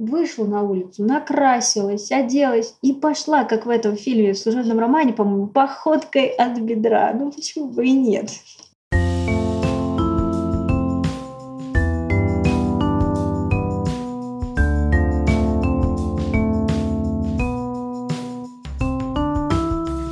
вышла 0.00 0.46
на 0.46 0.62
улицу, 0.62 1.04
накрасилась, 1.04 2.10
оделась 2.10 2.74
и 2.82 2.92
пошла, 2.92 3.44
как 3.44 3.66
в 3.66 3.68
этом 3.68 3.96
фильме, 3.96 4.32
в 4.32 4.38
служебном 4.38 4.78
романе, 4.78 5.12
по-моему, 5.12 5.46
походкой 5.46 6.28
от 6.28 6.58
бедра. 6.58 7.12
Ну 7.12 7.30
почему 7.30 7.68
бы 7.68 7.86
и 7.86 7.92
нет? 7.92 8.30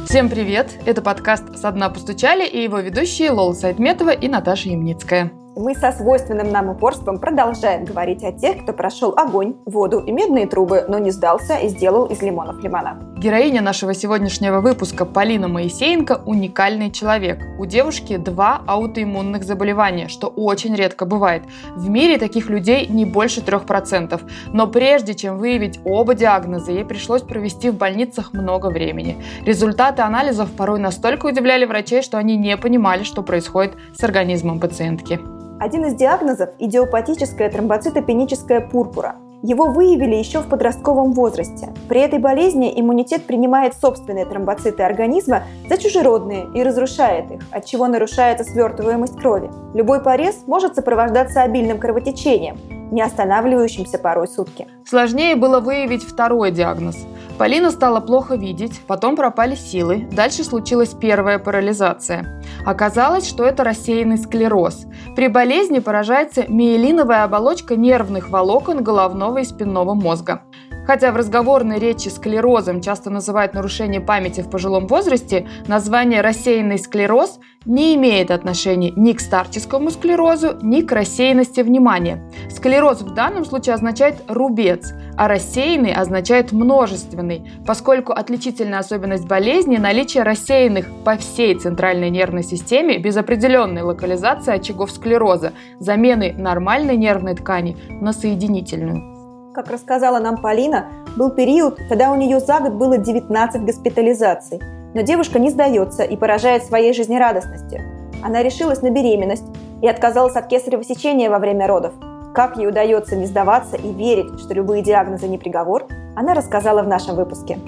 Всем 0.06 0.30
привет! 0.30 0.78
Это 0.84 1.02
подкаст 1.02 1.56
«Со 1.56 1.70
дна 1.70 1.90
постучали» 1.90 2.46
и 2.46 2.62
его 2.62 2.78
ведущие 2.78 3.30
Лола 3.30 3.52
Сайтметова 3.52 4.10
и 4.10 4.26
Наташа 4.26 4.70
Ямницкая. 4.70 5.30
Мы 5.58 5.74
со 5.74 5.90
свойственным 5.90 6.52
нам 6.52 6.68
упорством 6.68 7.18
продолжаем 7.18 7.84
говорить 7.84 8.22
о 8.22 8.30
тех, 8.30 8.62
кто 8.62 8.72
прошел 8.72 9.14
огонь, 9.16 9.56
воду 9.66 9.98
и 9.98 10.12
медные 10.12 10.46
трубы, 10.46 10.84
но 10.86 11.00
не 11.00 11.10
сдался 11.10 11.56
и 11.56 11.66
сделал 11.66 12.06
из 12.06 12.22
лимонов 12.22 12.62
лимона. 12.62 12.96
Героиня 13.16 13.60
нашего 13.60 13.92
сегодняшнего 13.92 14.60
выпуска 14.60 15.04
Полина 15.04 15.48
Моисеенко– 15.48 16.22
уникальный 16.26 16.92
человек. 16.92 17.40
У 17.58 17.66
девушки 17.66 18.18
два 18.18 18.62
аутоиммунных 18.68 19.42
заболевания, 19.42 20.06
что 20.06 20.28
очень 20.28 20.76
редко 20.76 21.06
бывает. 21.06 21.42
В 21.74 21.90
мире 21.90 22.18
таких 22.18 22.50
людей 22.50 22.86
не 22.86 23.04
больше 23.04 23.40
3%. 23.40 24.20
Но 24.52 24.68
прежде 24.68 25.16
чем 25.16 25.38
выявить 25.38 25.80
оба 25.84 26.14
диагноза, 26.14 26.70
ей 26.70 26.84
пришлось 26.84 27.22
провести 27.22 27.70
в 27.70 27.74
больницах 27.74 28.32
много 28.32 28.68
времени. 28.68 29.16
Результаты 29.44 30.02
анализов 30.02 30.52
порой 30.52 30.78
настолько 30.78 31.26
удивляли 31.26 31.64
врачей, 31.64 32.02
что 32.02 32.16
они 32.16 32.36
не 32.36 32.56
понимали, 32.56 33.02
что 33.02 33.24
происходит 33.24 33.74
с 33.96 34.04
организмом 34.04 34.60
пациентки. 34.60 35.18
Один 35.60 35.86
из 35.86 35.94
диагнозов– 35.94 36.50
идиопатическая 36.60 37.50
тромбоцитопеническая 37.50 38.60
пурпура. 38.60 39.16
Его 39.42 39.66
выявили 39.66 40.14
еще 40.14 40.40
в 40.40 40.48
подростковом 40.48 41.12
возрасте. 41.12 41.70
При 41.88 42.00
этой 42.00 42.20
болезни 42.20 42.72
иммунитет 42.80 43.24
принимает 43.24 43.74
собственные 43.74 44.26
тромбоциты 44.26 44.84
организма 44.84 45.42
за 45.68 45.76
чужеродные 45.76 46.46
и 46.54 46.62
разрушает 46.62 47.32
их, 47.32 47.40
от 47.50 47.64
чего 47.64 47.88
нарушается 47.88 48.44
свертываемость 48.44 49.16
крови. 49.16 49.50
Любой 49.74 50.00
порез 50.00 50.44
может 50.46 50.76
сопровождаться 50.76 51.42
обильным 51.42 51.78
кровотечением, 51.78 52.56
не 52.90 53.02
останавливающимся 53.02 53.98
порой 53.98 54.28
сутки. 54.28 54.66
Сложнее 54.86 55.36
было 55.36 55.60
выявить 55.60 56.04
второй 56.04 56.50
диагноз– 56.50 56.96
Полина 57.38 57.70
стала 57.70 58.00
плохо 58.00 58.34
видеть, 58.34 58.80
потом 58.88 59.14
пропали 59.14 59.54
силы, 59.54 60.08
дальше 60.10 60.42
случилась 60.42 60.92
первая 60.92 61.38
парализация. 61.38 62.42
Оказалось, 62.66 63.28
что 63.28 63.44
это 63.44 63.62
рассеянный 63.62 64.18
склероз. 64.18 64.86
При 65.14 65.28
болезни 65.28 65.78
поражается 65.78 66.46
миелиновая 66.48 67.22
оболочка 67.22 67.76
нервных 67.76 68.30
волокон 68.30 68.82
головного 68.82 69.38
и 69.38 69.44
спинного 69.44 69.94
мозга. 69.94 70.42
Хотя 70.88 71.12
в 71.12 71.16
разговорной 71.16 71.78
речи 71.78 72.08
склерозом 72.08 72.80
часто 72.80 73.10
называют 73.10 73.52
нарушение 73.52 74.00
памяти 74.00 74.40
в 74.40 74.48
пожилом 74.48 74.86
возрасте, 74.86 75.46
название 75.66 76.22
рассеянный 76.22 76.78
склероз 76.78 77.40
не 77.66 77.94
имеет 77.94 78.30
отношения 78.30 78.90
ни 78.96 79.12
к 79.12 79.20
старческому 79.20 79.90
склерозу, 79.90 80.56
ни 80.62 80.80
к 80.80 80.90
рассеянности 80.90 81.60
внимания. 81.60 82.32
Склероз 82.48 83.02
в 83.02 83.12
данном 83.12 83.44
случае 83.44 83.74
означает 83.74 84.14
рубец, 84.28 84.94
а 85.18 85.28
рассеянный 85.28 85.92
означает 85.92 86.52
множественный, 86.52 87.52
поскольку 87.66 88.14
отличительная 88.14 88.78
особенность 88.78 89.28
болезни– 89.28 89.76
наличие 89.78 90.22
рассеянных 90.22 90.86
по 91.04 91.18
всей 91.18 91.54
центральной 91.54 92.08
нервной 92.08 92.42
системе 92.42 92.96
без 92.96 93.14
определенной 93.18 93.82
локализации 93.82 94.54
очагов 94.54 94.90
склероза, 94.90 95.52
замены 95.80 96.32
нормальной 96.32 96.96
нервной 96.96 97.34
ткани 97.34 97.76
на 98.00 98.14
соединительную. 98.14 99.17
Как 99.54 99.70
рассказала 99.70 100.18
нам 100.18 100.36
Полина, 100.36 100.86
был 101.16 101.30
период, 101.30 101.78
когда 101.88 102.12
у 102.12 102.16
нее 102.16 102.38
за 102.38 102.60
год 102.60 102.72
было 102.74 102.98
19 102.98 103.62
госпитализаций. 103.64 104.60
Но 104.94 105.00
девушка 105.00 105.38
не 105.38 105.50
сдается 105.50 106.02
и 106.02 106.16
поражает 106.16 106.64
своей 106.64 106.92
жизнерадостностью. 106.92 107.80
Она 108.22 108.42
решилась 108.42 108.82
на 108.82 108.90
беременность 108.90 109.46
и 109.80 109.88
отказалась 109.88 110.36
от 110.36 110.48
кесарево 110.48 110.84
сечения 110.84 111.30
во 111.30 111.38
время 111.38 111.66
родов. 111.66 111.94
Как 112.34 112.56
ей 112.56 112.68
удается 112.68 113.16
не 113.16 113.26
сдаваться 113.26 113.76
и 113.76 113.92
верить, 113.92 114.38
что 114.38 114.54
любые 114.54 114.82
диагнозы 114.82 115.28
не 115.28 115.38
приговор, 115.38 115.86
она 116.14 116.34
рассказала 116.34 116.82
в 116.82 116.88
нашем 116.88 117.16
выпуске. 117.16 117.58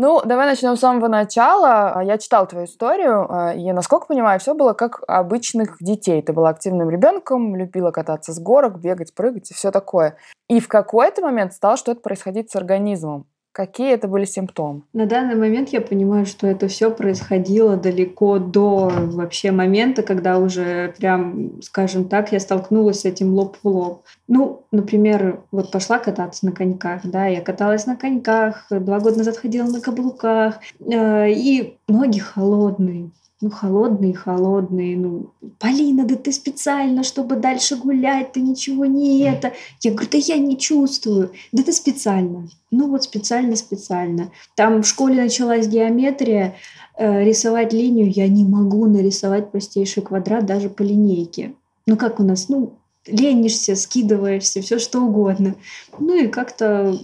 Ну, 0.00 0.22
давай 0.24 0.46
начнем 0.46 0.76
с 0.76 0.80
самого 0.80 1.08
начала. 1.08 1.90
А, 1.90 2.04
я 2.04 2.18
читал 2.18 2.46
твою 2.46 2.66
историю, 2.66 3.26
а, 3.28 3.52
и, 3.52 3.72
насколько 3.72 4.06
понимаю, 4.06 4.38
все 4.38 4.54
было 4.54 4.72
как 4.72 5.02
обычных 5.08 5.78
детей. 5.80 6.22
Ты 6.22 6.32
была 6.32 6.50
активным 6.50 6.88
ребенком, 6.88 7.56
любила 7.56 7.90
кататься 7.90 8.32
с 8.32 8.38
горок, 8.38 8.78
бегать, 8.78 9.12
прыгать 9.12 9.50
и 9.50 9.54
все 9.54 9.72
такое. 9.72 10.16
И 10.48 10.60
в 10.60 10.68
какой-то 10.68 11.20
момент 11.22 11.52
стало 11.52 11.76
что-то 11.76 12.00
происходить 12.00 12.48
с 12.48 12.54
организмом. 12.54 13.26
Какие 13.52 13.92
это 13.92 14.06
были 14.06 14.24
симптомы? 14.24 14.82
На 14.92 15.06
данный 15.06 15.34
момент 15.34 15.70
я 15.70 15.80
понимаю, 15.80 16.26
что 16.26 16.46
это 16.46 16.68
все 16.68 16.90
происходило 16.90 17.76
далеко 17.76 18.38
до 18.38 18.88
вообще 18.88 19.50
момента, 19.50 20.02
когда 20.02 20.38
уже 20.38 20.94
прям, 20.98 21.60
скажем 21.62 22.08
так, 22.08 22.30
я 22.32 22.40
столкнулась 22.40 23.00
с 23.00 23.04
этим 23.04 23.34
лоб 23.34 23.56
в 23.62 23.68
лоб. 23.68 24.04
Ну, 24.28 24.62
например, 24.70 25.40
вот 25.50 25.72
пошла 25.72 25.98
кататься 25.98 26.46
на 26.46 26.52
коньках, 26.52 27.02
да, 27.04 27.26
я 27.26 27.40
каталась 27.40 27.86
на 27.86 27.96
коньках, 27.96 28.66
два 28.70 29.00
года 29.00 29.18
назад 29.18 29.36
ходила 29.38 29.66
на 29.66 29.80
каблуках, 29.80 30.60
э, 30.80 31.30
и 31.30 31.78
ноги 31.88 32.20
холодные, 32.20 33.10
ну, 33.40 33.50
холодные, 33.50 34.14
холодные, 34.14 34.96
ну, 34.96 35.30
Полина, 35.60 36.04
да 36.04 36.16
ты 36.16 36.32
специально, 36.32 37.04
чтобы 37.04 37.36
дальше 37.36 37.76
гулять, 37.76 38.32
ты 38.32 38.40
ничего 38.40 38.84
не 38.84 39.20
это. 39.20 39.52
Я 39.80 39.92
говорю, 39.92 40.08
да 40.10 40.18
я 40.18 40.38
не 40.38 40.58
чувствую. 40.58 41.30
Да 41.52 41.62
ты 41.62 41.72
специально. 41.72 42.48
Ну, 42.72 42.88
вот 42.88 43.04
специально, 43.04 43.54
специально. 43.54 44.32
Там 44.56 44.82
в 44.82 44.86
школе 44.86 45.22
началась 45.22 45.68
геометрия, 45.68 46.56
э, 46.96 47.24
рисовать 47.24 47.72
линию 47.72 48.10
я 48.10 48.26
не 48.26 48.44
могу 48.44 48.86
нарисовать 48.86 49.52
простейший 49.52 50.02
квадрат 50.02 50.44
даже 50.44 50.68
по 50.68 50.82
линейке. 50.82 51.54
Ну, 51.86 51.96
как 51.96 52.18
у 52.18 52.24
нас, 52.24 52.48
ну, 52.48 52.72
ленишься, 53.06 53.76
скидываешься, 53.76 54.62
все 54.62 54.80
что 54.80 55.00
угодно. 55.00 55.54
Ну, 55.98 56.24
и 56.24 56.26
как-то 56.26 56.98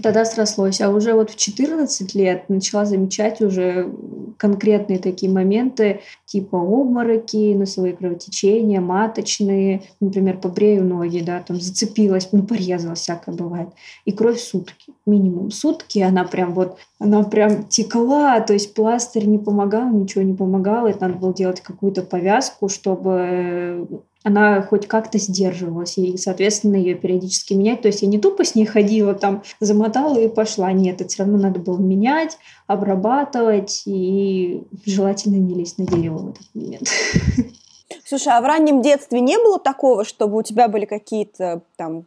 тогда 0.00 0.24
срослось. 0.24 0.80
А 0.80 0.90
уже 0.90 1.14
вот 1.14 1.30
в 1.30 1.36
14 1.36 2.14
лет 2.14 2.48
начала 2.48 2.84
замечать 2.84 3.40
уже 3.40 3.92
конкретные 4.38 4.98
такие 4.98 5.30
моменты, 5.30 6.00
типа 6.26 6.56
обмороки, 6.56 7.54
носовые 7.54 7.94
кровотечения, 7.94 8.80
маточные, 8.80 9.82
например, 10.00 10.38
побрею 10.38 10.84
ноги, 10.84 11.20
да, 11.20 11.40
там 11.40 11.60
зацепилась, 11.60 12.28
ну, 12.32 12.42
порезала, 12.42 12.94
всякое 12.94 13.34
бывает. 13.34 13.68
И 14.04 14.12
кровь 14.12 14.40
сутки, 14.40 14.92
минимум 15.06 15.50
сутки, 15.50 15.98
она 15.98 16.24
прям 16.24 16.54
вот, 16.54 16.78
она 16.98 17.22
прям 17.24 17.64
текла, 17.64 18.40
то 18.40 18.52
есть 18.52 18.74
пластырь 18.74 19.26
не 19.26 19.38
помогал, 19.38 19.90
ничего 19.90 20.22
не 20.22 20.34
помогало, 20.34 20.88
это 20.88 21.06
надо 21.06 21.18
было 21.18 21.34
делать 21.34 21.60
какую-то 21.60 22.02
повязку, 22.02 22.68
чтобы 22.68 23.86
она 24.24 24.62
хоть 24.62 24.86
как-то 24.86 25.18
сдерживалась, 25.18 25.98
и, 25.98 26.16
соответственно, 26.16 26.76
ее 26.76 26.94
периодически 26.94 27.54
менять. 27.54 27.82
То 27.82 27.88
есть 27.88 28.02
я 28.02 28.08
не 28.08 28.18
тупо 28.18 28.44
с 28.44 28.54
ней 28.54 28.66
ходила, 28.66 29.14
там, 29.14 29.42
замотала 29.60 30.18
и 30.18 30.28
пошла. 30.28 30.72
Нет, 30.72 31.00
это 31.00 31.10
все 31.10 31.24
равно 31.24 31.38
надо 31.38 31.60
было 31.60 31.78
менять, 31.78 32.38
обрабатывать, 32.66 33.82
и 33.86 34.62
желательно 34.86 35.36
не 35.36 35.54
лезть 35.54 35.78
на 35.78 35.86
дерево 35.86 36.18
в 36.18 36.30
этот 36.30 36.46
момент. 36.54 36.88
Слушай, 38.04 38.32
а 38.34 38.40
в 38.40 38.44
раннем 38.44 38.82
детстве 38.82 39.20
не 39.20 39.36
было 39.38 39.58
такого, 39.58 40.04
чтобы 40.04 40.38
у 40.38 40.42
тебя 40.42 40.68
были 40.68 40.84
какие-то 40.84 41.62
там 41.76 42.04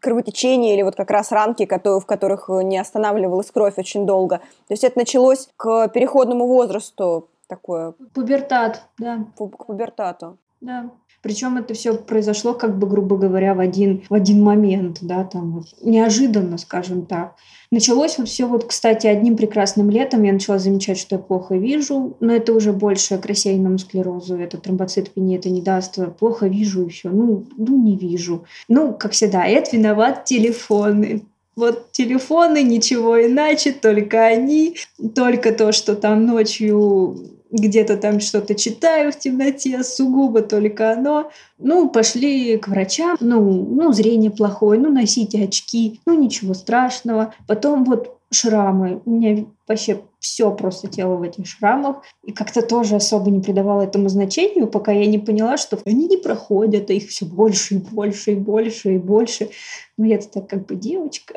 кровотечения 0.00 0.74
или 0.74 0.82
вот 0.82 0.96
как 0.96 1.10
раз 1.10 1.32
ранки, 1.32 1.66
которые, 1.66 2.00
в 2.00 2.06
которых 2.06 2.48
не 2.48 2.78
останавливалась 2.78 3.50
кровь 3.50 3.74
очень 3.76 4.06
долго? 4.06 4.38
То 4.38 4.72
есть 4.72 4.84
это 4.84 4.98
началось 4.98 5.48
к 5.56 5.88
переходному 5.88 6.46
возрасту 6.46 7.28
такое? 7.46 7.94
Пубертат, 8.12 8.84
да. 8.98 9.26
К 9.36 9.48
пубертату. 9.66 10.38
Да. 10.60 10.90
Причем 11.24 11.56
это 11.56 11.72
все 11.72 11.94
произошло, 11.94 12.52
как 12.52 12.78
бы, 12.78 12.86
грубо 12.86 13.16
говоря, 13.16 13.54
в 13.54 13.60
один, 13.60 14.02
в 14.10 14.14
один 14.14 14.42
момент, 14.42 14.98
да, 15.00 15.24
там 15.24 15.52
вот, 15.52 15.64
неожиданно, 15.82 16.58
скажем 16.58 17.06
так. 17.06 17.36
Началось 17.70 18.18
вот 18.18 18.28
все 18.28 18.46
вот, 18.46 18.66
кстати, 18.66 19.06
одним 19.06 19.34
прекрасным 19.34 19.88
летом 19.88 20.22
я 20.22 20.34
начала 20.34 20.58
замечать, 20.58 20.98
что 20.98 21.14
я 21.14 21.18
плохо 21.18 21.56
вижу, 21.56 22.14
но 22.20 22.34
это 22.34 22.52
уже 22.52 22.74
больше 22.74 23.16
к 23.16 23.24
рассеянному 23.24 23.78
склерозу, 23.78 24.36
это 24.36 24.58
тромбоцит 24.58 25.12
мне 25.16 25.36
это 25.36 25.48
не 25.48 25.62
даст, 25.62 25.98
плохо 26.18 26.46
вижу 26.46 26.84
и 26.84 26.90
все, 26.90 27.08
ну, 27.08 27.46
ну 27.56 27.82
не 27.82 27.96
вижу. 27.96 28.44
Ну, 28.68 28.92
как 28.92 29.12
всегда, 29.12 29.46
это 29.46 29.74
виноват 29.74 30.26
телефоны. 30.26 31.22
Вот 31.56 31.90
телефоны, 31.92 32.62
ничего 32.62 33.24
иначе, 33.24 33.72
только 33.72 34.26
они, 34.26 34.76
только 35.14 35.52
то, 35.52 35.72
что 35.72 35.96
там 35.96 36.26
ночью 36.26 37.16
где-то 37.54 37.96
там 37.96 38.20
что-то 38.20 38.54
читаю 38.54 39.12
в 39.12 39.18
темноте, 39.18 39.82
сугубо 39.84 40.42
только 40.42 40.92
оно. 40.92 41.30
Ну, 41.58 41.88
пошли 41.88 42.58
к 42.58 42.68
врачам, 42.68 43.16
ну, 43.20 43.40
ну, 43.40 43.92
зрение 43.92 44.30
плохое, 44.30 44.78
ну, 44.80 44.92
носите 44.92 45.44
очки, 45.44 46.00
ну, 46.04 46.20
ничего 46.20 46.54
страшного. 46.54 47.32
Потом 47.46 47.84
вот 47.84 48.18
шрамы. 48.30 49.00
У 49.04 49.10
меня 49.10 49.44
вообще 49.66 50.02
все 50.18 50.50
просто 50.50 50.88
тело 50.88 51.16
в 51.16 51.22
этих 51.22 51.46
шрамах. 51.46 52.02
И 52.24 52.32
как-то 52.32 52.62
тоже 52.62 52.96
особо 52.96 53.30
не 53.30 53.40
придавала 53.40 53.82
этому 53.82 54.08
значению, 54.08 54.66
пока 54.66 54.92
я 54.92 55.06
не 55.06 55.18
поняла, 55.18 55.56
что 55.56 55.78
они 55.84 56.06
не 56.06 56.16
проходят, 56.16 56.90
а 56.90 56.92
их 56.92 57.08
все 57.08 57.26
больше 57.26 57.74
и 57.74 57.78
больше 57.78 58.32
и 58.32 58.36
больше 58.36 58.94
и 58.94 58.98
больше. 58.98 59.50
Но 59.96 60.06
я-то 60.06 60.28
так 60.28 60.48
как 60.48 60.66
бы 60.66 60.74
девочка. 60.74 61.34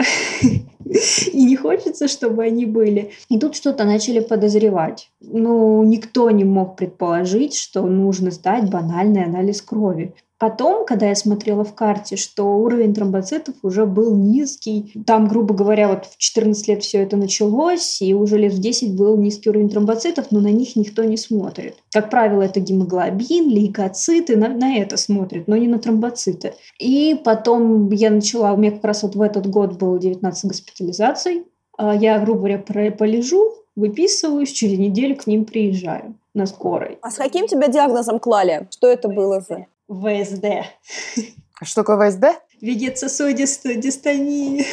И 0.85 1.43
не 1.43 1.57
хочется, 1.57 2.07
чтобы 2.07 2.43
они 2.43 2.65
были. 2.65 3.11
И 3.29 3.37
тут 3.37 3.55
что-то 3.55 3.83
начали 3.83 4.19
подозревать. 4.19 5.11
Ну, 5.19 5.83
никто 5.83 6.31
не 6.31 6.45
мог 6.45 6.77
предположить, 6.77 7.55
что 7.55 7.81
нужно 7.85 8.31
сдать 8.31 8.69
банальный 8.69 9.25
анализ 9.25 9.61
крови. 9.61 10.13
Потом, 10.39 10.85
когда 10.85 11.07
я 11.07 11.15
смотрела 11.15 11.63
в 11.63 11.73
карте, 11.73 12.15
что 12.15 12.43
уровень 12.43 12.93
тромбоцитов 12.93 13.55
уже 13.63 13.85
был 13.87 14.15
низкий, 14.15 14.93
там, 15.05 15.27
грубо 15.27 15.55
говоря, 15.55 15.87
вот 15.87 16.05
в 16.05 16.17
14 16.17 16.67
лет 16.67 16.83
все 16.83 16.99
это 16.99 17.17
началось, 17.17 18.01
и 18.01 18.13
уже 18.13 18.37
лет 18.37 18.53
в 18.53 18.59
10 18.59 18.95
был 18.95 19.17
низкий 19.17 19.49
уровень 19.49 19.69
тромбоцитов, 19.69 20.31
но 20.31 20.39
на 20.39 20.51
них 20.51 20.75
никто 20.75 21.03
не 21.03 21.17
смотрит. 21.17 21.77
Как 21.91 22.11
правило, 22.11 22.43
это 22.43 22.59
гемоглобин, 22.59 23.49
лейкоциты, 23.49 24.37
на, 24.37 24.49
на 24.49 24.77
это 24.77 24.97
смотрят, 24.97 25.47
но 25.47 25.57
не 25.57 25.67
на 25.67 25.79
тромбоциты. 25.79 26.53
И 26.77 27.19
потом 27.23 27.89
я 27.91 28.11
начала, 28.11 28.53
у 28.53 28.57
меня 28.57 28.71
как 28.71 28.83
раз 28.83 29.03
вот 29.03 29.15
в 29.15 29.21
этот 29.21 29.47
год 29.47 29.73
было 29.73 29.97
19 29.97 30.45
госпитализаций, 30.45 31.45
а 31.77 31.95
я, 31.95 32.19
грубо 32.19 32.39
говоря, 32.41 32.91
полежу, 32.91 33.53
выписываюсь, 33.75 34.51
через 34.51 34.77
неделю 34.77 35.15
к 35.15 35.25
ним 35.25 35.45
приезжаю 35.45 36.15
на 36.35 36.45
скорой. 36.45 36.99
А 37.01 37.09
с 37.09 37.15
каким 37.15 37.47
тебя 37.47 37.67
диагнозом 37.67 38.19
клали? 38.19 38.67
Что 38.71 38.87
это 38.87 39.07
было 39.07 39.41
за? 39.41 39.65
ВСД. 39.87 40.45
А 41.59 41.65
что 41.65 41.83
такое 41.83 42.09
ВСД? 42.09 42.41
Вегетососудистая 42.61 43.75
дистония. 43.75 44.65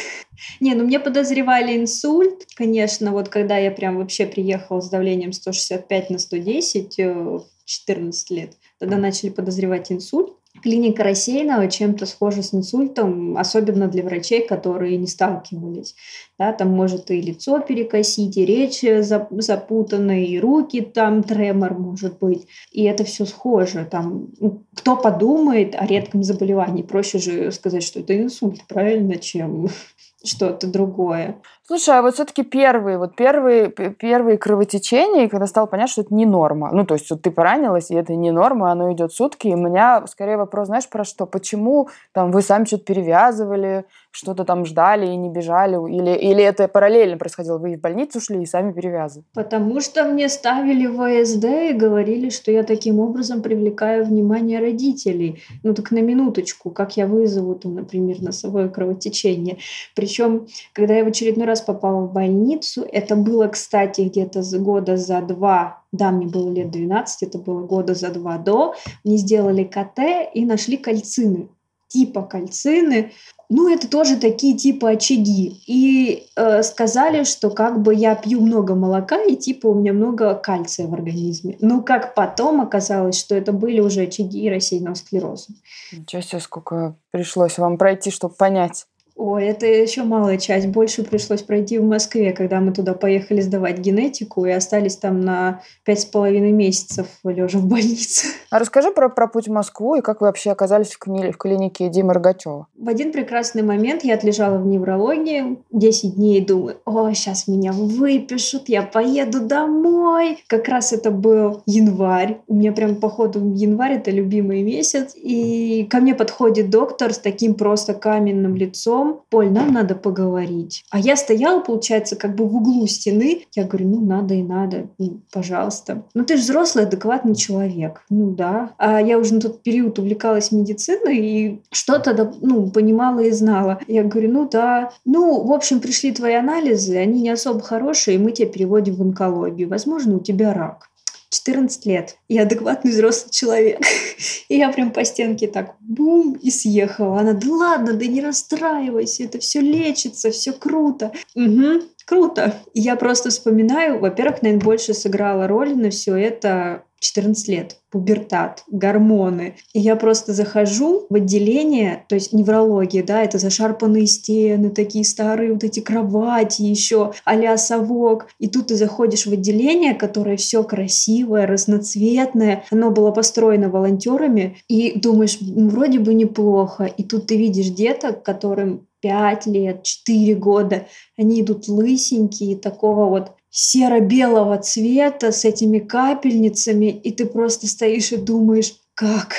Не, 0.59 0.75
ну 0.75 0.83
мне 0.83 0.99
подозревали 0.99 1.77
инсульт, 1.77 2.45
конечно, 2.55 3.11
вот 3.11 3.29
когда 3.29 3.57
я 3.57 3.71
прям 3.71 3.97
вообще 3.97 4.25
приехала 4.25 4.81
с 4.81 4.89
давлением 4.89 5.31
165 5.31 6.09
на 6.09 6.19
110 6.19 6.99
э, 6.99 7.13
в 7.13 7.45
14 7.65 8.31
лет, 8.31 8.53
тогда 8.79 8.97
начали 8.97 9.29
подозревать 9.29 9.91
инсульт. 9.91 10.33
Клиника 10.61 11.03
рассеянного 11.03 11.69
чем-то 11.69 12.05
схожа 12.05 12.41
с 12.41 12.53
инсультом, 12.53 13.37
особенно 13.37 13.87
для 13.87 14.03
врачей, 14.03 14.47
которые 14.47 14.97
не 14.97 15.07
сталкивались. 15.07 15.95
Да, 16.39 16.53
там 16.53 16.69
может 16.69 17.11
и 17.11 17.21
лицо 17.21 17.59
перекосить, 17.59 18.37
и 18.37 18.45
речь 18.45 18.81
запутанная, 18.81 20.23
и 20.23 20.39
руки 20.39 20.81
там 20.81 21.23
тремор 21.23 21.77
может 21.77 22.19
быть. 22.19 22.47
И 22.71 22.83
это 22.83 23.03
все 23.03 23.25
схоже. 23.25 23.87
Там, 23.89 24.29
ну, 24.39 24.63
кто 24.75 24.95
подумает 24.97 25.75
о 25.75 25.85
редком 25.85 26.23
заболевании? 26.23 26.83
Проще 26.83 27.19
же 27.19 27.51
сказать, 27.51 27.83
что 27.83 27.99
это 27.99 28.17
инсульт, 28.17 28.61
правильно, 28.67 29.17
чем 29.17 29.69
что-то 30.23 30.67
другое. 30.67 31.41
Слушай, 31.67 31.97
а 31.97 32.03
вот 32.03 32.13
все-таки 32.13 32.43
первые, 32.43 32.99
вот 32.99 33.15
первые, 33.15 33.69
первые 33.69 34.37
кровотечения, 34.37 35.27
когда 35.27 35.47
стало 35.47 35.65
понятно, 35.65 35.91
что 35.91 36.01
это 36.01 36.13
не 36.13 36.27
норма. 36.27 36.69
Ну, 36.71 36.85
то 36.85 36.93
есть 36.93 37.09
вот 37.09 37.23
ты 37.23 37.31
поранилась, 37.31 37.89
и 37.89 37.95
это 37.95 38.13
не 38.13 38.29
норма, 38.29 38.71
оно 38.71 38.93
идет 38.93 39.11
сутки. 39.13 39.47
И 39.47 39.53
у 39.55 39.57
меня 39.57 40.05
скорее 40.05 40.37
вопрос, 40.37 40.67
знаешь, 40.67 40.87
про 40.87 41.03
что? 41.03 41.25
Почему 41.25 41.89
там 42.11 42.31
вы 42.31 42.43
сами 42.43 42.65
что-то 42.65 42.83
перевязывали, 42.83 43.85
что-то 44.11 44.45
там 44.45 44.63
ждали 44.65 45.07
и 45.07 45.15
не 45.15 45.31
бежали? 45.31 45.75
Или, 45.91 46.15
или 46.15 46.43
это 46.43 46.67
параллельно 46.67 47.17
происходило? 47.17 47.57
Вы 47.57 47.77
в 47.77 47.81
больницу 47.81 48.21
шли 48.21 48.43
и 48.43 48.45
сами 48.45 48.71
перевязывали? 48.71 49.25
Потому 49.33 49.81
что 49.81 50.03
мне 50.03 50.29
ставили 50.29 50.85
ВСД 50.85 51.45
и 51.45 51.73
говорили, 51.73 52.29
что 52.29 52.51
я 52.51 52.61
таким 52.61 52.99
образом 52.99 53.41
привлекаю 53.41 54.05
внимание 54.05 54.59
родителей. 54.59 55.41
Ну 55.63 55.73
так 55.73 55.89
на 55.89 55.99
минуточку, 55.99 56.69
как 56.69 56.95
я 56.95 57.07
вызову 57.07 57.55
там, 57.55 57.73
например, 57.73 58.21
носовое 58.21 58.69
кровотечение. 58.69 59.57
Причем, 59.95 60.45
когда 60.73 60.93
я 60.93 61.03
в 61.03 61.07
очередной 61.07 61.47
раз 61.47 61.54
раз 61.55 61.61
попала 61.61 62.05
в 62.05 62.13
больницу. 62.13 62.85
Это 62.91 63.15
было, 63.15 63.47
кстати, 63.47 64.01
где-то 64.01 64.41
года 64.59 64.97
за 64.97 65.21
два 65.21 65.85
да, 65.95 66.11
мне 66.11 66.27
было 66.27 66.49
лет 66.51 66.71
12, 66.71 67.23
это 67.23 67.37
было 67.37 67.65
года 67.65 67.93
за 67.95 68.09
два 68.09 68.37
до. 68.37 68.75
Мне 69.03 69.17
сделали 69.17 69.63
КТ 69.63 69.99
и 70.33 70.45
нашли 70.45 70.77
кальцины, 70.77 71.47
типа 71.87 72.23
кальцины. 72.23 73.11
Ну, 73.47 73.71
это 73.71 73.87
тоже 73.87 74.17
такие 74.17 74.57
типа 74.57 74.89
очаги. 74.89 75.61
И 75.67 76.27
э, 76.35 76.63
сказали, 76.63 77.23
что 77.23 77.51
как 77.51 77.81
бы 77.81 77.93
я 77.93 78.15
пью 78.15 78.41
много 78.41 78.73
молока, 78.73 79.21
и 79.21 79.35
типа 79.35 79.67
у 79.67 79.75
меня 79.75 79.93
много 79.93 80.33
кальция 80.33 80.87
в 80.87 80.93
организме. 80.93 81.55
Ну, 81.61 81.83
как 81.83 82.15
потом 82.15 82.59
оказалось, 82.61 83.19
что 83.19 83.35
это 83.35 83.51
были 83.51 83.79
уже 83.79 84.01
очаги 84.01 84.49
рассеянного 84.49 84.95
склероза. 84.95 85.53
Ничего 85.91 86.21
себе, 86.23 86.41
сколько 86.41 86.95
пришлось 87.11 87.59
вам 87.59 87.77
пройти, 87.77 88.09
чтобы 88.09 88.33
понять. 88.33 88.87
Ой, 89.15 89.45
это 89.45 89.65
еще 89.65 90.03
малая 90.03 90.37
часть. 90.37 90.67
Больше 90.67 91.03
пришлось 91.03 91.41
пройти 91.41 91.79
в 91.79 91.85
Москве, 91.85 92.33
когда 92.33 92.59
мы 92.59 92.73
туда 92.73 92.93
поехали 92.93 93.39
сдавать 93.39 93.79
генетику 93.79 94.45
и 94.45 94.51
остались 94.51 94.97
там 94.97 95.21
на 95.21 95.61
пять 95.85 96.01
с 96.01 96.05
половиной 96.05 96.51
месяцев 96.51 97.07
лежа 97.23 97.59
в 97.59 97.65
больнице. 97.65 98.27
А 98.51 98.59
расскажи 98.59 98.91
про, 98.91 99.09
про 99.09 99.27
путь 99.27 99.47
в 99.47 99.51
Москву 99.51 99.95
и 99.95 100.01
как 100.01 100.21
вы 100.21 100.27
вообще 100.27 100.51
оказались 100.51 100.91
в, 100.91 100.99
кни- 101.05 101.31
в 101.31 101.37
клинике 101.37 101.89
Димы 101.89 102.13
Рогачева. 102.13 102.67
В 102.77 102.87
один 102.87 103.11
прекрасный 103.11 103.63
момент 103.63 104.05
я 104.05 104.13
отлежала 104.13 104.57
в 104.57 104.65
неврологии 104.65 105.57
10 105.71 106.15
дней 106.15 106.37
и 106.37 106.45
думаю, 106.45 106.77
о, 106.85 107.11
сейчас 107.11 107.49
меня 107.49 107.73
выпишут, 107.73 108.69
я 108.69 108.83
поеду 108.83 109.41
домой. 109.41 110.43
Как 110.47 110.69
раз 110.69 110.93
это 110.93 111.11
был 111.11 111.63
январь. 111.65 112.37
У 112.47 112.55
меня 112.55 112.71
прям, 112.71 112.95
походу, 112.95 113.39
январь— 113.53 113.93
это 113.95 114.11
любимый 114.11 114.63
месяц. 114.63 115.13
И 115.15 115.85
ко 115.89 115.97
мне 115.97 116.15
подходит 116.15 116.69
доктор 116.69 117.13
с 117.13 117.17
таким 117.17 117.55
просто 117.55 117.93
каменным 117.93 118.55
лицом, 118.55 119.04
потом, 119.05 119.25
Поль, 119.29 119.51
нам 119.51 119.73
надо 119.73 119.95
поговорить. 119.95 120.83
А 120.91 120.99
я 120.99 121.15
стояла, 121.15 121.61
получается, 121.61 122.15
как 122.15 122.35
бы 122.35 122.47
в 122.47 122.55
углу 122.55 122.87
стены. 122.87 123.45
Я 123.55 123.65
говорю, 123.65 123.89
ну, 123.89 124.01
надо 124.01 124.33
и 124.33 124.43
надо, 124.43 124.87
ну, 124.97 125.19
пожалуйста. 125.31 126.03
Ну, 126.13 126.23
ты 126.23 126.37
же 126.37 126.43
взрослый, 126.43 126.85
адекватный 126.85 127.35
человек. 127.35 128.03
Ну, 128.09 128.31
да. 128.31 128.71
А 128.77 129.01
я 129.01 129.17
уже 129.17 129.33
на 129.35 129.41
тот 129.41 129.63
период 129.63 129.99
увлекалась 129.99 130.51
медициной 130.51 131.17
и 131.17 131.61
что-то, 131.71 132.33
ну, 132.41 132.69
понимала 132.69 133.19
и 133.19 133.31
знала. 133.31 133.79
Я 133.87 134.03
говорю, 134.03 134.31
ну, 134.31 134.49
да. 134.49 134.91
Ну, 135.05 135.43
в 135.43 135.51
общем, 135.51 135.79
пришли 135.79 136.11
твои 136.11 136.33
анализы, 136.33 136.97
они 136.97 137.21
не 137.21 137.29
особо 137.29 137.61
хорошие, 137.61 138.15
и 138.15 138.19
мы 138.19 138.31
тебя 138.31 138.47
переводим 138.47 138.95
в 138.95 139.01
онкологию. 139.01 139.69
Возможно, 139.69 140.15
у 140.15 140.19
тебя 140.19 140.53
рак. 140.53 140.89
14 141.35 141.85
лет. 141.85 142.17
Я 142.29 142.43
адекватный 142.43 142.91
взрослый 142.91 143.31
человек. 143.31 143.79
И 144.49 144.57
я 144.57 144.71
прям 144.71 144.91
по 144.91 145.03
стенке 145.03 145.47
так 145.47 145.75
бум 145.79 146.33
и 146.41 146.51
съехала. 146.51 147.19
Она, 147.19 147.33
да 147.33 147.47
ладно, 147.49 147.93
да 147.93 148.05
не 148.05 148.21
расстраивайся, 148.21 149.23
это 149.23 149.39
все 149.39 149.59
лечится, 149.59 150.31
все 150.31 150.53
круто. 150.53 151.11
Угу, 151.35 151.81
круто. 152.05 152.55
Я 152.73 152.95
просто 152.95 153.29
вспоминаю, 153.29 153.99
во-первых, 153.99 154.41
наверное, 154.41 154.63
больше 154.63 154.93
сыграла 154.93 155.47
роль 155.47 155.75
на 155.75 155.89
все 155.89 156.15
это 156.15 156.83
14 157.05 157.47
лет, 157.49 157.77
пубертат, 157.91 158.63
гормоны. 158.67 159.55
И 159.73 159.79
я 159.79 159.95
просто 159.95 160.33
захожу 160.33 161.05
в 161.09 161.15
отделение, 161.15 162.03
то 162.09 162.15
есть 162.15 162.33
неврология, 162.33 163.03
да, 163.03 163.23
это 163.23 163.37
зашарпанные 163.37 164.07
стены, 164.07 164.69
такие 164.69 165.05
старые 165.05 165.53
вот 165.53 165.63
эти 165.63 165.81
кровати, 165.81 166.63
еще 166.63 167.13
а 167.23 167.57
совок. 167.57 168.27
И 168.39 168.47
тут 168.47 168.67
ты 168.67 168.75
заходишь 168.75 169.27
в 169.27 169.33
отделение, 169.33 169.93
которое 169.93 170.37
все 170.37 170.63
красивое, 170.63 171.45
разноцветное. 171.45 172.63
Оно 172.71 172.91
было 172.91 173.11
построено 173.11 173.69
волонтерами, 173.69 174.57
и 174.67 174.97
думаешь, 174.99 175.37
ну, 175.41 175.69
вроде 175.69 175.99
бы 175.99 176.13
неплохо. 176.13 176.85
И 176.85 177.03
тут 177.03 177.27
ты 177.27 177.37
видишь 177.37 177.67
деток, 177.67 178.23
которым 178.23 178.84
5 179.01 179.45
лет, 179.47 179.83
4 179.83 180.35
года, 180.35 180.87
они 181.17 181.41
идут 181.41 181.67
лысенькие, 181.67 182.57
такого 182.57 183.09
вот 183.09 183.31
серо-белого 183.49 184.57
цвета 184.57 185.31
с 185.31 185.45
этими 185.45 185.79
капельницами, 185.79 186.87
и 186.87 187.11
ты 187.11 187.25
просто 187.25 187.67
стоишь 187.67 188.11
и 188.11 188.17
думаешь, 188.17 188.73
как, 188.93 189.35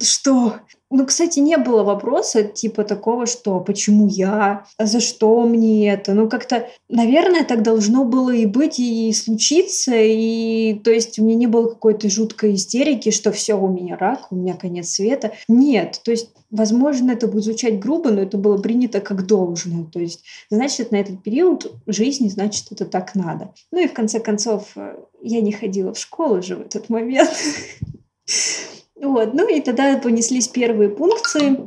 что, 0.00 0.56
ну, 0.90 1.06
кстати, 1.06 1.40
не 1.40 1.56
было 1.56 1.82
вопроса 1.82 2.44
типа 2.44 2.84
такого, 2.84 3.26
что 3.26 3.58
почему 3.60 4.06
я, 4.06 4.66
за 4.78 5.00
что 5.00 5.42
мне 5.42 5.90
это. 5.90 6.14
Ну, 6.14 6.28
как-то, 6.28 6.68
наверное, 6.88 7.44
так 7.44 7.62
должно 7.62 8.04
было 8.04 8.30
и 8.30 8.46
быть, 8.46 8.78
и 8.78 9.12
случиться. 9.12 9.94
И, 9.96 10.74
то 10.84 10.90
есть, 10.90 11.18
у 11.18 11.24
меня 11.24 11.36
не 11.36 11.46
было 11.46 11.68
какой-то 11.68 12.08
жуткой 12.08 12.54
истерики, 12.54 13.10
что 13.10 13.32
все, 13.32 13.54
у 13.54 13.68
меня 13.68 13.96
рак, 13.96 14.30
у 14.30 14.36
меня 14.36 14.54
конец 14.54 14.90
света. 14.90 15.32
Нет, 15.48 16.00
то 16.04 16.10
есть, 16.10 16.30
возможно, 16.50 17.12
это 17.12 17.26
будет 17.26 17.44
звучать 17.44 17.80
грубо, 17.80 18.10
но 18.10 18.22
это 18.22 18.38
было 18.38 18.58
принято 18.58 19.00
как 19.00 19.26
должное. 19.26 19.84
То 19.84 19.98
есть, 19.98 20.22
значит, 20.50 20.92
на 20.92 20.96
этот 20.96 21.22
период 21.22 21.72
жизни, 21.86 22.28
значит, 22.28 22.70
это 22.70 22.84
так 22.84 23.14
надо. 23.14 23.52
Ну 23.72 23.82
и 23.82 23.88
в 23.88 23.92
конце 23.92 24.20
концов, 24.20 24.72
э, 24.76 24.96
я 25.22 25.40
не 25.40 25.50
ходила 25.50 25.92
в 25.92 25.98
школу 25.98 26.42
же 26.42 26.56
в 26.56 26.60
этот 26.60 26.88
момент. 26.88 27.30
Вот. 29.00 29.34
Ну 29.34 29.48
и 29.48 29.60
тогда 29.60 29.96
понеслись 29.98 30.48
первые 30.48 30.90
пункции. 30.90 31.58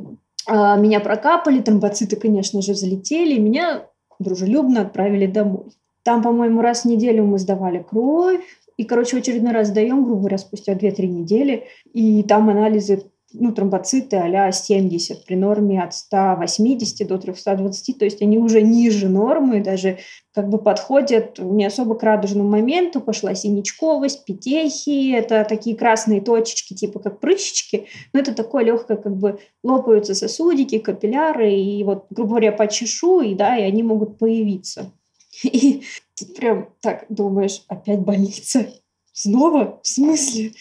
А, 0.46 0.76
меня 0.76 1.00
прокапали, 1.00 1.60
тромбоциты, 1.60 2.16
конечно 2.16 2.62
же, 2.62 2.74
залетели. 2.74 3.38
Меня 3.38 3.86
дружелюбно 4.18 4.82
отправили 4.82 5.26
домой. 5.26 5.66
Там, 6.02 6.22
по-моему, 6.22 6.62
раз 6.62 6.82
в 6.82 6.84
неделю 6.86 7.24
мы 7.24 7.38
сдавали 7.38 7.84
кровь. 7.88 8.40
И, 8.76 8.84
короче, 8.84 9.18
очередной 9.18 9.52
раз 9.52 9.68
сдаем, 9.68 10.04
грубо 10.04 10.20
говоря, 10.20 10.38
спустя 10.38 10.74
2-3 10.74 11.06
недели. 11.06 11.64
И 11.92 12.22
там 12.22 12.48
анализы 12.48 13.02
ну, 13.32 13.52
тромбоциты 13.52 14.16
а 14.16 14.50
70 14.52 15.24
при 15.24 15.34
норме 15.34 15.82
от 15.82 15.94
180 15.94 17.06
до 17.06 17.18
320, 17.18 17.98
то 17.98 18.04
есть 18.04 18.22
они 18.22 18.38
уже 18.38 18.62
ниже 18.62 19.08
нормы, 19.08 19.62
даже 19.62 19.98
как 20.32 20.48
бы 20.48 20.58
подходят 20.58 21.38
не 21.38 21.66
особо 21.66 21.94
к 21.94 22.02
радужному 22.02 22.48
моменту, 22.48 23.00
пошла 23.00 23.34
синячковость, 23.34 24.24
петехи, 24.24 25.12
это 25.12 25.44
такие 25.46 25.76
красные 25.76 26.20
точечки, 26.20 26.74
типа 26.74 27.00
как 27.00 27.20
прыщички, 27.20 27.86
но 28.12 28.20
это 28.20 28.34
такое 28.34 28.64
легкое, 28.64 28.96
как 28.96 29.16
бы 29.16 29.40
лопаются 29.62 30.14
сосудики, 30.14 30.78
капилляры, 30.78 31.52
и 31.52 31.84
вот, 31.84 32.06
грубо 32.10 32.30
говоря, 32.30 32.52
почешу, 32.52 33.20
и 33.20 33.34
да, 33.34 33.58
и 33.58 33.62
они 33.62 33.82
могут 33.82 34.18
появиться. 34.18 34.90
И 35.44 35.82
ты 36.16 36.26
прям 36.26 36.70
так 36.80 37.04
думаешь, 37.08 37.62
опять 37.68 38.00
больница? 38.00 38.66
Снова? 39.12 39.80
В 39.82 39.86
смысле? 39.86 40.52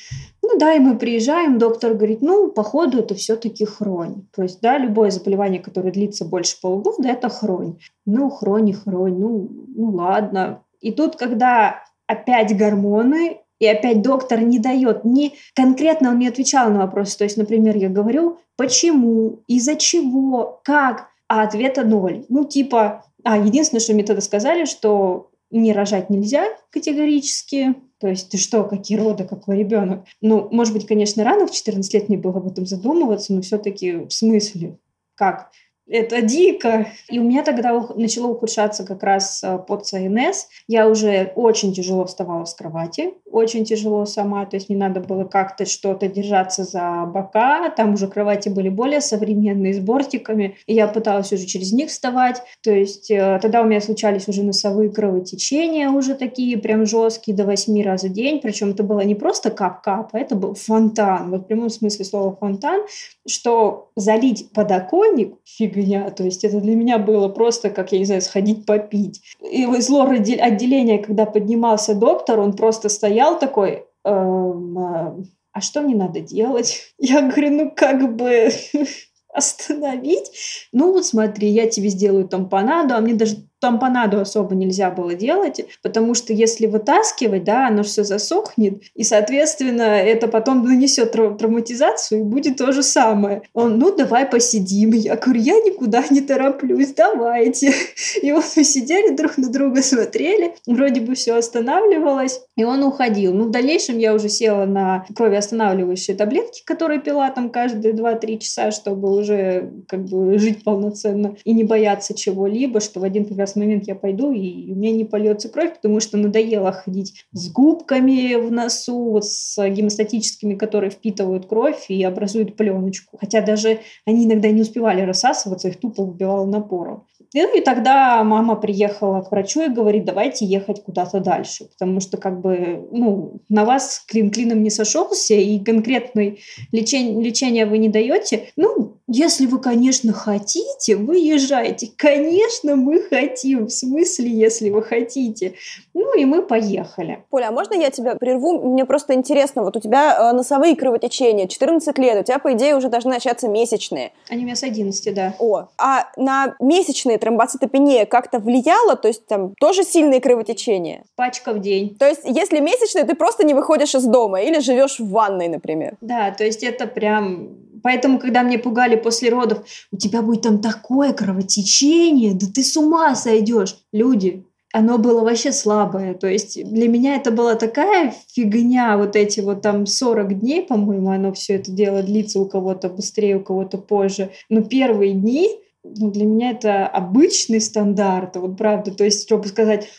Ну 0.50 0.58
да, 0.58 0.74
и 0.76 0.80
мы 0.80 0.98
приезжаем, 0.98 1.58
доктор 1.58 1.94
говорит, 1.94 2.22
ну, 2.22 2.48
походу, 2.48 3.00
это 3.00 3.16
все-таки 3.16 3.66
хронь. 3.66 4.24
То 4.34 4.44
есть, 4.44 4.62
да, 4.62 4.78
любое 4.78 5.12
заболевание, 5.12 5.62
которое 5.62 5.92
длится 5.92 6.24
больше 6.24 6.56
полугода, 6.62 7.10
это 7.10 7.28
хронь. 7.28 7.80
Ну, 8.06 8.30
хронь 8.30 8.70
и 8.70 8.74
хронь, 8.74 9.18
ну, 9.20 9.50
ну 9.76 9.90
ладно. 9.92 10.64
И 10.80 10.94
тут, 10.94 11.18
когда 11.18 11.84
опять 12.08 12.58
гормоны, 12.58 13.42
и 13.60 13.68
опять 13.68 14.02
доктор 14.02 14.42
не 14.42 14.60
дает, 14.60 15.04
не 15.04 15.34
конкретно 15.54 16.12
он 16.12 16.20
не 16.20 16.30
отвечал 16.30 16.70
на 16.70 16.80
вопрос. 16.80 17.18
То 17.18 17.26
есть, 17.26 17.36
например, 17.36 17.76
я 17.76 17.90
говорю, 17.90 18.38
почему, 18.56 19.40
из-за 19.48 19.76
чего, 19.76 20.62
как, 20.64 21.08
а 21.28 21.44
ответа 21.44 21.84
ноль. 21.84 22.24
Ну, 22.30 22.46
типа, 22.46 23.04
а, 23.26 23.38
единственное, 23.38 23.82
что 23.82 23.94
мне 23.94 24.04
тогда 24.04 24.22
сказали, 24.22 24.64
что 24.64 25.27
не 25.50 25.74
рожать 25.74 26.10
нельзя 26.10 26.46
категорически, 26.72 27.76
то 28.00 28.08
есть 28.08 28.30
ты 28.30 28.38
что, 28.38 28.64
какие 28.64 28.98
роды, 28.98 29.26
какой 29.26 29.58
ребенок? 29.58 30.06
Ну, 30.22 30.48
может 30.52 30.74
быть, 30.74 30.86
конечно, 30.86 31.24
рано 31.24 31.48
в 31.48 31.52
14 31.52 31.94
лет 31.94 32.10
не 32.10 32.18
было 32.18 32.38
об 32.38 32.48
этом 32.48 32.66
задумываться, 32.66 33.34
но 33.34 33.42
все-таки 33.42 34.06
в 34.06 34.12
смысле, 34.12 34.78
как? 35.16 35.52
Это 35.90 36.22
дико. 36.22 36.88
И 37.10 37.20
у 37.20 37.24
меня 37.24 37.44
тогда 37.44 37.88
начало 37.96 38.28
ухудшаться 38.28 38.86
как 38.86 39.04
раз 39.04 39.42
э, 39.44 39.58
под 39.58 39.86
ЦНС. 39.86 40.48
Я 40.68 40.88
уже 40.88 41.32
очень 41.36 41.74
тяжело 41.74 42.06
вставала 42.06 42.46
с 42.46 42.54
кровати, 42.54 43.14
очень 43.26 43.66
тяжело 43.66 44.06
сама, 44.06 44.46
то 44.46 44.56
есть 44.56 44.70
мне 44.70 44.78
надо 44.78 45.00
было 45.00 45.24
как-то 45.24 45.66
что-то 45.66 46.08
держаться 46.08 46.64
за 46.64 47.06
бока, 47.06 47.70
там 47.70 47.94
уже 47.94 48.08
кровати 48.08 48.50
были 48.50 48.70
более 48.70 49.02
современные, 49.02 49.74
с 49.74 49.80
бортиками, 49.80 50.58
и 50.66 50.74
я 50.74 50.88
пыталась 50.88 51.32
уже 51.32 51.46
через 51.46 51.72
них 51.72 51.90
вставать, 51.90 52.42
то 52.62 52.72
есть 52.72 53.12
э, 53.12 53.40
тогда 53.42 53.62
у 53.62 53.66
меня 53.66 53.82
случались 53.82 54.28
уже 54.28 54.44
носовые 54.44 54.90
кровотечения, 54.90 55.90
уже 55.90 56.16
такие 56.16 56.58
прям 56.58 56.86
жесткие, 56.86 57.36
до 57.36 57.46
8 57.46 57.84
раз 57.84 58.04
в 58.04 58.12
день, 58.12 58.40
причем 58.42 58.72
это 58.72 58.84
было 58.84 59.02
не 59.02 59.16
просто 59.16 59.52
кап-кап, 59.52 60.10
а 60.14 60.20
это 60.20 60.36
был 60.36 60.56
фонтан, 60.56 61.30
вот 61.30 61.42
в 61.44 61.46
прямом 61.46 61.70
смысле 61.70 62.06
слова 62.06 62.36
фонтан, 62.36 62.82
что 63.28 63.92
залить 63.96 64.52
подоконник, 64.52 65.36
фиг 65.46 65.77
фигня. 65.78 66.10
То 66.12 66.24
есть 66.24 66.44
это 66.44 66.60
для 66.60 66.76
меня 66.76 66.98
было 66.98 67.30
просто, 67.30 67.70
как, 67.70 67.92
я 67.92 68.00
не 68.00 68.06
знаю, 68.06 68.22
сходить 68.22 68.66
попить. 68.66 69.22
И 69.42 69.64
из 69.64 69.90
лор 69.90 70.12
отделения, 70.12 71.00
когда 71.00 71.26
поднимался 71.26 71.96
доктор, 71.96 72.40
он 72.40 72.54
просто 72.54 72.90
стоял 72.90 73.40
такой, 73.40 73.86
эм, 74.04 74.78
а, 74.78 75.18
а 75.54 75.62
что 75.62 75.82
мне 75.82 75.96
надо 75.96 76.20
делать? 76.20 76.94
Я 77.00 77.22
говорю, 77.22 77.52
ну 77.52 77.72
как 77.76 78.16
бы 78.16 78.50
остановить. 79.34 80.32
Ну 80.72 80.94
вот 80.94 81.06
смотри, 81.06 81.50
я 81.50 81.70
тебе 81.70 81.90
сделаю 81.90 82.28
тампонаду, 82.28 82.96
а 82.96 83.02
мне 83.02 83.14
даже 83.14 83.36
тампонаду 83.60 84.20
особо 84.20 84.56
нельзя 84.56 84.92
было 84.92 85.14
делать, 85.14 85.66
потому 85.82 86.14
что 86.14 86.34
если 86.34 86.68
вытаскивать, 86.68 87.44
да, 87.44 87.68
оно 87.68 87.84
все 87.84 88.04
засохнет, 88.04 88.82
и, 88.94 89.04
соответственно, 89.04 89.82
это 89.82 90.28
потом 90.28 90.64
нанесет 90.64 91.12
травматизацию, 91.12 92.22
и 92.22 92.24
будет 92.24 92.58
то 92.58 92.72
же 92.72 92.84
самое. 92.84 93.42
Он, 93.54 93.80
ну, 93.80 93.96
давай 93.96 94.26
посидим. 94.26 94.92
Я 94.92 95.16
говорю, 95.16 95.42
я 95.42 95.56
никуда 95.56 96.04
не 96.10 96.22
тороплюсь, 96.22 96.94
давайте. 96.94 97.74
И 98.22 98.32
вот 98.32 98.46
мы 98.56 98.64
сидели 98.64 99.16
друг 99.16 99.38
на 99.38 99.50
друга, 99.50 99.82
смотрели, 99.82 100.56
вроде 100.66 101.02
бы 101.02 101.16
все 101.16 101.36
останавливалось, 101.36 102.42
и 102.56 102.64
он 102.64 102.84
уходил. 102.84 103.34
Ну, 103.34 103.46
в 103.46 103.52
дальнейшем 103.52 103.98
я 103.98 104.14
уже 104.14 104.30
села 104.30 104.66
на 104.66 105.06
кровеостанавливающие 105.16 106.16
таблетки, 106.16 106.64
которые 106.66 107.00
пила 107.00 107.30
там 107.32 107.50
каждые 107.50 107.94
2-3 107.94 108.40
часа, 108.40 108.72
чтобы 108.72 109.16
уже 109.16 109.72
как 109.88 110.06
бы 110.06 110.38
жить 110.38 110.64
полноценно 110.64 111.36
и 111.44 111.54
не 111.54 111.64
бояться 111.64 112.14
чего-либо, 112.14 112.80
что 112.80 113.00
в 113.00 113.04
один 113.04 113.26
прекрасный 113.26 113.47
момент 113.56 113.88
я 113.88 113.96
пойду, 113.96 114.32
и 114.32 114.72
у 114.72 114.76
меня 114.76 114.92
не 114.92 115.06
польется 115.06 115.50
кровь, 115.50 115.76
потому 115.76 116.00
что 116.00 116.18
надоело 116.18 116.72
ходить 116.72 117.26
с 117.32 117.52
губками 117.52 118.36
в 118.36 118.52
носу, 118.52 119.20
с 119.22 119.58
гемостатическими, 119.70 120.56
которые 120.56 120.90
впитывают 120.90 121.46
кровь 121.46 121.86
и 121.90 122.04
образуют 122.04 122.56
пленочку. 122.56 123.18
Хотя 123.18 123.42
даже 123.42 123.80
они 124.06 124.26
иногда 124.26 124.50
не 124.50 124.62
успевали 124.62 125.02
рассасываться, 125.02 125.70
их 125.70 125.80
тупо 125.80 126.04
выбивало 126.04 126.46
напором. 126.46 127.06
Ну 127.34 127.58
и 127.58 127.62
тогда 127.62 128.24
мама 128.24 128.56
приехала 128.56 129.22
к 129.22 129.32
врачу 129.32 129.62
и 129.62 129.70
говорит, 129.70 130.06
давайте 130.06 130.46
ехать 130.46 130.84
куда-то 130.84 131.20
дальше, 131.20 131.66
потому 131.66 132.00
что 132.00 132.18
как 132.18 132.42
бы 132.42 132.88
ну, 132.92 133.42
на 133.50 133.66
вас 133.66 134.04
клин 134.08 134.32
клином 134.32 134.64
не 134.64 134.70
сошелся, 134.70 135.34
и 135.34 135.60
конкретной 135.60 136.40
лечения, 136.72 137.22
лечения 137.22 137.66
вы 137.66 137.78
не 137.78 137.90
даете. 137.90 138.50
Ну, 138.56 138.98
если 139.08 139.46
вы, 139.46 139.60
конечно, 139.60 140.12
хотите, 140.12 140.98
вы 140.98 141.20
езжайте. 141.20 141.90
Конечно, 141.96 142.76
мы 142.76 143.02
хотим. 143.02 143.68
В 143.68 143.72
смысле, 143.72 144.30
если 144.30 144.70
вы 144.70 144.84
хотите. 144.84 145.54
Ну 145.94 146.18
и 146.18 146.26
мы 146.26 146.42
поехали. 146.42 147.24
Поля, 147.30 147.48
а 147.48 147.52
можно 147.52 147.74
я 147.74 147.90
тебя 147.90 148.16
прерву? 148.16 148.60
Мне 148.70 148.86
просто 148.86 149.14
интересно. 149.14 149.64
Вот 149.64 149.78
у 149.78 149.80
тебя 149.80 150.32
э, 150.32 150.36
носовые 150.36 150.76
кровотечения, 150.76 151.48
14 151.48 151.98
лет, 151.98 152.20
у 152.20 152.24
тебя, 152.24 152.40
по 152.40 152.54
идее, 152.54 152.76
уже 152.76 152.90
должны 152.90 153.12
начаться 153.12 153.48
месячные. 153.48 154.12
Они 154.30 154.42
у 154.42 154.46
меня 154.46 154.58
с 154.58 154.64
11, 154.64 155.14
да. 155.14 155.36
О, 155.40 155.70
а 155.78 156.10
на 156.18 156.56
месячные 156.60 157.17
тромбоцитопения 157.18 158.06
как-то 158.06 158.40
влияло? 158.40 158.96
То 158.96 159.08
есть 159.08 159.26
там 159.28 159.54
тоже 159.60 159.84
сильные 159.84 160.22
кровотечения? 160.22 161.04
Пачка 161.16 161.54
в 161.54 161.60
день. 161.60 161.96
То 161.96 162.08
есть 162.08 162.22
если 162.26 162.60
месячные, 162.60 163.06
ты 163.06 163.16
просто 163.16 163.46
не 163.46 163.54
выходишь 163.54 163.96
из 163.96 164.06
дома 164.06 164.42
или 164.42 164.60
живешь 164.60 165.00
в 165.00 165.10
ванной, 165.10 165.48
например? 165.48 165.98
Да, 166.02 166.32
то 166.32 166.44
есть 166.44 166.64
это 166.64 166.88
прям 166.88 167.50
Поэтому, 167.84 168.20
когда 168.20 168.44
мне 168.44 168.58
пугали 168.58 168.96
после 168.96 169.30
родов, 169.30 169.60
у 169.92 169.98
тебя 169.98 170.22
будет 170.22 170.42
там 170.42 170.60
такое 170.60 171.14
кровотечение, 171.14 172.34
да 172.34 172.48
ты 172.54 172.64
с 172.64 172.76
ума 172.76 173.16
сойдешь. 173.16 173.78
Люди, 173.94 174.44
оно 174.74 174.98
было 174.98 175.22
вообще 175.22 175.52
слабое. 175.52 176.14
То 176.14 176.28
есть 176.28 176.62
для 176.70 176.88
меня 176.88 177.16
это 177.16 177.32
была 177.32 177.56
такая 177.56 178.14
фигня, 178.34 178.98
вот 178.98 179.16
эти 179.16 179.40
вот 179.40 179.62
там 179.62 179.86
40 179.86 180.40
дней, 180.40 180.64
по-моему, 180.64 181.12
оно 181.12 181.32
все 181.34 181.56
это 181.56 181.72
дело 181.72 182.04
длится 182.04 182.40
у 182.40 182.46
кого-то 182.46 182.90
быстрее, 182.90 183.38
у 183.38 183.44
кого-то 183.44 183.78
позже. 183.78 184.32
Но 184.50 184.62
первые 184.62 185.14
дни 185.14 185.50
ну, 185.96 186.12
для 186.12 186.26
меня 186.26 186.52
это 186.52 186.88
обычный 186.88 187.62
стандарт, 187.62 188.36
вот 188.36 188.58
правда. 188.58 188.92
То 188.92 189.04
есть, 189.04 189.24
чтобы 189.24 189.48
сказать, 189.48 189.90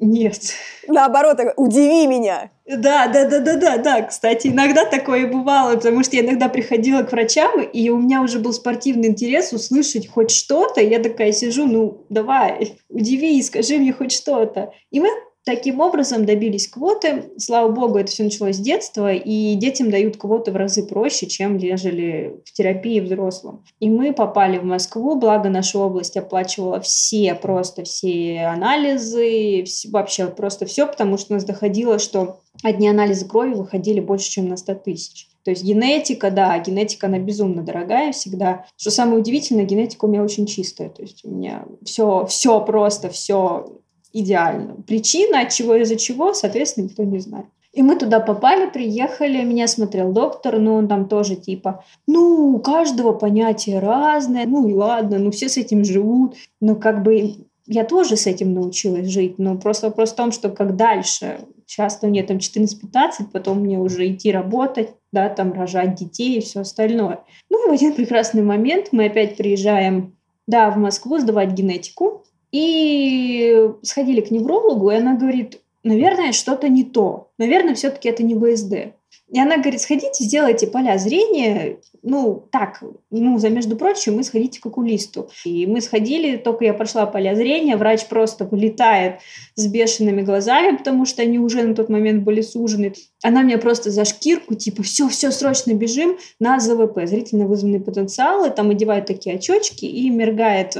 нет. 0.00 0.40
Наоборот, 0.88 1.38
удиви 1.56 2.06
меня. 2.06 2.50
Да, 2.66 3.08
да, 3.08 3.28
да, 3.28 3.40
да, 3.40 3.56
да, 3.56 3.76
да. 3.78 4.02
Кстати, 4.02 4.48
иногда 4.48 4.84
такое 4.84 5.30
бывало, 5.30 5.76
потому 5.76 6.02
что 6.02 6.16
я 6.16 6.22
иногда 6.22 6.48
приходила 6.48 7.02
к 7.02 7.12
врачам, 7.12 7.60
и 7.60 7.88
у 7.90 7.98
меня 7.98 8.22
уже 8.22 8.38
был 8.38 8.52
спортивный 8.52 9.08
интерес 9.08 9.52
услышать 9.52 10.08
хоть 10.08 10.30
что-то. 10.30 10.80
И 10.80 10.88
я 10.88 10.98
такая 10.98 11.32
сижу, 11.32 11.66
ну, 11.66 12.04
давай, 12.08 12.78
удиви, 12.88 13.42
скажи 13.42 13.78
мне 13.78 13.92
хоть 13.92 14.12
что-то. 14.12 14.72
И 14.90 15.00
мы 15.00 15.08
Таким 15.44 15.80
образом 15.80 16.24
добились 16.24 16.68
квоты. 16.68 17.32
Слава 17.36 17.68
богу, 17.68 17.98
это 17.98 18.12
все 18.12 18.22
началось 18.22 18.56
с 18.56 18.60
детства, 18.60 19.12
и 19.12 19.54
детям 19.56 19.90
дают 19.90 20.16
квоты 20.16 20.52
в 20.52 20.56
разы 20.56 20.86
проще, 20.86 21.26
чем 21.26 21.56
нежели 21.56 22.36
в 22.44 22.52
терапии 22.52 23.00
взрослым. 23.00 23.64
И 23.80 23.90
мы 23.90 24.12
попали 24.12 24.58
в 24.58 24.64
Москву, 24.64 25.16
благо 25.16 25.48
наша 25.48 25.80
область 25.80 26.16
оплачивала 26.16 26.80
все, 26.80 27.34
просто 27.34 27.82
все 27.82 28.42
анализы, 28.42 29.64
вообще 29.90 30.28
просто 30.28 30.66
все, 30.66 30.86
потому 30.86 31.18
что 31.18 31.34
нас 31.34 31.44
доходило, 31.44 31.98
что 31.98 32.38
одни 32.62 32.88
анализы 32.88 33.26
крови 33.26 33.54
выходили 33.54 33.98
больше, 33.98 34.30
чем 34.30 34.48
на 34.48 34.56
100 34.56 34.74
тысяч. 34.76 35.28
То 35.44 35.50
есть 35.50 35.64
генетика, 35.64 36.30
да, 36.30 36.56
генетика, 36.60 37.08
она 37.08 37.18
безумно 37.18 37.62
дорогая 37.62 38.12
всегда. 38.12 38.64
Что 38.76 38.92
самое 38.92 39.18
удивительное, 39.18 39.64
генетика 39.64 40.04
у 40.04 40.08
меня 40.08 40.22
очень 40.22 40.46
чистая. 40.46 40.88
То 40.88 41.02
есть 41.02 41.24
у 41.24 41.30
меня 41.30 41.64
все, 41.84 42.26
все 42.26 42.60
просто, 42.64 43.08
все 43.08 43.81
идеально. 44.12 44.76
Причина, 44.86 45.40
от 45.40 45.50
чего 45.50 45.74
из-за 45.76 45.96
чего, 45.96 46.34
соответственно, 46.34 46.84
никто 46.84 47.02
не 47.04 47.18
знает. 47.18 47.46
И 47.72 47.82
мы 47.82 47.96
туда 47.96 48.20
попали, 48.20 48.68
приехали, 48.68 49.42
меня 49.44 49.66
смотрел 49.66 50.12
доктор, 50.12 50.58
но 50.58 50.74
он 50.74 50.88
там 50.88 51.08
тоже 51.08 51.36
типа, 51.36 51.84
ну, 52.06 52.54
у 52.54 52.58
каждого 52.58 53.12
понятие 53.12 53.78
разное, 53.78 54.46
ну 54.46 54.68
и 54.68 54.74
ладно, 54.74 55.18
ну 55.18 55.30
все 55.30 55.48
с 55.48 55.56
этим 55.56 55.82
живут, 55.82 56.36
но 56.60 56.76
как 56.76 57.02
бы 57.02 57.36
я 57.66 57.84
тоже 57.84 58.16
с 58.16 58.26
этим 58.26 58.52
научилась 58.52 59.08
жить, 59.08 59.38
но 59.38 59.56
просто 59.56 59.86
вопрос 59.86 60.12
в 60.12 60.16
том, 60.16 60.32
что 60.32 60.50
как 60.50 60.76
дальше. 60.76 61.40
Часто 61.64 62.08
мне 62.08 62.22
там 62.22 62.36
14-15, 62.36 63.30
потом 63.32 63.60
мне 63.60 63.78
уже 63.78 64.06
идти 64.08 64.30
работать, 64.30 64.90
да, 65.10 65.30
там 65.30 65.54
рожать 65.54 65.94
детей 65.94 66.36
и 66.36 66.42
все 66.42 66.60
остальное. 66.60 67.20
Ну 67.48 67.68
в 67.68 67.72
один 67.72 67.94
прекрасный 67.94 68.42
момент 68.42 68.88
мы 68.92 69.06
опять 69.06 69.38
приезжаем, 69.38 70.14
да, 70.46 70.70
в 70.70 70.76
Москву 70.76 71.18
сдавать 71.18 71.52
генетику, 71.52 72.24
и 72.52 73.70
сходили 73.82 74.20
к 74.20 74.30
неврологу, 74.30 74.90
и 74.90 74.96
она 74.96 75.16
говорит, 75.16 75.60
наверное, 75.82 76.32
что-то 76.32 76.68
не 76.68 76.84
то. 76.84 77.30
Наверное, 77.38 77.74
все-таки 77.74 78.08
это 78.08 78.22
не 78.22 78.34
ВСД. 78.34 78.94
И 79.32 79.40
она 79.40 79.56
говорит, 79.56 79.80
сходите, 79.80 80.24
сделайте 80.24 80.66
поля 80.66 80.98
зрения, 80.98 81.78
ну, 82.02 82.46
так, 82.50 82.82
ну, 83.10 83.38
за 83.38 83.48
между 83.48 83.76
прочим, 83.76 84.16
мы 84.16 84.24
сходите 84.24 84.60
к 84.60 84.66
окулисту. 84.66 85.30
И 85.46 85.66
мы 85.66 85.80
сходили, 85.80 86.36
только 86.36 86.66
я 86.66 86.74
прошла 86.74 87.06
поля 87.06 87.34
зрения, 87.34 87.78
врач 87.78 88.06
просто 88.08 88.44
вылетает 88.44 89.20
с 89.54 89.66
бешеными 89.66 90.20
глазами, 90.20 90.76
потому 90.76 91.06
что 91.06 91.22
они 91.22 91.38
уже 91.38 91.62
на 91.62 91.74
тот 91.74 91.88
момент 91.88 92.24
были 92.24 92.42
сужены. 92.42 92.92
Она 93.22 93.42
меня 93.42 93.56
просто 93.56 93.90
за 93.90 94.04
шкирку, 94.04 94.54
типа, 94.54 94.82
все, 94.82 95.08
все, 95.08 95.30
срочно 95.30 95.72
бежим 95.72 96.18
на 96.38 96.60
ЗВП, 96.60 97.06
зрительно 97.06 97.46
вызванный 97.46 97.80
потенциал, 97.80 98.44
и 98.44 98.50
там 98.50 98.68
одевают 98.68 99.06
такие 99.06 99.36
очечки 99.36 99.86
и 99.86 100.10
мергает 100.10 100.76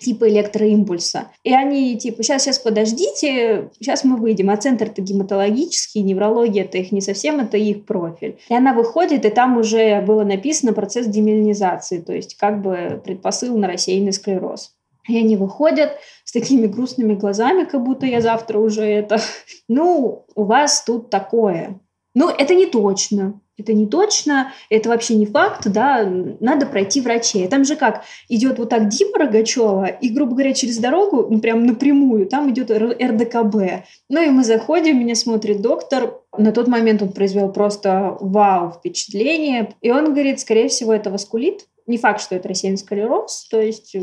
типа 0.00 0.28
электроимпульса. 0.28 1.28
И 1.44 1.54
они 1.54 1.96
типа, 1.96 2.22
сейчас, 2.22 2.42
сейчас 2.42 2.58
подождите, 2.58 3.70
сейчас 3.78 4.04
мы 4.04 4.16
выйдем. 4.16 4.50
А 4.50 4.56
центр-то 4.56 5.02
гематологический, 5.02 6.02
неврология 6.02 6.64
это 6.64 6.78
их 6.78 6.90
не 6.90 7.00
совсем, 7.00 7.40
это 7.40 7.56
их 7.56 7.84
профиль. 7.84 8.38
И 8.48 8.54
она 8.54 8.72
выходит, 8.72 9.24
и 9.24 9.30
там 9.30 9.58
уже 9.58 10.00
было 10.00 10.24
написано 10.24 10.72
процесс 10.72 11.06
демилинизации, 11.06 12.00
то 12.00 12.12
есть 12.12 12.36
как 12.36 12.62
бы 12.62 13.00
предпосыл 13.04 13.56
на 13.56 13.68
рассеянный 13.68 14.12
склероз. 14.12 14.74
И 15.08 15.18
они 15.18 15.36
выходят 15.36 15.92
с 16.24 16.32
такими 16.32 16.66
грустными 16.66 17.14
глазами, 17.14 17.64
как 17.64 17.82
будто 17.82 18.06
я 18.06 18.20
завтра 18.20 18.58
уже 18.58 18.84
это... 18.84 19.20
Ну, 19.68 20.24
у 20.34 20.44
вас 20.44 20.82
тут 20.84 21.10
такое. 21.10 21.78
Ну, 22.14 22.28
это 22.28 22.54
не 22.56 22.66
точно 22.66 23.40
это 23.60 23.72
не 23.72 23.86
точно, 23.86 24.52
это 24.68 24.88
вообще 24.88 25.14
не 25.14 25.26
факт, 25.26 25.68
да, 25.70 26.04
надо 26.40 26.66
пройти 26.66 27.00
врачей. 27.00 27.46
Там 27.48 27.64
же 27.64 27.76
как, 27.76 28.04
идет 28.28 28.58
вот 28.58 28.70
так 28.70 28.88
Дима 28.88 29.18
Рогачева, 29.18 29.86
и, 29.86 30.08
грубо 30.08 30.32
говоря, 30.32 30.52
через 30.52 30.78
дорогу, 30.78 31.26
ну, 31.30 31.40
прям 31.40 31.66
напрямую, 31.66 32.26
там 32.26 32.50
идет 32.50 32.70
РДКБ. 32.70 33.84
Ну, 34.08 34.22
и 34.22 34.30
мы 34.30 34.44
заходим, 34.44 34.98
меня 34.98 35.14
смотрит 35.14 35.60
доктор, 35.60 36.20
на 36.36 36.52
тот 36.52 36.68
момент 36.68 37.02
он 37.02 37.12
произвел 37.12 37.50
просто 37.52 38.16
вау 38.20 38.72
впечатление, 38.72 39.74
и 39.80 39.90
он 39.90 40.12
говорит, 40.12 40.40
скорее 40.40 40.68
всего, 40.68 40.92
это 40.92 41.10
васкулит, 41.10 41.66
не 41.90 41.98
факт, 41.98 42.20
что 42.20 42.34
это 42.34 42.48
рассеянный 42.48 42.78
склероз, 42.78 43.48
то 43.50 43.60
есть 43.60 43.94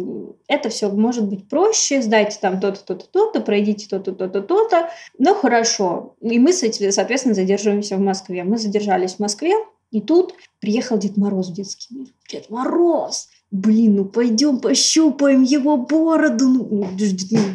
это 0.47 0.69
все 0.69 0.89
может 0.89 1.27
быть 1.27 1.49
проще, 1.49 2.01
сдайте 2.01 2.37
там 2.39 2.59
то-то, 2.59 2.85
то-то, 2.85 3.07
то-то, 3.07 3.41
пройдите 3.41 3.87
то-то, 3.87 4.11
то-то, 4.11 4.41
то-то, 4.41 4.89
но 5.17 5.33
хорошо. 5.33 6.15
И 6.21 6.37
мы, 6.37 6.53
соответственно, 6.53 7.33
задерживаемся 7.33 7.95
в 7.97 8.01
Москве. 8.01 8.43
Мы 8.43 8.57
задержались 8.57 9.15
в 9.15 9.19
Москве, 9.19 9.53
и 9.91 10.01
тут 10.01 10.33
приехал 10.59 10.97
Дед 10.97 11.17
Мороз 11.17 11.49
в 11.49 11.53
детский 11.53 11.95
мир. 11.95 12.07
Дед 12.29 12.49
Мороз! 12.49 13.29
Блин, 13.49 13.95
ну 13.95 14.05
пойдем 14.05 14.59
пощупаем 14.59 15.43
его 15.43 15.77
бороду. 15.77 16.49
Ну, 16.49 16.67
ну, 16.69 16.87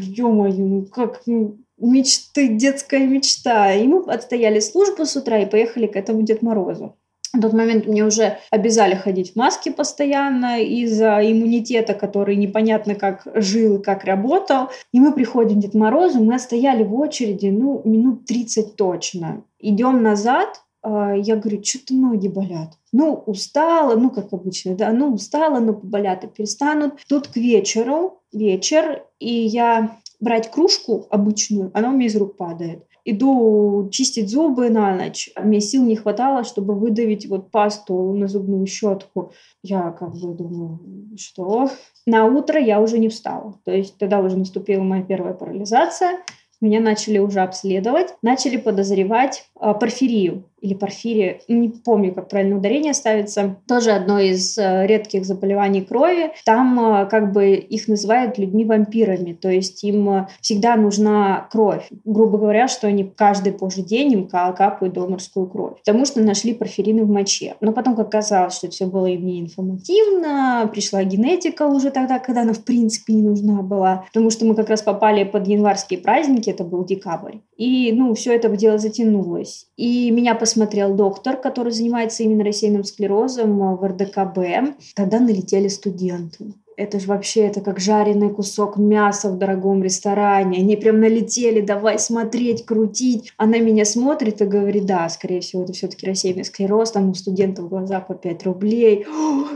ё-моё, 0.01 0.55
ну 0.55 0.87
как, 0.87 1.21
ну, 1.27 1.59
мечты, 1.77 2.49
детская 2.49 3.07
мечта. 3.07 3.75
И 3.75 3.87
мы 3.87 4.03
отстояли 4.11 4.61
службу 4.61 5.05
с 5.05 5.17
утра 5.17 5.39
и 5.39 5.51
поехали 5.51 5.87
к 5.87 5.97
этому 5.97 6.23
Дед 6.23 6.41
Морозу. 6.41 6.97
В 7.33 7.41
тот 7.41 7.55
момент 7.55 7.87
мне 7.87 8.05
уже 8.05 8.39
обязали 8.51 8.95
ходить 8.95 9.33
в 9.33 9.37
маске 9.37 9.71
постоянно 9.71 10.61
из-за 10.61 11.19
иммунитета, 11.23 11.95
который 11.95 12.37
непонятно 12.37 12.95
как 12.95 13.27
жил 13.35 13.81
как 13.81 14.05
работал. 14.05 14.69
И 14.93 15.01
мы 15.01 15.13
приходим 15.13 15.59
Дед 15.59 15.75
Морозу, 15.75 16.23
мы 16.23 16.39
стояли 16.39 16.85
в 16.85 16.95
очереди, 16.95 17.47
ну, 17.47 17.81
минут 17.85 18.27
30 18.27 18.77
точно. 18.77 19.45
Идем 19.59 20.03
назад, 20.03 20.61
а, 20.83 21.15
я 21.15 21.37
говорю, 21.37 21.65
что-то 21.65 21.95
ноги 21.95 22.29
болят. 22.29 22.77
Ну, 22.93 23.15
устала, 23.15 23.97
ну, 23.97 24.11
как 24.11 24.33
обычно, 24.33 24.75
да, 24.75 24.93
ну, 24.93 25.15
устала, 25.15 25.59
но 25.59 25.73
болят 25.73 26.25
и 26.25 26.27
перестанут. 26.27 26.95
Тут 27.09 27.29
к 27.29 27.37
вечеру, 27.37 28.21
вечер, 28.33 29.05
и 29.19 29.33
я 29.33 29.97
брать 30.21 30.51
кружку 30.51 31.07
обычную, 31.09 31.71
она 31.73 31.89
у 31.89 31.93
меня 31.93 32.07
из 32.07 32.17
рук 32.17 32.37
падает 32.37 32.85
иду 33.05 33.89
чистить 33.91 34.31
зубы 34.31 34.71
на 34.71 34.95
ночь. 34.95 35.31
Мне 35.41 35.61
сил 35.61 35.85
не 35.85 35.97
хватало, 35.97 36.45
чтобы 36.45 36.75
выдавить 36.75 37.27
вот 37.27 37.51
пасту 37.51 38.13
на 38.13 38.29
зубную 38.29 38.67
щетку. 38.67 39.33
Я 39.63 39.91
как 39.91 40.15
бы 40.15 40.35
думаю, 40.35 40.81
что? 41.17 41.71
На 42.07 42.27
утро 42.27 42.61
я 42.61 42.81
уже 42.81 42.99
не 42.99 43.09
встала. 43.09 43.55
То 43.65 43.73
есть 43.73 43.99
тогда 43.99 44.21
уже 44.21 44.37
наступила 44.37 44.83
моя 44.83 45.03
первая 45.03 45.35
парализация. 45.35 46.19
Меня 46.61 46.81
начали 46.81 47.19
уже 47.19 47.41
обследовать, 47.41 48.15
начали 48.23 48.57
подозревать 48.57 49.49
э, 49.61 49.75
порфирию 49.75 50.45
или 50.63 50.75
порфирия, 50.75 51.41
не 51.49 51.69
помню, 51.69 52.15
как 52.15 52.29
правильно 52.29 52.57
ударение 52.57 52.95
ставится, 52.95 53.57
тоже 53.67 53.91
одно 53.91 54.21
из 54.21 54.57
э, 54.57 54.87
редких 54.87 55.25
заболеваний 55.25 55.83
крови. 55.83 56.31
Там 56.45 56.79
э, 56.79 57.07
как 57.07 57.33
бы 57.33 57.55
их 57.55 57.89
называют 57.89 58.39
людьми-вампирами, 58.39 59.33
то 59.33 59.51
есть 59.51 59.83
им 59.83 60.09
э, 60.09 60.29
всегда 60.41 60.77
нужна 60.77 61.49
кровь. 61.51 61.89
Грубо 62.05 62.39
говоря, 62.39 62.69
что 62.69 62.87
они 62.87 63.03
каждый 63.05 63.53
божий 63.53 63.83
день 63.83 64.13
им 64.13 64.29
капают 64.29 64.95
донорскую 64.95 65.47
кровь, 65.47 65.79
потому 65.79 66.07
что 66.07 66.23
нашли 66.23 66.55
порфирины 66.55 67.05
в 67.05 67.11
моче. 67.11 67.57
Но 67.61 67.73
потом, 67.73 67.97
как 67.97 68.07
оказалось, 68.07 68.55
что 68.55 68.71
все 68.71 68.87
было 68.87 69.07
им 69.07 69.27
неинформативно, 69.27 70.71
пришла 70.73 71.03
генетика 71.03 71.67
уже 71.67 71.91
тогда, 71.91 72.21
когда 72.21 72.43
она 72.43 72.53
в 72.53 72.65
принципе 72.65 73.15
не 73.15 73.23
нужна 73.23 73.63
была, 73.63 74.05
потому 74.13 74.31
что 74.31 74.45
мы 74.45 74.55
как 74.55 74.69
раз 74.69 74.83
попали 74.83 75.25
под 75.25 75.49
январские 75.49 75.99
праздники, 75.99 76.51
это 76.51 76.63
был 76.63 76.85
декабрь. 76.85 77.39
И, 77.57 77.93
ну, 77.93 78.15
все 78.15 78.35
это 78.35 78.49
дело 78.57 78.79
затянулось. 78.79 79.67
И 79.77 80.11
меня 80.11 80.35
посмотрели 80.35 80.52
посмотрел 80.53 80.95
доктор, 80.95 81.39
который 81.39 81.73
занимается 81.73 82.23
именно 82.23 82.45
рассеянным 82.45 82.85
склерозом 82.85 83.75
в 83.75 83.87
РДКБ. 83.87 84.77
Тогда 84.95 85.19
налетели 85.19 85.69
студенты. 85.69 86.53
Это 86.77 86.99
же 86.99 87.07
вообще, 87.07 87.47
это 87.47 87.61
как 87.61 87.79
жареный 87.79 88.31
кусок 88.31 88.77
мяса 88.77 89.29
в 89.29 89.39
дорогом 89.39 89.83
ресторане. 89.83 90.59
Они 90.59 90.77
прям 90.77 91.01
налетели, 91.01 91.61
давай 91.61 91.99
смотреть, 91.99 92.65
крутить. 92.65 93.33
Она 93.37 93.59
меня 93.59 93.85
смотрит 93.85 94.41
и 94.41 94.45
говорит, 94.45 94.87
да, 94.87 95.09
скорее 95.09 95.41
всего, 95.41 95.65
это 95.65 95.73
все-таки 95.73 96.07
рассеянный 96.07 96.45
склероз, 96.45 96.93
там 96.93 97.11
у 97.11 97.15
студентов 97.15 97.67
в 97.67 97.69
глазах 97.69 98.07
по 98.07 98.15
5 98.15 98.45
рублей. 98.45 99.07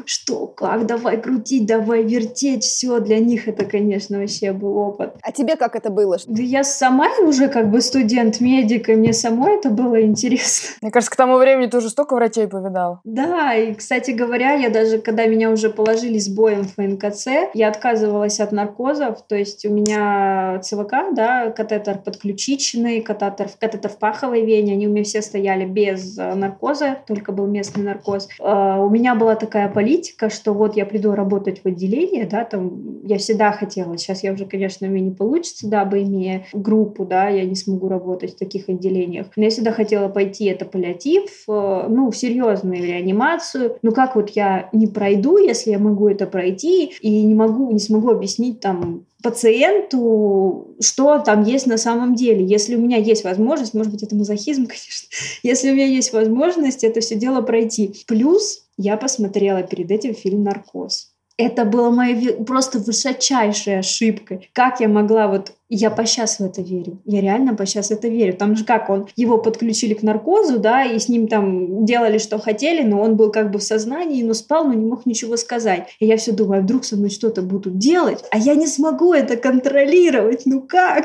Что, 0.05 0.47
как, 0.47 0.87
давай 0.87 1.21
крутить, 1.21 1.67
давай 1.67 2.05
вертеть. 2.05 2.65
Все, 2.65 3.01
для 3.01 3.19
них 3.19 3.49
это, 3.49 3.65
конечно, 3.65 4.19
вообще 4.19 4.53
был 4.53 4.77
опыт. 4.77 5.15
А 5.23 5.33
тебе 5.33 5.57
как 5.57 5.77
это 5.77 5.91
было? 5.91 6.19
Да 6.27 6.43
я 6.43 6.65
сама 6.65 7.09
уже 7.23 7.49
как 7.49 7.71
бы 7.71 7.81
студент-медик, 7.81 8.89
и 8.89 8.95
мне 8.95 9.13
самой 9.13 9.57
это 9.57 9.71
было 9.71 10.03
интересно. 10.03 10.77
Мне 10.83 10.91
кажется, 10.91 11.13
к 11.13 11.17
тому 11.17 11.37
времени 11.39 11.67
ты 11.67 11.79
уже 11.79 11.91
столько 11.91 12.15
врачей 12.15 12.47
повидал. 12.47 13.01
Да, 13.05 13.55
и, 13.55 13.75
кстати 13.75 14.11
говоря, 14.11 14.55
я 14.55 14.71
даже, 14.71 14.99
когда 14.99 15.27
меня 15.27 15.51
уже 15.51 15.71
положили 15.71 16.19
с 16.19 16.29
боем 16.29 16.65
в 16.65 16.75
ФНК 16.75 17.06
КЦ, 17.11 17.27
я 17.55 17.69
отказывалась 17.69 18.41
от 18.41 18.53
наркозов, 18.53 19.27
то 19.27 19.37
есть 19.37 19.65
у 19.65 19.71
меня 19.73 20.61
ЦВК, 20.63 21.15
да, 21.15 21.51
катетер 21.51 21.99
подключичный, 21.99 23.01
катетер, 23.01 23.49
катетер 23.59 23.91
в 23.91 23.99
паховой 23.99 24.45
вене, 24.45 24.75
они 24.75 24.87
у 24.87 24.91
меня 24.91 25.05
все 25.05 25.23
стояли 25.23 25.65
без 25.65 26.19
э, 26.19 26.35
наркоза, 26.35 26.99
только 27.07 27.33
был 27.33 27.47
местный 27.47 27.83
наркоз. 27.83 28.29
Э, 28.39 28.79
у 28.79 28.91
меня 28.91 29.15
была 29.15 29.35
такая 29.37 29.69
политика, 29.69 30.31
что 30.31 30.53
вот 30.53 30.77
я 30.77 30.87
приду 30.87 31.13
работать 31.13 31.63
в 31.63 31.67
отделение, 31.67 32.27
да, 32.27 32.45
там 32.45 33.05
я 33.05 33.19
всегда 33.19 33.53
хотела, 33.53 33.97
сейчас 33.99 34.23
я 34.23 34.33
уже, 34.33 34.47
конечно, 34.47 34.87
меня 34.87 35.07
не 35.07 35.15
получится, 35.15 35.69
дабы 35.69 36.03
имея 36.03 36.47
группу, 36.53 37.05
да, 37.05 37.29
я 37.29 37.45
не 37.45 37.55
смогу 37.55 37.89
работать 37.89 38.35
в 38.35 38.39
таких 38.39 38.69
отделениях, 38.69 39.27
но 39.37 39.45
я 39.45 39.51
всегда 39.51 39.73
хотела 39.73 40.09
пойти, 40.09 40.47
это 40.47 40.65
паллиатив, 40.65 41.31
э, 41.49 41.87
ну, 41.89 42.11
в 42.11 42.17
серьезную 42.17 42.83
реанимацию, 42.83 43.79
ну, 43.83 43.93
как 43.93 44.17
вот 44.17 44.31
я 44.31 44.69
не 44.73 44.87
пройду, 44.87 45.37
если 45.39 45.71
я 45.71 45.79
могу 45.79 46.09
это 46.09 46.27
пройти, 46.27 46.95
и 47.01 47.23
не 47.23 47.35
могу, 47.35 47.71
не 47.73 47.79
смогу 47.79 48.11
объяснить 48.11 48.61
там 48.61 49.07
пациенту, 49.23 50.77
что 50.81 51.19
там 51.19 51.43
есть 51.43 51.67
на 51.67 51.79
самом 51.79 52.15
деле. 52.15 52.45
Если 52.45 52.77
у 52.77 52.81
меня 52.81 52.99
есть 52.99 53.25
возможность, 53.25 53.75
может 53.75 53.93
быть, 53.93 54.03
это 54.03 54.15
мазохизм, 54.15 54.67
конечно, 54.67 55.09
если 55.43 55.71
у 55.71 55.75
меня 55.75 55.87
есть 55.87 56.13
возможность 56.13 56.85
это 56.85 57.01
все 57.01 57.17
дело 57.17 57.43
пройти. 57.43 57.95
Плюс 58.07 58.67
я 58.77 58.97
посмотрела 58.97 59.63
перед 59.63 59.91
этим 59.91 60.15
фильм 60.15 60.45
«Наркоз». 60.45 61.16
Это 61.39 61.67
была 61.67 61.91
моя 61.91 62.33
просто 62.47 62.79
высочайшая 62.79 63.81
ошибка. 63.81 64.41
Как 64.55 64.81
я 64.81 64.89
могла 64.89 65.29
вот... 65.29 65.53
Я 65.69 65.91
по 65.91 66.07
сейчас 66.07 66.39
в 66.39 66.45
это 66.45 66.63
верю. 66.63 66.99
Я 67.05 67.21
реально 67.21 67.55
по 67.55 67.67
сейчас 67.67 67.91
это 67.91 68.09
верю. 68.09 68.35
Там 68.35 68.57
же 68.57 68.65
как 68.65 68.89
он... 68.89 69.09
Его 69.17 69.37
подключили 69.37 69.93
к 69.93 70.03
наркозу, 70.03 70.59
да, 70.59 70.85
и 70.85 70.99
с 70.99 71.11
ним 71.11 71.29
там 71.29 71.85
делали, 71.85 72.17
что 72.17 72.39
хотели, 72.39 72.83
но 72.83 73.03
он 73.03 73.17
был 73.17 73.31
как 73.31 73.51
бы 73.51 73.59
в 73.59 73.63
сознании, 73.63 74.23
но 74.23 74.33
спал, 74.33 74.65
но 74.65 74.73
не 74.73 74.87
мог 74.87 75.05
ничего 75.05 75.37
сказать. 75.37 75.89
И 76.01 76.07
я 76.07 76.17
все 76.17 76.33
думаю, 76.33 76.61
а 76.61 76.63
вдруг 76.63 76.85
со 76.85 76.97
мной 76.97 77.11
что-то 77.11 77.43
будут 77.43 77.77
делать, 77.77 78.25
а 78.31 78.39
я 78.39 78.55
не 78.55 78.67
смогу 78.67 79.13
это 79.13 79.37
контролировать. 79.37 80.47
Ну 80.47 80.63
как? 80.63 81.05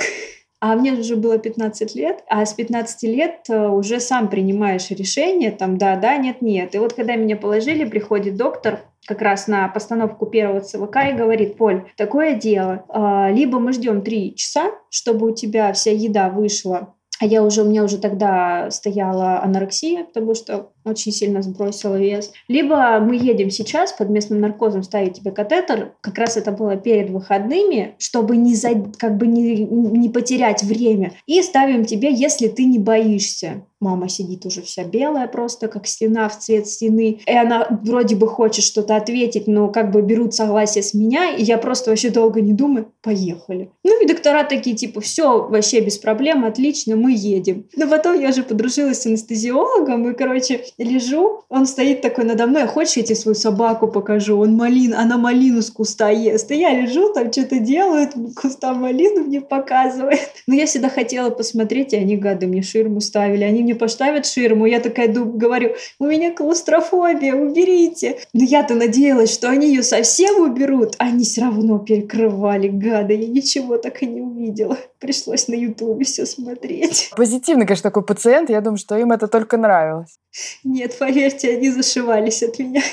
А 0.61 0.75
мне 0.75 0.93
уже 0.93 1.15
было 1.15 1.39
15 1.39 1.95
лет, 1.95 2.23
а 2.29 2.45
с 2.45 2.53
15 2.53 3.03
лет 3.03 3.45
э, 3.49 3.67
уже 3.67 3.99
сам 3.99 4.29
принимаешь 4.29 4.91
решение, 4.91 5.49
там, 5.49 5.79
да, 5.79 5.95
да, 5.95 6.17
нет, 6.17 6.43
нет. 6.43 6.75
И 6.75 6.77
вот 6.77 6.93
когда 6.93 7.15
меня 7.15 7.35
положили, 7.35 7.83
приходит 7.83 8.37
доктор, 8.37 8.79
как 9.11 9.21
раз 9.21 9.47
на 9.47 9.67
постановку 9.67 10.25
первого 10.25 10.61
ЦВК 10.61 10.97
и 11.09 11.13
говорит, 11.13 11.57
Поль, 11.57 11.83
такое 11.97 12.35
дело, 12.35 12.85
а, 12.87 13.29
либо 13.29 13.59
мы 13.59 13.73
ждем 13.73 14.03
три 14.03 14.33
часа, 14.35 14.71
чтобы 14.89 15.31
у 15.31 15.35
тебя 15.35 15.73
вся 15.73 15.91
еда 15.91 16.29
вышла 16.29 16.93
а 17.21 17.25
я 17.25 17.43
уже, 17.43 17.61
у 17.61 17.65
меня 17.65 17.83
уже 17.83 17.99
тогда 17.99 18.71
стояла 18.71 19.43
анорексия, 19.43 20.05
потому 20.05 20.33
что 20.33 20.71
очень 20.85 21.11
сильно 21.11 21.41
сбросила 21.41 21.99
вес. 21.99 22.31
Либо 22.47 22.99
мы 22.99 23.15
едем 23.15 23.49
сейчас 23.49 23.93
под 23.93 24.09
местным 24.09 24.39
наркозом 24.39 24.83
ставить 24.83 25.13
тебе 25.13 25.31
катетер, 25.31 25.93
как 26.01 26.17
раз 26.17 26.37
это 26.37 26.51
было 26.51 26.75
перед 26.75 27.09
выходными, 27.09 27.95
чтобы 27.97 28.37
не, 28.37 28.55
за, 28.55 28.69
как 28.97 29.17
бы 29.17 29.27
не, 29.27 29.63
не 29.65 30.09
потерять 30.09 30.63
время, 30.63 31.13
и 31.25 31.41
ставим 31.41 31.85
тебе, 31.85 32.13
если 32.13 32.47
ты 32.47 32.65
не 32.65 32.79
боишься. 32.79 33.63
Мама 33.81 34.09
сидит 34.09 34.45
уже 34.45 34.61
вся 34.61 34.83
белая 34.83 35.27
просто, 35.27 35.67
как 35.67 35.87
стена 35.87 36.29
в 36.29 36.37
цвет 36.37 36.67
стены. 36.67 37.19
И 37.25 37.35
она 37.35 37.79
вроде 37.83 38.15
бы 38.15 38.27
хочет 38.27 38.63
что-то 38.63 38.95
ответить, 38.95 39.47
но 39.47 39.69
как 39.69 39.91
бы 39.91 40.03
берут 40.03 40.35
согласие 40.35 40.83
с 40.83 40.93
меня, 40.93 41.31
и 41.31 41.43
я 41.43 41.57
просто 41.57 41.89
вообще 41.89 42.11
долго 42.11 42.41
не 42.41 42.53
думаю, 42.53 42.93
поехали. 43.01 43.71
Ну 43.83 44.03
и 44.03 44.07
доктора 44.07 44.43
такие, 44.43 44.75
типа, 44.75 45.01
все 45.01 45.47
вообще 45.47 45.81
без 45.81 45.97
проблем, 45.97 46.45
отлично, 46.45 46.95
мы 46.95 47.13
едем. 47.13 47.65
Но 47.75 47.87
потом 47.87 48.19
я 48.19 48.29
уже 48.29 48.43
подружилась 48.43 49.01
с 49.01 49.07
анестезиологом, 49.07 50.07
и, 50.07 50.13
короче, 50.13 50.63
лежу, 50.77 51.43
он 51.49 51.65
стоит 51.65 52.01
такой 52.01 52.25
надо 52.25 52.47
мной, 52.47 52.67
хочешь, 52.67 52.97
я 52.97 53.03
тебе 53.03 53.15
свою 53.15 53.35
собаку 53.35 53.87
покажу? 53.87 54.39
Он 54.39 54.55
малин, 54.55 54.93
она 54.93 55.17
малину 55.17 55.61
с 55.61 55.69
куста 55.69 56.09
ест. 56.09 56.51
И 56.51 56.55
я 56.55 56.73
лежу, 56.73 57.13
там 57.13 57.31
что-то 57.31 57.59
делают, 57.59 58.11
куста 58.35 58.73
малину 58.73 59.25
мне 59.25 59.41
показывает. 59.41 60.19
Но 60.47 60.55
я 60.55 60.65
всегда 60.65 60.89
хотела 60.89 61.29
посмотреть, 61.29 61.93
и 61.93 61.97
они, 61.97 62.17
гады, 62.17 62.47
мне 62.47 62.61
ширму 62.61 63.01
ставили. 63.01 63.43
Они 63.43 63.63
мне 63.63 63.75
поставят 63.75 64.25
ширму, 64.25 64.65
я 64.65 64.79
такая 64.79 65.07
говорю, 65.07 65.75
у 65.99 66.05
меня 66.05 66.31
клаустрофобия, 66.31 67.35
уберите. 67.35 68.19
Но 68.33 68.43
я-то 68.43 68.75
надеялась, 68.75 69.33
что 69.33 69.49
они 69.49 69.67
ее 69.67 69.83
совсем 69.83 70.41
уберут. 70.41 70.95
Они 70.97 71.23
все 71.23 71.41
равно 71.41 71.79
перекрывали, 71.79 72.67
гады. 72.67 73.13
Я 73.13 73.27
ничего 73.27 73.77
так 73.77 74.01
и 74.03 74.05
не 74.05 74.21
увидела. 74.21 74.77
Пришлось 75.01 75.47
на 75.47 75.55
ютубе 75.55 76.05
все 76.05 76.27
смотреть. 76.27 77.11
Позитивный, 77.17 77.65
конечно, 77.65 77.89
такой 77.89 78.05
пациент. 78.05 78.51
Я 78.51 78.61
думаю, 78.61 78.77
что 78.77 78.95
им 78.97 79.11
это 79.11 79.27
только 79.27 79.57
нравилось. 79.57 80.19
Нет, 80.63 80.95
поверьте, 80.99 81.49
они 81.55 81.71
зашивались 81.71 82.43
от 82.43 82.59
меня. 82.59 82.83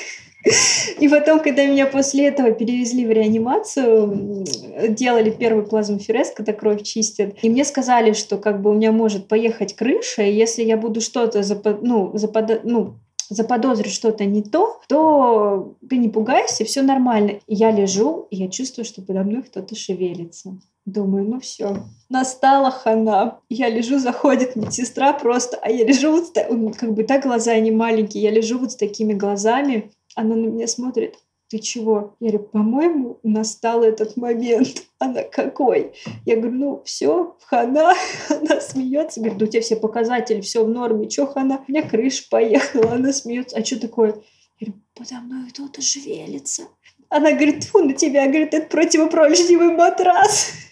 И 1.00 1.08
потом, 1.08 1.40
когда 1.40 1.66
меня 1.66 1.86
после 1.86 2.28
этого 2.28 2.52
перевезли 2.52 3.04
в 3.04 3.10
реанимацию, 3.10 4.44
делали 4.88 5.30
первый 5.30 5.66
плазмоферез, 5.66 6.30
когда 6.30 6.52
кровь 6.52 6.82
чистят, 6.82 7.34
и 7.42 7.50
мне 7.50 7.64
сказали, 7.64 8.12
что 8.12 8.38
как 8.38 8.62
бы 8.62 8.70
у 8.70 8.74
меня 8.74 8.92
может 8.92 9.28
поехать 9.28 9.74
крыша, 9.74 10.22
и 10.22 10.32
если 10.32 10.62
я 10.62 10.76
буду 10.76 11.00
что-то 11.00 11.42
запод... 11.42 11.82
ну, 11.82 12.12
запод... 12.14 12.60
ну, 12.64 12.94
заподозрить 13.30 13.92
что-то 13.92 14.24
не 14.24 14.42
то, 14.42 14.80
то 14.88 15.74
ты 15.88 15.98
не 15.98 16.08
пугайся, 16.08 16.64
все 16.64 16.82
нормально. 16.82 17.40
И 17.46 17.54
я 17.54 17.70
лежу, 17.70 18.26
и 18.30 18.36
я 18.36 18.48
чувствую, 18.48 18.84
что 18.84 19.02
подо 19.02 19.22
мной 19.22 19.42
кто-то 19.42 19.74
шевелится. 19.74 20.58
Думаю, 20.88 21.28
ну 21.28 21.38
все, 21.38 21.84
настала 22.08 22.70
хана. 22.70 23.40
Я 23.50 23.68
лежу, 23.68 23.98
заходит 23.98 24.56
медсестра 24.56 25.12
просто, 25.12 25.58
а 25.60 25.70
я 25.70 25.84
лежу 25.84 26.12
вот, 26.12 26.76
как 26.78 26.94
бы 26.94 27.04
так 27.04 27.24
глаза 27.24 27.52
они 27.52 27.70
маленькие, 27.70 28.22
я 28.22 28.30
лежу 28.30 28.58
вот 28.58 28.72
с 28.72 28.76
такими 28.76 29.12
глазами, 29.12 29.92
она 30.14 30.34
на 30.34 30.46
меня 30.46 30.66
смотрит, 30.66 31.16
ты 31.50 31.58
чего? 31.58 32.16
Я 32.20 32.30
говорю, 32.30 32.48
по-моему, 32.48 33.20
настал 33.22 33.82
этот 33.82 34.16
момент. 34.16 34.84
Она, 34.98 35.22
какой? 35.22 35.92
Я 36.26 36.36
говорю, 36.36 36.56
ну, 36.56 36.82
все, 36.84 37.36
хана. 37.46 37.94
Она 38.30 38.60
смеется, 38.60 39.20
говорит, 39.20 39.38
да 39.38 39.44
у 39.44 39.48
тебя 39.48 39.62
все 39.62 39.76
показатели, 39.76 40.40
все 40.40 40.64
в 40.64 40.68
норме. 40.68 41.08
Че 41.08 41.26
хана? 41.26 41.64
У 41.66 41.70
меня 41.70 41.88
крыша 41.88 42.24
поехала. 42.30 42.92
Она 42.92 43.14
смеется. 43.14 43.56
А 43.56 43.64
что 43.64 43.80
такое? 43.80 44.16
Я 44.60 44.66
говорю, 44.66 44.82
подо 44.94 45.14
мной 45.20 45.50
кто-то 45.50 45.80
шевелится. 45.80 46.64
Она 47.08 47.32
говорит, 47.32 47.64
фу 47.64 47.78
на 47.82 47.94
тебя, 47.94 48.26
говорит, 48.26 48.52
это 48.52 48.68
противопролежневый 48.68 49.74
матрас. 49.74 50.52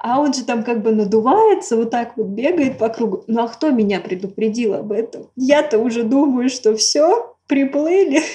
А 0.00 0.20
он 0.20 0.32
же 0.32 0.44
там 0.44 0.62
как 0.62 0.82
бы 0.82 0.92
надувается, 0.92 1.76
вот 1.76 1.90
так 1.90 2.16
вот 2.16 2.26
бегает 2.26 2.78
по 2.78 2.88
кругу. 2.88 3.24
Ну 3.26 3.42
а 3.42 3.48
кто 3.48 3.70
меня 3.70 4.00
предупредил 4.00 4.74
об 4.74 4.92
этом? 4.92 5.28
Я-то 5.36 5.78
уже 5.78 6.04
думаю, 6.04 6.48
что 6.48 6.76
все, 6.76 7.34
приплыли. 7.46 8.22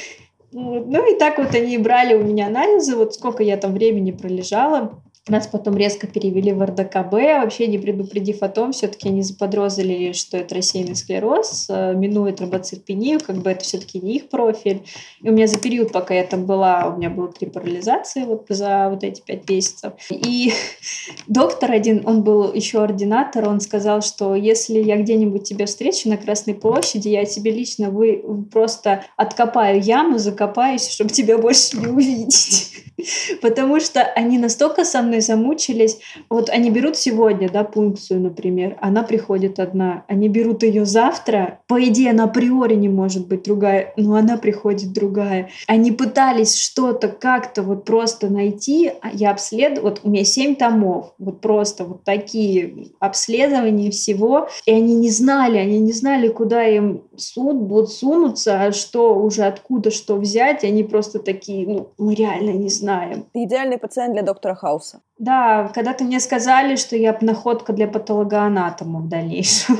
Ну 0.55 1.11
и 1.11 1.17
так 1.17 1.39
вот 1.39 1.55
они 1.55 1.79
брали 1.79 2.13
у 2.13 2.21
меня 2.21 2.45
анализы, 2.45 2.95
вот 2.95 3.15
сколько 3.15 3.41
я 3.41 3.57
там 3.57 3.73
времени 3.73 4.11
пролежала. 4.11 5.01
Нас 5.29 5.47
потом 5.47 5.77
резко 5.77 6.05
перевели 6.05 6.51
в 6.51 6.61
РДКБ, 6.61 7.13
вообще 7.13 7.67
не 7.67 7.77
предупредив 7.77 8.43
о 8.43 8.49
том, 8.49 8.73
все-таки 8.73 9.07
они 9.07 9.21
заподозрили, 9.21 10.11
что 10.11 10.35
это 10.35 10.55
рассеянный 10.55 10.97
склероз, 10.97 11.67
э, 11.69 11.93
минует 11.93 12.41
ромбоцитопению, 12.41 13.21
как 13.21 13.37
бы 13.37 13.51
это 13.51 13.63
все-таки 13.63 14.01
не 14.01 14.17
их 14.17 14.27
профиль. 14.27 14.83
И 15.21 15.29
у 15.29 15.31
меня 15.31 15.47
за 15.47 15.59
период, 15.59 15.93
пока 15.93 16.13
я 16.13 16.25
там 16.25 16.45
была, 16.45 16.87
у 16.87 16.97
меня 16.97 17.09
было 17.09 17.31
три 17.31 17.47
парализации 17.47 18.25
вот 18.25 18.47
за 18.49 18.89
вот 18.89 19.05
эти 19.05 19.21
пять 19.21 19.49
месяцев. 19.49 19.93
И 20.09 20.51
доктор 21.27 21.71
один, 21.71 22.05
он 22.05 22.23
был 22.23 22.51
еще 22.51 22.83
ординатор, 22.83 23.47
он 23.47 23.61
сказал, 23.61 24.01
что 24.01 24.35
если 24.35 24.77
я 24.79 24.97
где-нибудь 24.97 25.43
тебя 25.45 25.67
встречу 25.67 26.09
на 26.09 26.17
Красной 26.17 26.53
площади, 26.53 27.07
я 27.07 27.23
тебе 27.23 27.51
лично 27.51 27.91
вы 27.91 28.21
просто 28.51 29.05
откопаю 29.15 29.81
яму, 29.81 30.17
закопаюсь, 30.17 30.89
чтобы 30.89 31.11
тебя 31.11 31.37
больше 31.37 31.77
не 31.77 31.87
увидеть. 31.87 32.73
Потому 33.41 33.79
что 33.79 34.01
они 34.01 34.37
настолько 34.37 34.85
со 34.85 35.01
мной 35.01 35.12
замучились. 35.21 35.99
Вот 36.29 36.49
они 36.49 36.69
берут 36.69 36.97
сегодня, 36.97 37.49
да, 37.49 37.63
пункцию, 37.63 38.19
например, 38.21 38.77
она 38.81 39.03
приходит 39.03 39.59
одна. 39.59 40.05
Они 40.07 40.27
берут 40.29 40.63
ее 40.63 40.85
завтра. 40.85 41.59
По 41.67 41.83
идее, 41.83 42.11
она 42.11 42.25
априори 42.25 42.75
не 42.75 42.89
может 42.89 43.27
быть 43.27 43.43
другая, 43.43 43.93
но 43.97 44.15
она 44.15 44.37
приходит 44.37 44.93
другая. 44.93 45.49
Они 45.67 45.91
пытались 45.91 46.57
что-то 46.57 47.07
как-то 47.07 47.63
вот 47.63 47.85
просто 47.85 48.29
найти. 48.29 48.91
А 49.01 49.09
я 49.11 49.31
обследовала, 49.31 49.89
вот 49.89 50.01
у 50.03 50.09
меня 50.09 50.23
семь 50.23 50.55
томов, 50.55 51.13
вот 51.17 51.41
просто 51.41 51.85
вот 51.85 52.03
такие 52.03 52.87
обследования 52.99 53.91
всего. 53.91 54.47
И 54.65 54.71
они 54.71 54.95
не 54.95 55.09
знали, 55.09 55.57
они 55.57 55.79
не 55.79 55.91
знали, 55.91 56.27
куда 56.29 56.65
им 56.65 57.03
суд, 57.15 57.57
вот 57.69 57.91
сунуться, 57.91 58.63
а 58.63 58.71
что 58.71 59.15
уже 59.15 59.43
откуда 59.43 59.91
что 59.91 60.15
взять. 60.15 60.63
Они 60.63 60.83
просто 60.83 61.19
такие, 61.19 61.67
ну, 61.67 61.89
мы 61.97 62.15
реально 62.15 62.51
не 62.51 62.69
знаем. 62.69 63.25
Ты 63.33 63.43
идеальный 63.43 63.77
пациент 63.77 64.13
для 64.13 64.23
доктора 64.23 64.55
Хауса. 64.55 65.01
Да, 65.17 65.71
когда-то 65.73 66.03
мне 66.03 66.19
сказали, 66.19 66.75
что 66.75 66.95
я 66.95 67.17
находка 67.21 67.71
для 67.71 67.87
патологоанатома 67.87 68.99
в 68.99 69.07
дальнейшем. 69.07 69.77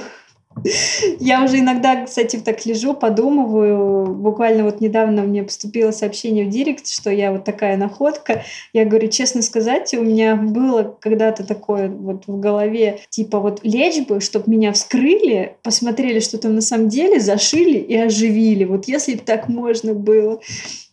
Я 1.20 1.44
уже 1.44 1.60
иногда, 1.60 2.06
кстати, 2.06 2.38
так 2.38 2.66
лежу, 2.66 2.94
подумываю. 2.94 4.06
Буквально 4.06 4.64
вот 4.64 4.82
недавно 4.82 5.24
мне 5.24 5.44
поступило 5.44 5.92
сообщение 5.92 6.46
в 6.46 6.50
директ, 6.50 6.88
что 6.88 7.10
я 7.10 7.32
вот 7.32 7.44
такая 7.44 7.78
находка. 7.78 8.44
Я 8.72 8.86
говорю, 8.86 9.08
честно 9.10 9.42
сказать, 9.42 9.94
у 9.94 10.04
меня 10.04 10.36
было 10.36 10.96
когда-то 11.00 11.44
такое 11.46 11.90
вот 11.90 12.28
в 12.28 12.40
голове, 12.40 13.00
типа 13.10 13.40
вот 13.40 13.62
лечь 13.64 14.06
бы, 14.08 14.22
чтобы 14.22 14.52
меня 14.52 14.72
вскрыли, 14.74 15.58
посмотрели, 15.64 16.20
что 16.20 16.38
там 16.38 16.56
на 16.56 16.62
самом 16.62 16.90
деле, 16.90 17.20
зашили 17.20 17.78
и 17.78 17.96
оживили. 17.96 18.66
Вот 18.66 18.88
если 18.88 19.16
бы 19.16 19.22
так 19.22 19.50
можно 19.50 19.94
было. 19.94 20.40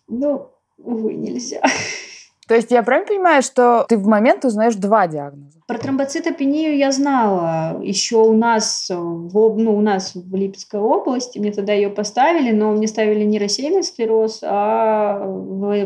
Ну, 0.09 0.49
увы, 0.79 1.15
нельзя. 1.15 1.63
То 2.51 2.57
есть 2.57 2.73
я 2.73 2.83
правильно 2.83 3.07
понимаю, 3.07 3.43
что 3.45 3.87
ты 3.89 3.97
в 3.97 4.09
момент 4.09 4.45
узнаешь 4.45 4.75
два 4.75 5.07
диагноза? 5.07 5.61
Про 5.69 5.79
тромбоцитопению 5.79 6.77
я 6.77 6.91
знала. 6.91 7.81
Еще 7.81 8.17
у 8.17 8.33
нас, 8.33 8.91
в, 8.91 9.57
ну, 9.57 9.77
у 9.77 9.81
нас 9.81 10.17
в 10.17 10.35
Липецкой 10.35 10.81
области, 10.81 11.39
мне 11.39 11.53
тогда 11.53 11.75
ее 11.75 11.91
поставили, 11.91 12.51
но 12.51 12.73
мне 12.73 12.89
ставили 12.89 13.23
не 13.23 13.39
рассеянный 13.39 13.85
склероз, 13.85 14.41
а 14.43 15.29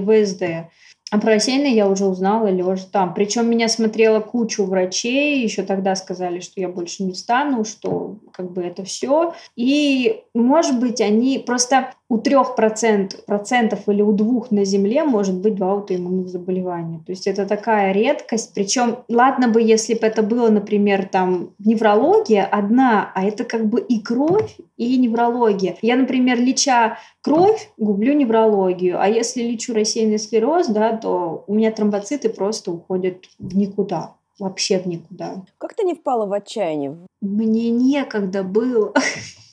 ВСД. 0.06 0.70
А 1.10 1.18
про 1.20 1.34
рассеянный 1.34 1.72
я 1.72 1.86
уже 1.86 2.06
узнала 2.06 2.46
лежа 2.46 2.86
там. 2.90 3.12
Причем 3.12 3.48
меня 3.48 3.68
смотрела 3.68 4.20
кучу 4.20 4.64
врачей, 4.64 5.42
еще 5.42 5.64
тогда 5.64 5.94
сказали, 5.96 6.40
что 6.40 6.62
я 6.62 6.70
больше 6.70 7.02
не 7.04 7.12
встану, 7.12 7.64
что 7.64 8.16
как 8.32 8.52
бы 8.52 8.62
это 8.62 8.84
все. 8.84 9.34
И, 9.54 10.22
может 10.34 10.80
быть, 10.80 11.02
они 11.02 11.38
просто 11.38 11.92
у 12.08 12.18
трех 12.18 12.54
процент, 12.54 13.24
процентов 13.26 13.88
или 13.88 14.02
у 14.02 14.12
двух 14.12 14.50
на 14.50 14.64
Земле 14.64 15.04
может 15.04 15.36
быть 15.40 15.54
два 15.54 15.72
аутоиммунных 15.72 16.28
заболевания. 16.28 17.02
То 17.04 17.12
есть 17.12 17.26
это 17.26 17.46
такая 17.46 17.92
редкость. 17.92 18.52
Причем, 18.54 18.98
ладно 19.08 19.48
бы, 19.48 19.62
если 19.62 19.94
бы 19.94 20.06
это 20.06 20.22
было, 20.22 20.48
например, 20.50 21.08
там 21.08 21.50
неврология 21.58 22.44
одна, 22.44 23.10
а 23.14 23.24
это 23.24 23.44
как 23.44 23.66
бы 23.66 23.80
и 23.80 24.00
кровь, 24.00 24.56
и 24.76 24.98
неврология. 24.98 25.76
Я, 25.80 25.96
например, 25.96 26.38
леча 26.40 26.98
кровь, 27.22 27.70
гублю 27.78 28.12
неврологию, 28.12 29.00
а 29.00 29.08
если 29.08 29.42
лечу 29.42 29.72
рассеянный 29.72 30.18
склероз, 30.18 30.68
да, 30.68 30.96
то 30.96 31.44
у 31.46 31.54
меня 31.54 31.72
тромбоциты 31.72 32.28
просто 32.28 32.70
уходят 32.70 33.24
в 33.38 33.56
никуда 33.56 34.14
вообще 34.38 34.78
в 34.78 34.86
никуда. 34.86 35.44
Как 35.58 35.74
ты 35.74 35.84
не 35.84 35.94
впала 35.94 36.26
в 36.26 36.32
отчаяние? 36.32 36.96
Мне 37.20 37.70
некогда 37.70 38.42
было. 38.42 38.92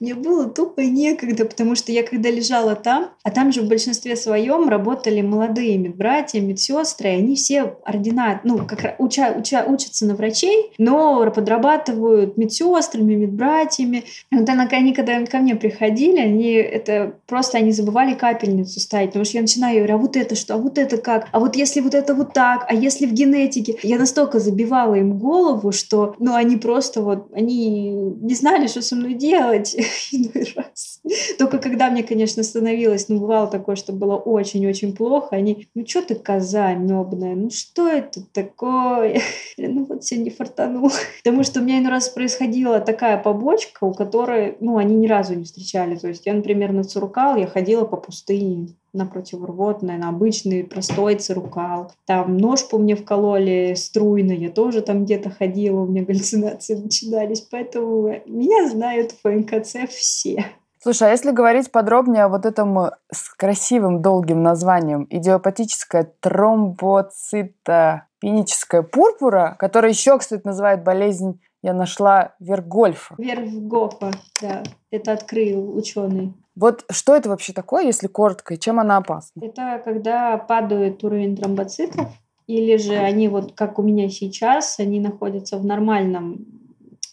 Мне 0.00 0.14
было 0.14 0.48
тупо 0.48 0.80
некогда, 0.80 1.44
потому 1.44 1.74
что 1.74 1.92
я 1.92 2.02
когда 2.02 2.30
лежала 2.30 2.76
там, 2.76 3.10
а 3.22 3.30
там 3.30 3.52
же 3.52 3.62
в 3.62 3.68
большинстве 3.68 4.16
своем 4.16 4.68
работали 4.68 5.20
молодые 5.22 5.76
медбратья, 5.78 6.40
медсестры, 6.40 7.10
и 7.10 7.16
они 7.16 7.36
все 7.36 7.76
ординат, 7.84 8.44
ну, 8.44 8.66
как 8.66 8.94
уча, 8.98 9.34
уча, 9.36 9.64
учатся 9.66 10.06
на 10.06 10.14
врачей, 10.14 10.72
но 10.78 11.30
подрабатывают 11.30 12.36
медсестрами, 12.36 13.14
медбратьями. 13.14 14.04
И 14.30 14.36
вот 14.36 14.48
она, 14.48 14.68
они 14.70 14.94
когда 14.94 15.24
ко 15.26 15.38
мне 15.38 15.56
приходили, 15.56 16.18
они 16.18 16.52
это 16.52 17.14
просто 17.26 17.58
они 17.58 17.72
забывали 17.72 18.14
капельницу 18.14 18.80
ставить, 18.80 19.08
потому 19.08 19.24
что 19.24 19.38
я 19.38 19.42
начинаю, 19.42 19.74
я 19.74 19.80
говорю, 19.80 19.94
а 19.96 19.98
вот 19.98 20.16
это 20.16 20.34
что, 20.34 20.54
а 20.54 20.58
вот 20.58 20.78
это 20.78 20.96
как, 20.96 21.26
а 21.32 21.40
вот 21.40 21.56
если 21.56 21.80
вот 21.80 21.94
это 21.94 22.14
вот 22.14 22.32
так, 22.32 22.64
а 22.68 22.74
если 22.74 23.06
в 23.06 23.12
генетике. 23.12 23.76
Я 23.82 23.98
настолько 23.98 24.38
забивала 24.38 24.94
им 24.94 25.18
голову, 25.18 25.72
что, 25.72 26.14
ну, 26.18 26.34
они 26.34 26.56
просто 26.56 27.02
вот, 27.02 27.28
они 27.34 27.90
не 27.90 28.34
знали, 28.34 28.66
что 28.66 28.82
со 28.82 28.96
мной 28.96 29.14
делать 29.14 29.39
делать 29.40 29.76
иной 30.12 30.46
раз. 30.56 31.00
Только 31.38 31.58
когда 31.58 31.90
мне, 31.90 32.02
конечно, 32.02 32.42
становилось, 32.42 33.08
ну, 33.08 33.18
бывало 33.18 33.48
такое, 33.48 33.76
что 33.76 33.92
было 33.92 34.16
очень-очень 34.16 34.94
плохо, 34.94 35.36
они, 35.36 35.68
ну, 35.74 35.86
что 35.86 36.02
ты 36.02 36.14
коза 36.14 36.74
мебная, 36.74 37.34
ну, 37.34 37.50
что 37.50 37.88
это 37.88 38.22
такое? 38.32 39.20
Ну, 39.56 39.84
вот 39.84 40.02
все 40.02 40.16
не 40.16 40.30
фартануло. 40.30 40.90
Потому 41.22 41.42
что 41.44 41.60
у 41.60 41.62
меня 41.62 41.78
иной 41.78 41.90
раз 41.90 42.08
происходила 42.08 42.80
такая 42.80 43.18
побочка, 43.18 43.84
у 43.84 43.92
которой, 43.92 44.56
ну, 44.60 44.78
они 44.78 44.94
ни 44.96 45.06
разу 45.06 45.34
не 45.34 45.44
встречали. 45.44 45.96
То 45.96 46.08
есть 46.08 46.24
я, 46.26 46.34
например, 46.34 46.72
на 46.72 46.82
Цурукал, 46.82 47.36
я 47.36 47.46
ходила 47.46 47.84
по 47.84 47.96
пустыне, 47.96 48.68
на 48.92 49.06
противорвотное, 49.06 49.98
на 49.98 50.08
обычный 50.08 50.64
простой 50.64 51.14
цирукал. 51.16 51.92
Там 52.06 52.36
нож 52.36 52.68
по 52.68 52.78
мне 52.78 52.96
вкололи 52.96 53.74
струйно, 53.76 54.32
я 54.32 54.50
тоже 54.50 54.82
там 54.82 55.04
где-то 55.04 55.30
ходила, 55.30 55.80
у 55.80 55.86
меня 55.86 56.04
галлюцинации 56.04 56.74
начинались, 56.74 57.40
поэтому 57.40 58.08
меня 58.26 58.68
знают 58.68 59.12
в 59.12 59.20
ФНКЦ 59.22 59.88
все. 59.88 60.44
Слушай, 60.82 61.08
а 61.08 61.10
если 61.10 61.30
говорить 61.30 61.70
подробнее 61.70 62.24
о 62.24 62.28
вот 62.28 62.46
этом 62.46 62.78
э, 62.78 62.92
с 63.12 63.28
красивым 63.34 64.00
долгим 64.00 64.42
названием 64.42 65.06
идиопатическая 65.10 66.10
тромбоцитопеническая 66.20 68.80
пурпура, 68.82 69.56
которая 69.58 69.92
еще, 69.92 70.18
кстати, 70.18 70.46
называют 70.46 70.82
болезнь 70.82 71.38
я 71.62 71.74
нашла 71.74 72.34
Вергольфа. 72.40 73.14
Вергофа, 73.18 74.12
да. 74.40 74.62
Это 74.90 75.12
открыл 75.12 75.76
ученый. 75.76 76.32
Вот 76.60 76.84
что 76.90 77.16
это 77.16 77.30
вообще 77.30 77.54
такое, 77.54 77.84
если 77.84 78.06
коротко, 78.06 78.52
и 78.52 78.58
чем 78.58 78.78
она 78.78 78.98
опасна? 78.98 79.42
Это 79.42 79.80
когда 79.82 80.36
падает 80.36 81.02
уровень 81.02 81.34
тромбоцитов, 81.34 82.08
или 82.46 82.76
же 82.76 82.96
они 82.96 83.28
вот, 83.28 83.54
как 83.54 83.78
у 83.78 83.82
меня 83.82 84.10
сейчас, 84.10 84.78
они 84.78 85.00
находятся 85.00 85.56
в 85.56 85.64
нормальном 85.64 86.46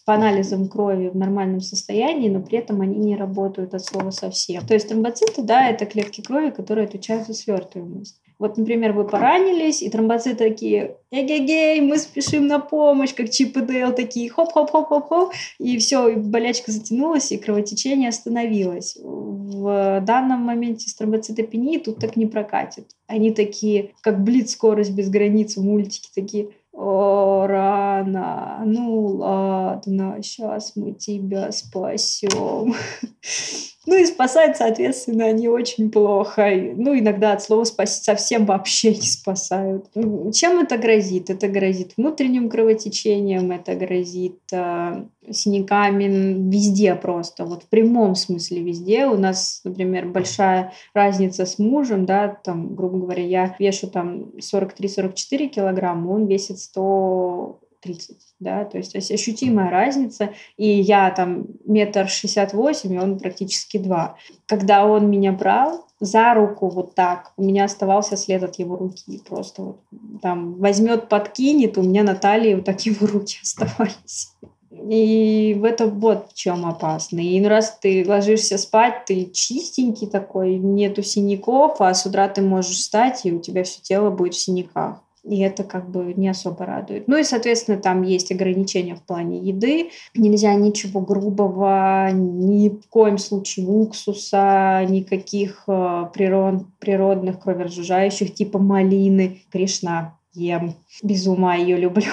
по 0.04 0.14
анализам 0.14 0.68
крови 0.68 1.08
в 1.08 1.16
нормальном 1.16 1.60
состоянии, 1.60 2.30
но 2.30 2.40
при 2.40 2.58
этом 2.58 2.80
они 2.80 2.98
не 2.98 3.16
работают 3.16 3.74
от 3.74 3.84
слова 3.84 4.10
совсем. 4.10 4.66
То 4.66 4.72
есть 4.72 4.88
тромбоциты, 4.88 5.42
да, 5.42 5.68
это 5.68 5.84
клетки 5.84 6.22
крови, 6.22 6.50
которые 6.50 6.86
отвечают 6.86 7.26
за 7.26 7.34
свертываемость. 7.34 8.20
Вот, 8.38 8.56
например, 8.56 8.92
вы 8.92 9.04
поранились, 9.04 9.82
и 9.82 9.90
тромбоциты 9.90 10.36
такие, 10.36 10.96
эгегей, 11.10 11.80
мы 11.80 11.98
спешим 11.98 12.46
на 12.46 12.60
помощь, 12.60 13.12
как 13.12 13.30
Чип 13.30 13.56
и 13.56 13.62
Дейл, 13.62 13.92
такие 13.92 14.30
хоп-хоп-хоп-хоп-хоп, 14.30 15.32
и 15.58 15.76
все, 15.78 16.08
и 16.08 16.14
болячка 16.14 16.70
затянулась, 16.70 17.32
и 17.32 17.38
кровотечение 17.38 18.10
остановилось. 18.10 18.96
В 19.02 20.00
данном 20.06 20.42
моменте 20.42 20.88
с 20.88 20.94
тромбоцитопенией 20.94 21.80
тут 21.80 21.98
так 21.98 22.14
не 22.16 22.26
прокатит. 22.26 22.90
Они 23.08 23.32
такие, 23.32 23.90
как 24.02 24.22
блиц 24.22 24.52
скорость 24.52 24.92
без 24.92 25.10
границ 25.10 25.56
в 25.56 25.64
мультике, 25.64 26.08
такие, 26.14 26.50
о, 26.72 27.46
рано, 27.48 28.62
ну 28.64 29.06
ладно, 29.06 30.18
сейчас 30.22 30.76
мы 30.76 30.92
тебя 30.92 31.50
спасем. 31.50 32.74
Ну 33.90 33.96
и 33.96 34.04
спасать, 34.04 34.58
соответственно, 34.58 35.24
они 35.24 35.48
очень 35.48 35.90
плохо. 35.90 36.50
Ну, 36.76 36.98
иногда 36.98 37.32
от 37.32 37.42
слова 37.42 37.64
спасить 37.64 38.04
совсем 38.04 38.44
вообще 38.44 38.90
не 38.90 39.00
спасают. 39.00 39.86
Чем 40.34 40.58
это 40.58 40.76
грозит? 40.76 41.30
Это 41.30 41.48
грозит 41.48 41.94
внутренним 41.96 42.50
кровотечением, 42.50 43.50
это 43.50 43.74
грозит 43.76 44.40
э, 44.52 45.04
синяками 45.30 46.04
везде 46.50 46.96
просто, 46.96 47.46
вот 47.46 47.62
в 47.62 47.68
прямом 47.68 48.14
смысле 48.14 48.62
везде. 48.62 49.06
У 49.06 49.16
нас, 49.16 49.62
например, 49.64 50.04
большая 50.08 50.74
разница 50.92 51.46
с 51.46 51.58
мужем, 51.58 52.04
да, 52.04 52.28
там, 52.28 52.74
грубо 52.74 52.98
говоря, 52.98 53.24
я 53.24 53.56
вешу 53.58 53.86
там 53.86 54.32
43-44 54.38 55.46
килограмма, 55.46 56.10
он 56.10 56.26
весит 56.26 56.58
100 56.58 57.58
30, 57.80 58.16
да, 58.40 58.64
то 58.64 58.78
есть 58.78 58.94
ощутимая 58.94 59.70
разница, 59.70 60.30
и 60.56 60.68
я 60.68 61.10
там 61.10 61.46
метр 61.64 62.08
шестьдесят 62.08 62.52
восемь, 62.52 62.94
и 62.94 62.98
он 62.98 63.18
практически 63.18 63.78
два. 63.78 64.16
Когда 64.46 64.84
он 64.84 65.10
меня 65.10 65.32
брал 65.32 65.86
за 66.00 66.34
руку 66.34 66.68
вот 66.68 66.94
так, 66.94 67.32
у 67.36 67.44
меня 67.44 67.64
оставался 67.64 68.16
след 68.16 68.42
от 68.42 68.58
его 68.58 68.76
руки, 68.76 69.20
просто 69.28 69.62
вот 69.62 69.80
там 70.22 70.54
возьмет, 70.54 71.08
подкинет, 71.08 71.78
у 71.78 71.82
меня 71.82 72.02
на 72.02 72.14
талии 72.14 72.54
вот 72.54 72.64
так 72.64 72.80
его 72.86 73.06
руки 73.12 73.38
оставались. 73.42 74.32
И 74.70 75.56
в 75.58 75.64
этом 75.64 75.98
вот 75.98 76.30
в 76.30 76.34
чем 76.34 76.66
опасно. 76.66 77.20
И 77.20 77.42
раз 77.44 77.78
ты 77.80 78.04
ложишься 78.06 78.58
спать, 78.58 79.06
ты 79.06 79.24
чистенький 79.32 80.06
такой, 80.06 80.56
нету 80.56 81.02
синяков, 81.02 81.80
а 81.80 81.92
с 81.94 82.04
утра 82.06 82.28
ты 82.28 82.42
можешь 82.42 82.76
встать, 82.76 83.24
и 83.24 83.32
у 83.32 83.40
тебя 83.40 83.64
все 83.64 83.80
тело 83.80 84.10
будет 84.10 84.34
в 84.34 84.38
синяках 84.38 85.02
и 85.28 85.40
это 85.40 85.64
как 85.64 85.90
бы 85.90 86.14
не 86.14 86.28
особо 86.28 86.64
радует. 86.64 87.06
Ну 87.06 87.18
и, 87.18 87.24
соответственно, 87.24 87.78
там 87.78 88.02
есть 88.02 88.32
ограничения 88.32 88.94
в 88.94 89.02
плане 89.02 89.38
еды. 89.38 89.90
Нельзя 90.14 90.54
ничего 90.54 91.00
грубого, 91.00 92.10
ни 92.12 92.70
в 92.70 92.88
коем 92.88 93.18
случае 93.18 93.66
уксуса, 93.66 94.84
никаких 94.88 95.64
э, 95.66 96.06
природ, 96.12 96.64
природных 96.78 97.40
кровержижающих 97.40 98.34
типа 98.34 98.58
малины. 98.58 99.42
Кришна 99.52 100.18
ем. 100.34 100.74
Без 101.02 101.26
ума 101.26 101.56
ее 101.56 101.76
люблю. 101.76 102.12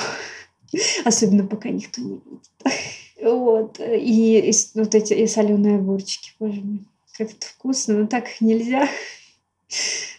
Особенно 1.06 1.46
пока 1.46 1.70
никто 1.70 2.02
не 2.02 2.22
видит. 2.26 2.50
Вот. 3.24 3.80
И, 3.80 4.40
и 4.40 4.54
вот 4.76 4.94
эти 4.94 5.14
и 5.14 5.26
соленые 5.26 5.78
огурчики, 5.78 6.32
боже 6.40 6.62
мой. 6.62 6.86
Как 7.18 7.32
это 7.32 7.48
вкусно, 7.48 8.00
но 8.00 8.08
так 8.08 8.26
нельзя 8.42 8.88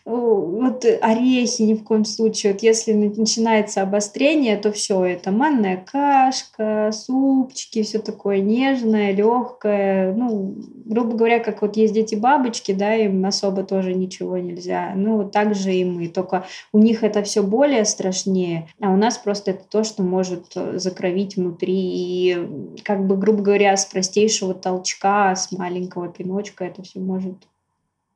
вот 0.06 0.84
орехи 0.84 1.62
ни 1.62 1.74
в 1.74 1.82
коем 1.82 2.04
случае. 2.04 2.52
Вот 2.52 2.62
если 2.62 2.92
начинается 2.92 3.82
обострение, 3.82 4.56
то 4.56 4.70
все 4.70 5.04
это 5.04 5.32
манная 5.32 5.84
кашка, 5.84 6.92
супчики, 6.92 7.82
все 7.82 7.98
такое 7.98 8.38
нежное, 8.38 9.12
легкое. 9.12 10.14
Ну, 10.14 10.54
грубо 10.84 11.16
говоря, 11.16 11.40
как 11.40 11.60
вот 11.60 11.76
есть 11.76 11.92
дети-бабочки, 11.92 12.70
да, 12.72 12.94
им 12.94 13.24
особо 13.26 13.64
тоже 13.64 13.94
ничего 13.94 14.38
нельзя. 14.38 14.92
Ну, 14.94 15.16
вот 15.16 15.32
так 15.32 15.56
же 15.56 15.74
и 15.74 15.84
мы. 15.84 16.06
Только 16.08 16.46
у 16.72 16.78
них 16.78 17.02
это 17.02 17.24
все 17.24 17.42
более 17.42 17.84
страшнее, 17.84 18.68
а 18.80 18.92
у 18.92 18.96
нас 18.96 19.18
просто 19.18 19.52
это 19.52 19.64
то, 19.68 19.82
что 19.82 20.04
может 20.04 20.52
э, 20.54 20.78
закровить 20.78 21.36
внутри. 21.36 21.74
И 21.74 22.76
как 22.84 23.06
бы, 23.06 23.16
грубо 23.16 23.42
говоря, 23.42 23.76
с 23.76 23.84
простейшего 23.86 24.54
толчка, 24.54 25.34
с 25.34 25.50
маленького 25.50 26.08
пиночка 26.08 26.64
это 26.64 26.82
все 26.84 27.00
может 27.00 27.36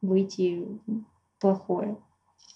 выйти 0.02 0.62
плохое. 1.40 1.96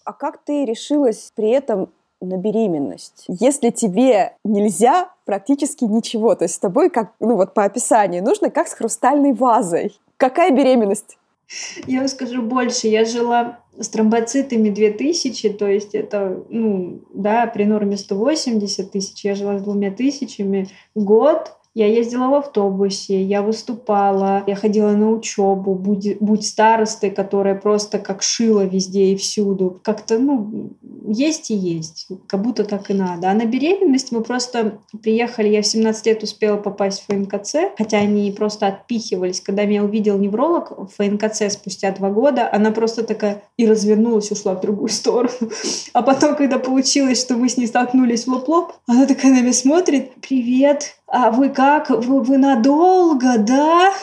А 0.05 0.12
как 0.12 0.38
ты 0.44 0.64
решилась 0.64 1.33
при 1.35 1.51
этом 1.51 1.90
на 2.20 2.37
беременность. 2.37 3.25
Если 3.29 3.70
тебе 3.70 4.37
нельзя 4.44 5.11
практически 5.25 5.85
ничего, 5.85 6.35
то 6.35 6.44
есть 6.44 6.55
с 6.55 6.59
тобой, 6.59 6.90
как, 6.90 7.12
ну 7.20 7.37
вот 7.37 7.55
по 7.55 7.64
описанию, 7.64 8.23
нужно 8.23 8.51
как 8.51 8.68
с 8.68 8.75
хрустальной 8.75 9.33
вазой. 9.33 9.99
Какая 10.16 10.51
беременность? 10.51 11.18
Я 11.87 11.99
вам 11.99 12.09
скажу 12.09 12.42
больше. 12.42 12.88
Я 12.88 13.05
жила 13.05 13.59
с 13.79 13.88
тромбоцитами 13.88 14.70
2000, 14.70 15.51
то 15.51 15.66
есть 15.66 15.94
это, 15.94 16.44
ну, 16.49 17.01
да, 17.12 17.47
при 17.47 17.64
норме 17.64 17.97
180 17.97 18.90
тысяч, 18.90 19.25
я 19.25 19.35
жила 19.35 19.59
с 19.59 19.62
двумя 19.62 19.90
тысячами 19.90 20.68
год, 20.94 21.57
я 21.75 21.89
ездила 21.89 22.29
в 22.29 22.35
автобусе, 22.35 23.21
я 23.21 23.43
выступала, 23.43 24.45
я 24.47 24.55
ходила 24.55 24.91
на 24.91 25.11
учебу, 25.11 25.75
будь, 25.75 26.19
будь 26.21 26.47
старостой, 26.47 27.11
которая 27.11 27.57
просто 27.57 27.99
как 27.99 28.23
шила 28.23 28.65
везде 28.65 29.07
и 29.07 29.17
всюду. 29.17 29.81
Как-то, 29.83 30.21
ну, 30.21 30.71
есть 31.05 31.51
и 31.51 31.55
есть, 31.55 32.07
как 32.29 32.43
будто 32.43 32.65
так 32.65 32.91
и 32.91 32.95
надо. 32.95 33.29
А 33.29 33.35
на 33.35 33.45
беременность 33.45 34.13
мы 34.13 34.23
просто 34.23 34.79
приехали, 35.03 35.49
я 35.49 35.63
в 35.63 35.67
17 35.67 36.07
лет 36.07 36.23
успела 36.23 36.57
попасть 36.57 37.03
в 37.03 37.13
ФНКЦ, 37.13 37.57
хотя 37.77 37.99
они 37.99 38.31
просто 38.31 38.69
отпихивались. 38.69 39.41
Когда 39.41 39.65
меня 39.65 39.83
увидел 39.83 40.17
невролог 40.17 40.71
в 40.79 40.89
ФНКЦ 40.97 41.53
спустя 41.53 41.91
два 41.91 42.09
года, 42.11 42.49
она 42.53 42.71
просто 42.71 43.03
такая 43.03 43.43
и 43.57 43.67
развернулась, 43.67 44.31
ушла 44.31 44.55
в 44.55 44.61
другую 44.61 44.91
сторону. 44.91 45.51
А 45.93 46.03
потом, 46.03 46.37
когда 46.37 46.61
получилось, 46.61 47.21
что 47.21 47.35
мы 47.35 47.49
с 47.49 47.57
ней 47.57 47.67
столкнулись 47.67 48.27
в 48.27 48.29
лоб-лоб, 48.29 48.75
она 48.87 49.07
такая 49.07 49.33
на 49.33 49.41
меня 49.41 49.53
смотрит, 49.53 50.13
привет, 50.21 50.97
а 51.14 51.31
вы 51.31 51.48
как? 51.48 51.90
Вы, 51.90 52.22
вы 52.22 52.38
надолго, 52.38 53.38
да? 53.38 53.94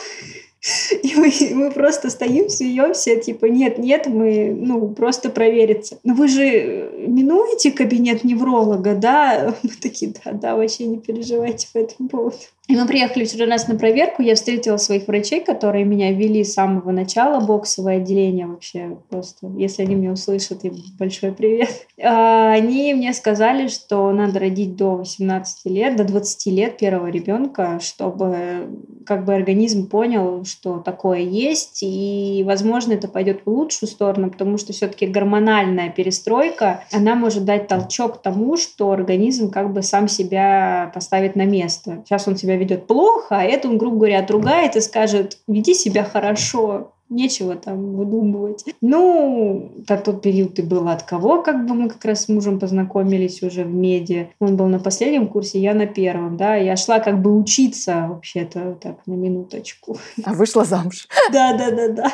И 1.03 1.15
мы, 1.15 1.31
мы 1.55 1.71
просто 1.71 2.09
стоим, 2.09 2.47
смеемся, 2.47 3.15
типа, 3.17 3.45
нет, 3.45 3.79
нет, 3.79 4.05
мы, 4.07 4.55
ну, 4.55 4.89
просто 4.89 5.29
провериться. 5.29 5.99
Но 6.03 6.13
вы 6.13 6.27
же 6.27 6.91
минуете 6.97 7.71
кабинет 7.71 8.23
невролога, 8.23 8.95
да? 8.95 9.55
Мы 9.63 9.71
такие, 9.81 10.13
да, 10.23 10.31
да, 10.31 10.55
вообще 10.55 10.85
не 10.85 10.99
переживайте 10.99 11.67
по 11.73 11.79
этому 11.79 12.09
поводу. 12.09 12.37
И 12.67 12.75
мы 12.75 12.85
приехали 12.85 13.25
вчера 13.25 13.47
раз 13.47 13.67
на 13.67 13.75
проверку, 13.75 14.21
я 14.21 14.35
встретила 14.35 14.77
своих 14.77 15.07
врачей, 15.07 15.43
которые 15.43 15.83
меня 15.83 16.11
вели 16.13 16.43
с 16.43 16.53
самого 16.53 16.91
начала, 16.91 17.43
боксовое 17.43 17.97
отделение 17.97 18.45
вообще 18.45 18.97
просто, 19.09 19.47
если 19.57 19.81
они 19.81 19.95
меня 19.95 20.11
услышат, 20.11 20.63
им 20.63 20.75
большой 20.97 21.31
привет. 21.33 21.69
А, 22.03 22.53
они 22.53 22.95
мне 22.95 23.13
сказали, 23.13 23.67
что 23.67 24.11
надо 24.11 24.39
родить 24.39 24.75
до 24.75 24.95
18 24.95 25.65
лет, 25.65 25.95
до 25.95 26.03
20 26.03 26.47
лет 26.47 26.77
первого 26.77 27.07
ребенка, 27.07 27.79
чтобы 27.79 28.69
как 29.05 29.23
бы 29.23 29.35
организм 29.35 29.87
понял, 29.87 30.43
что 30.45 30.79
такое 30.79 31.19
есть, 31.19 31.83
и, 31.83 32.43
возможно, 32.43 32.93
это 32.93 33.07
пойдет 33.07 33.41
в 33.45 33.49
лучшую 33.51 33.87
сторону, 33.87 34.31
потому 34.31 34.57
что 34.57 34.73
все-таки 34.73 35.05
гормональная 35.05 35.89
перестройка, 35.89 36.83
она 36.91 37.13
может 37.13 37.45
дать 37.45 37.67
толчок 37.67 38.23
тому, 38.23 38.57
что 38.57 38.91
организм 38.91 39.51
как 39.51 39.71
бы 39.71 39.83
сам 39.83 40.07
себя 40.07 40.91
поставит 40.95 41.35
на 41.35 41.45
место. 41.45 42.03
Сейчас 42.05 42.27
он 42.27 42.35
себя 42.35 42.50
ведет 42.55 42.87
плохо, 42.87 43.37
а 43.39 43.43
это 43.43 43.67
он, 43.67 43.77
грубо 43.77 43.97
говоря, 43.97 44.19
отругает 44.19 44.75
и 44.75 44.81
скажет, 44.81 45.37
веди 45.47 45.73
себя 45.73 46.03
хорошо, 46.03 46.91
нечего 47.11 47.55
там 47.55 47.95
выдумывать. 47.95 48.63
Ну, 48.81 49.71
на 49.87 49.97
тот 49.97 50.21
период 50.21 50.57
и 50.57 50.61
было 50.61 50.93
от 50.93 51.03
кого, 51.03 51.43
как 51.43 51.67
бы 51.67 51.75
мы 51.75 51.89
как 51.89 52.03
раз 52.05 52.23
с 52.25 52.29
мужем 52.29 52.59
познакомились 52.59 53.43
уже 53.43 53.63
в 53.63 53.73
меди. 53.73 54.31
Он 54.39 54.55
был 54.55 54.67
на 54.67 54.79
последнем 54.79 55.27
курсе, 55.27 55.59
я 55.59 55.73
на 55.73 55.85
первом, 55.85 56.37
да. 56.37 56.55
Я 56.55 56.75
шла 56.77 56.99
как 56.99 57.21
бы 57.21 57.37
учиться 57.37 58.07
вообще-то, 58.09 58.77
так, 58.81 59.05
на 59.05 59.13
минуточку. 59.13 59.97
А 60.23 60.33
вышла 60.33 60.63
замуж. 60.63 61.07
Да, 61.31 61.55
да, 61.57 61.71
да, 61.71 61.89
да. 61.89 62.13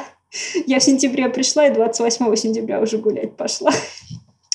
Я 0.65 0.80
в 0.80 0.84
сентябре 0.84 1.30
пришла 1.30 1.67
и 1.67 1.73
28 1.73 2.36
сентября 2.36 2.82
уже 2.82 2.97
гулять 2.97 3.36
пошла. 3.36 3.71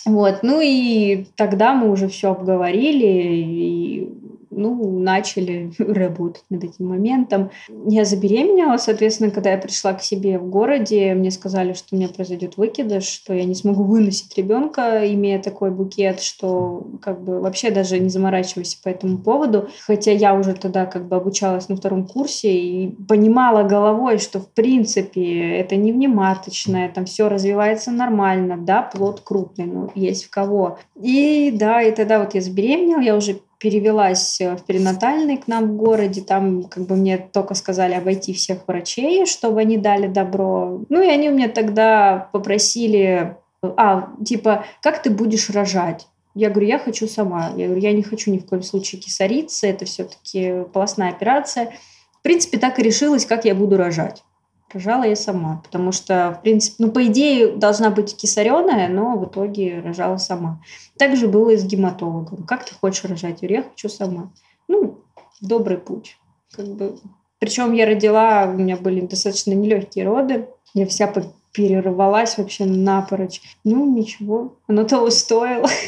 Вот, 0.05 0.41
ну 0.43 0.61
и 0.61 1.27
тогда 1.37 1.75
мы 1.75 1.89
уже 1.89 2.09
все 2.09 2.33
обговорили, 2.33 3.07
и 3.07 4.09
ну, 4.55 4.99
начали 4.99 5.73
работать 5.79 6.45
над 6.51 6.65
этим 6.65 6.89
моментом. 6.89 7.51
Я 7.87 8.05
забеременела, 8.05 8.77
соответственно, 8.77 9.31
когда 9.31 9.51
я 9.51 9.59
пришла 9.59 9.93
к 9.95 10.03
себе 10.03 10.39
в 10.39 10.49
городе, 10.49 11.15
мне 11.15 11.31
сказали, 11.31 11.73
что 11.73 11.89
у 11.93 11.97
меня 11.97 12.09
произойдет 12.09 12.57
выкидыш, 12.57 13.05
что 13.05 13.35
я 13.35 13.45
не 13.45 13.55
смогу 13.55 13.85
выносить 13.85 14.37
ребенка, 14.37 15.03
имея 15.13 15.41
такой 15.41 15.71
букет, 15.71 16.21
что 16.21 16.87
как 17.01 17.23
бы 17.23 17.41
вообще 17.41 17.71
даже 17.71 17.99
не 17.99 18.09
заморачивайся 18.09 18.77
по 18.83 18.89
этому 18.89 19.19
поводу. 19.19 19.69
Хотя 19.87 20.13
я 20.13 20.35
уже 20.35 20.55
тогда 20.55 20.87
как 20.87 21.09
бы 21.09 21.17
обучалась 21.17 21.69
на 21.69 21.77
втором 21.77 22.07
курсе 22.07 22.53
и 22.53 22.89
понимала 23.09 23.63
головой, 23.63 24.19
что 24.19 24.41
в 24.41 24.49
принципе 24.49 25.57
это 25.57 25.77
не 25.77 25.93
внематочное, 25.93 26.91
там 26.91 27.07
все 27.07 27.29
развивается 27.29 27.91
нормально, 27.91 28.57
да, 28.59 28.83
плод 28.83 29.21
крупный, 29.21 29.67
но 29.67 29.91
есть 29.95 30.25
в 30.25 30.31
кого. 30.31 30.79
И 31.01 31.51
да, 31.55 31.83
и 31.83 31.93
тогда 31.93 32.19
вот 32.19 32.35
я 32.35 32.41
забеременела, 32.41 33.01
я 33.01 33.17
уже 33.17 33.41
перевелась 33.63 34.41
э, 34.41 34.57
в 34.57 34.65
перинатальный 34.65 35.37
к 35.37 35.47
нам 35.47 35.69
в 35.69 35.77
городе. 35.77 36.21
Там 36.21 36.65
как 36.65 36.85
бы 36.85 36.97
мне 36.97 37.17
только 37.17 37.55
сказали 37.55 37.95
обойти 37.95 38.33
всех 38.33 38.67
врачей, 38.67 39.25
чтобы 39.25 39.61
они 39.61 39.79
дали 39.79 40.09
добро. 40.09 40.81
Ну 40.89 41.01
и 41.01 41.07
они 41.07 41.31
у 41.31 41.33
меня 41.33 41.49
тогда 41.49 42.29
попросили, 42.33 43.37
а, 43.63 44.11
типа, 44.25 44.65
как 44.83 45.01
ты 45.01 45.11
будешь 45.11 45.49
рожать? 45.49 46.09
Я 46.35 46.51
говорю, 46.51 46.67
я 46.67 46.79
хочу 46.81 47.07
сама. 47.07 47.53
Я 47.57 47.67
говорю, 47.67 47.81
я 47.81 47.93
не 47.93 48.03
хочу 48.03 48.33
ни 48.33 48.39
в 48.39 48.47
коем 48.47 48.65
случае 48.65 49.01
кисариться, 49.01 49.69
это 49.69 49.85
все-таки 49.85 50.65
полостная 50.73 51.11
операция. 51.11 51.73
В 52.19 52.23
принципе, 52.23 52.59
так 52.59 52.81
и 52.81 52.83
решилась, 52.83 53.27
как 53.27 53.45
я 53.45 53.55
буду 53.55 53.77
рожать. 53.77 54.25
Рожала 54.73 55.05
я 55.05 55.17
сама, 55.17 55.61
потому 55.65 55.93
что, 55.93 56.37
в 56.39 56.43
принципе, 56.43 56.77
ну, 56.79 56.91
по 56.91 57.07
идее, 57.07 57.57
должна 57.57 57.91
быть 57.91 58.17
кисареная, 58.17 58.89
но 58.89 59.17
в 59.19 59.27
итоге 59.27 59.81
рожала 59.81 60.17
сама. 60.17 60.63
Также 60.99 61.29
было 61.29 61.51
и 61.51 61.57
с 61.57 61.65
гематологом. 61.65 62.45
Как 62.45 62.65
ты 62.65 62.75
хочешь 62.75 63.05
рожать? 63.05 63.39
Я 63.43 63.63
хочу 63.63 63.89
сама. 63.89 64.33
Ну, 64.69 65.01
добрый 65.41 65.79
путь. 65.79 66.17
Как 66.53 66.67
бы. 66.67 66.99
Причем 67.39 67.73
я 67.73 67.87
родила, 67.87 68.47
у 68.49 68.57
меня 68.57 68.77
были 68.77 69.01
достаточно 69.01 69.53
нелегкие 69.53 70.07
роды. 70.07 70.49
Я 70.75 70.87
вся 70.87 71.13
перервалась 71.53 72.39
вообще 72.39 72.65
напрочь. 72.65 73.43
Ну, 73.65 73.95
ничего, 73.95 74.57
оно 74.67 74.85
того 74.85 75.11
стоило. 75.11 75.69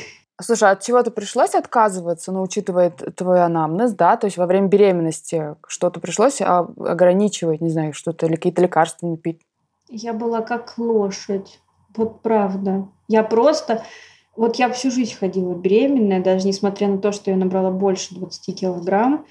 Слушай, 0.44 0.72
от 0.72 0.83
чего-то 0.83 1.11
пришлось 1.11 1.54
отказываться, 1.54 2.30
ну, 2.30 2.42
учитывая 2.42 2.90
твой 2.90 3.42
анамнез, 3.42 3.94
да? 3.94 4.18
То 4.18 4.26
есть 4.26 4.37
во 4.37 4.44
время 4.44 4.68
беременности 4.68 5.57
что-то 5.66 6.00
пришлось 6.00 6.42
ограничивать, 6.42 7.62
не 7.62 7.70
знаю, 7.70 7.94
что-то 7.94 8.26
или 8.26 8.37
какие-то 8.37 8.61
лекарства 8.61 9.07
не 9.07 9.16
пить? 9.16 9.40
Я 9.88 10.12
была 10.12 10.42
как 10.42 10.76
лошадь. 10.76 11.61
Вот 11.96 12.20
правда. 12.20 12.87
Я 13.09 13.22
просто... 13.22 13.83
Вот 14.37 14.57
я 14.57 14.68
всю 14.70 14.90
жизнь 14.90 15.14
ходила 15.14 15.55
беременная, 15.55 16.23
даже 16.23 16.47
несмотря 16.47 16.88
на 16.88 16.99
то, 16.99 17.12
что 17.12 17.31
я 17.31 17.37
набрала 17.37 17.70
больше 17.70 18.14
20 18.16 18.59
килограмм. 18.59 19.27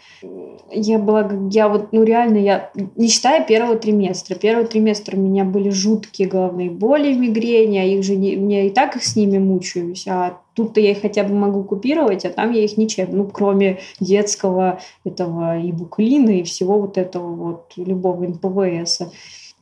Я 0.71 0.97
была, 0.97 1.29
я 1.51 1.67
вот, 1.67 1.91
ну 1.91 2.03
реально, 2.03 2.37
я, 2.37 2.71
не 2.95 3.09
считая 3.09 3.45
первого 3.45 3.75
триместра. 3.75 4.35
Первого 4.35 4.65
триместра 4.65 5.17
у 5.17 5.19
меня 5.19 5.43
были 5.43 5.69
жуткие 5.69 6.29
головные 6.29 6.69
боли, 6.69 7.13
мигрени, 7.13 7.79
а 7.79 7.83
их 7.83 8.03
же 8.03 8.15
не, 8.15 8.37
мне 8.37 8.67
и 8.67 8.69
так 8.69 8.95
их 8.95 9.03
с 9.03 9.17
ними 9.17 9.39
мучаюсь, 9.39 10.07
а 10.07 10.39
тут-то 10.53 10.79
я 10.79 10.91
их 10.91 11.01
хотя 11.01 11.23
бы 11.23 11.33
могу 11.33 11.63
купировать, 11.63 12.23
а 12.23 12.29
там 12.29 12.51
я 12.51 12.63
их 12.63 12.77
ничем, 12.77 13.09
ну, 13.11 13.27
кроме 13.27 13.79
детского 13.99 14.79
этого 15.03 15.59
ибуклина 15.59 16.29
и 16.29 16.43
всего 16.43 16.79
вот 16.79 16.97
этого 16.97 17.35
вот 17.35 17.73
любого 17.75 18.25
НПВС. 18.25 19.01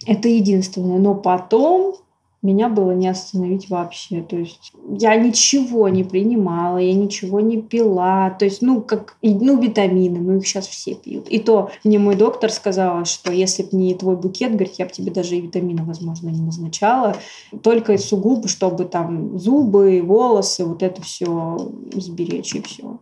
Это 0.06 0.28
единственное. 0.28 1.00
Но 1.00 1.16
потом 1.16 1.96
меня 2.42 2.70
было 2.70 2.92
не 2.92 3.08
остановить 3.08 3.70
вообще. 3.70 4.22
То 4.22 4.36
есть 4.36 4.74
я 4.90 5.16
ничего 5.16 5.90
не 5.90 6.04
принимала, 6.04 6.78
я 6.78 6.94
ничего 6.94 7.40
не 7.40 7.62
пила. 7.62 8.32
То 8.32 8.46
есть, 8.46 8.62
ну, 8.62 8.82
как, 8.82 9.18
ну, 9.22 9.62
витамины, 9.62 10.20
ну, 10.20 10.38
их 10.38 10.48
сейчас 10.48 10.68
все 10.68 10.96
пьют. 10.96 11.28
И 11.28 11.40
то 11.40 11.70
мне 11.84 12.00
мой 12.00 12.16
доктор 12.16 12.52
сказал, 12.52 13.06
что 13.06 13.32
если 13.32 13.64
бы 13.64 13.70
не 13.74 13.94
твой 13.94 14.16
букет, 14.16 14.52
говорит, 14.52 14.76
я 14.78 14.86
бы 14.86 14.92
тебе 14.92 15.12
даже 15.12 15.36
и 15.36 15.42
витамины, 15.42 15.84
возможно, 15.84 16.30
не 16.30 16.42
назначала. 16.42 17.16
Только 17.62 17.98
сугубо, 17.98 18.48
чтобы 18.48 18.86
там 18.86 19.38
зубы, 19.38 20.02
волосы, 20.04 20.66
вот 20.66 20.84
это 20.84 21.02
все 21.02 21.72
сберечь 21.94 22.56
и 22.56 22.62
все. 22.62 22.98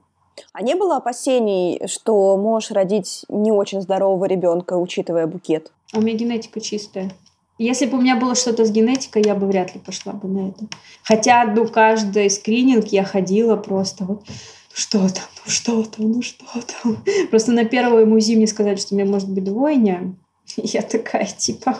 А 0.54 0.62
не 0.62 0.75
было 0.75 0.97
опасений, 0.97 1.82
что 1.88 2.38
можешь 2.38 2.71
родить 2.71 3.25
не 3.30 3.52
очень 3.52 3.82
здорового 3.82 4.25
ребенка, 4.25 4.78
учитывая 4.78 5.28
букет? 5.28 5.71
У 5.93 6.02
меня 6.02 6.17
генетика 6.17 6.62
чистая. 6.62 7.12
Если 7.59 7.85
бы 7.85 7.97
у 7.97 8.01
меня 8.01 8.15
было 8.15 8.35
что-то 8.35 8.65
с 8.65 8.71
генетикой, 8.71 9.21
я 9.23 9.35
бы 9.35 9.45
вряд 9.45 9.75
ли 9.75 9.81
пошла 9.81 10.13
бы 10.13 10.29
на 10.29 10.49
это. 10.49 10.65
Хотя, 11.03 11.43
ну, 11.43 11.67
каждый 11.67 12.29
скрининг 12.29 12.87
я 12.87 13.03
ходила 13.03 13.57
просто 13.57 14.05
вот 14.05 14.25
что 14.73 14.99
там, 15.09 15.25
ну 15.45 15.51
что 15.51 15.83
там, 15.83 16.11
ну 16.11 16.21
что 16.21 16.45
там. 16.81 17.03
Просто 17.29 17.51
на 17.51 17.65
первой 17.65 18.05
МУЗИ 18.05 18.35
мне 18.35 18.47
сказали, 18.47 18.77
что 18.77 18.95
у 18.95 18.97
меня 18.97 19.09
может 19.09 19.29
быть 19.29 19.43
двойня. 19.43 20.15
Я 20.55 20.81
такая, 20.81 21.25
типа, 21.25 21.77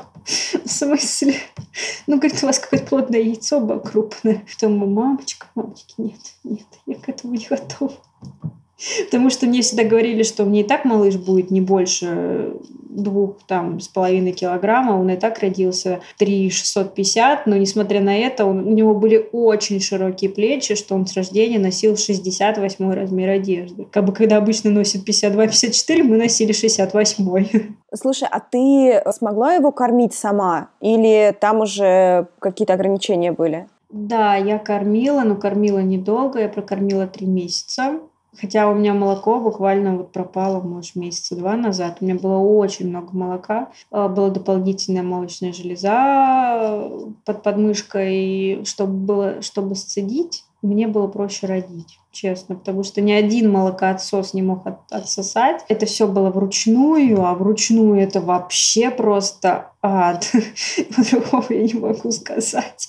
в 0.66 0.70
смысле? 0.70 1.36
Ну, 2.08 2.18
говорит, 2.18 2.44
у 2.44 2.48
вас 2.48 2.60
какое-то 2.60 2.86
плотное 2.86 3.22
яйцо 3.22 3.62
было 3.62 3.80
крупное. 3.80 4.44
Потом, 4.54 4.78
мамочка, 4.94 5.48
мамочки, 5.56 5.94
нет, 5.98 6.20
нет, 6.44 6.68
я 6.86 6.96
к 6.96 7.08
этому 7.08 7.36
не 7.36 7.46
готова. 7.50 7.94
Потому 9.06 9.30
что 9.30 9.46
мне 9.46 9.62
всегда 9.62 9.84
говорили, 9.84 10.24
что 10.24 10.46
мне 10.46 10.62
и 10.62 10.64
так 10.64 10.86
малыш 10.86 11.16
будет 11.16 11.52
не 11.52 11.62
больше 11.62 12.54
двух 12.90 13.38
там 13.48 13.80
с 13.80 13.88
половиной 13.88 14.32
килограмма, 14.32 15.00
он 15.00 15.10
и 15.10 15.16
так 15.16 15.40
родился 15.40 16.02
3 16.18 16.50
650, 16.50 17.46
но 17.46 17.56
несмотря 17.56 18.02
на 18.02 18.18
это 18.18 18.46
он, 18.46 18.68
у 18.68 18.72
него 18.72 18.96
были 18.96 19.30
очень 19.32 19.80
широкие 19.80 20.30
плечи, 20.30 20.76
что 20.76 20.96
он 20.96 21.06
с 21.06 21.14
рождения 21.16 21.60
носил 21.60 21.98
68 21.98 22.92
размер 22.92 23.30
одежды. 23.30 23.88
Как 23.92 24.06
бы 24.06 24.14
когда 24.14 24.38
обычно 24.38 24.72
носит 24.72 25.08
52-54, 25.08 26.04
мы 26.04 26.18
носили 26.18 26.52
68 26.52 27.76
Слушай, 27.94 28.28
а 28.32 28.40
ты 28.40 29.02
смогла 29.12 29.54
его 29.54 29.72
кормить 29.72 30.14
сама? 30.14 30.70
Или 30.82 31.36
там 31.40 31.62
уже 31.62 32.28
какие-то 32.40 32.74
ограничения 32.74 33.32
были? 33.32 33.68
Да, 33.90 34.36
я 34.36 34.60
кормила, 34.60 35.22
но 35.22 35.36
кормила 35.36 35.80
недолго, 35.80 36.40
я 36.40 36.50
прокормила 36.50 37.08
три 37.08 37.26
месяца. 37.26 38.00
Хотя 38.38 38.70
у 38.70 38.76
меня 38.76 38.94
молоко 38.94 39.40
буквально 39.40 39.98
вот 39.98 40.12
пропало, 40.12 40.62
может, 40.62 40.96
месяца 40.96 41.36
два 41.36 41.56
назад. 41.56 41.98
У 42.00 42.06
меня 42.06 42.16
было 42.16 42.38
очень 42.38 42.90
много 42.90 43.16
молока. 43.16 43.72
А, 43.92 44.08
была 44.08 44.30
дополнительная 44.30 45.04
молочная 45.04 45.52
железа 45.52 46.92
под 47.26 47.44
подмышкой, 47.44 48.64
чтобы, 48.66 48.94
было, 48.94 49.42
чтобы 49.42 49.76
сцедить. 49.76 50.46
Мне 50.62 50.88
было 50.88 51.08
проще 51.08 51.48
родить 51.48 52.00
честно, 52.12 52.56
потому 52.56 52.84
что 52.84 53.02
ни 53.02 53.12
один 53.12 53.52
молокоотсос 53.52 54.34
не 54.34 54.42
мог 54.42 54.66
от, 54.66 54.80
отсосать. 54.92 55.64
Это 55.68 55.86
все 55.86 56.08
было 56.08 56.30
вручную, 56.30 57.24
а 57.24 57.34
вручную 57.36 58.00
это 58.02 58.22
вообще 58.22 58.90
просто 58.90 59.72
ад. 59.82 60.30
По-другому 60.96 61.46
я 61.50 61.64
не 61.64 61.74
могу 61.74 62.12
сказать. 62.12 62.88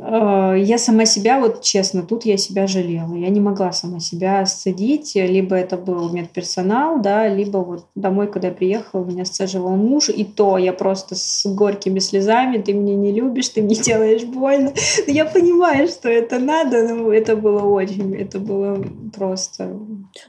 А, 0.00 0.54
я 0.54 0.78
сама 0.78 1.04
себя, 1.04 1.40
вот 1.40 1.62
честно, 1.62 2.02
тут 2.02 2.24
я 2.24 2.36
себя 2.36 2.66
жалела. 2.66 3.14
Я 3.14 3.28
не 3.28 3.40
могла 3.40 3.72
сама 3.72 4.00
себя 4.00 4.46
сцедить. 4.46 5.14
Либо 5.14 5.56
это 5.56 5.76
был 5.76 6.08
медперсонал, 6.10 7.00
да, 7.00 7.28
либо 7.28 7.58
вот 7.58 7.86
домой, 7.94 8.28
когда 8.28 8.48
я 8.48 8.54
приехала, 8.54 9.04
меня 9.04 9.24
сцеживал 9.24 9.76
муж, 9.76 10.08
и 10.08 10.24
то 10.24 10.56
я 10.58 10.72
просто 10.72 11.14
с 11.14 11.46
горькими 11.46 11.98
слезами, 11.98 12.58
ты 12.58 12.72
меня 12.72 12.94
не 12.94 13.12
любишь, 13.12 13.48
ты 13.48 13.62
мне 13.62 13.74
делаешь 13.74 14.24
больно. 14.24 14.72
Но 15.06 15.12
я 15.12 15.24
понимаю, 15.24 15.88
что 15.88 16.08
это 16.08 16.38
надо, 16.38 16.94
но 16.94 17.12
это 17.12 17.36
было 17.36 17.62
очень, 17.62 18.14
это 18.14 18.38
было 18.38 18.59
было 18.60 18.84
просто... 19.16 19.76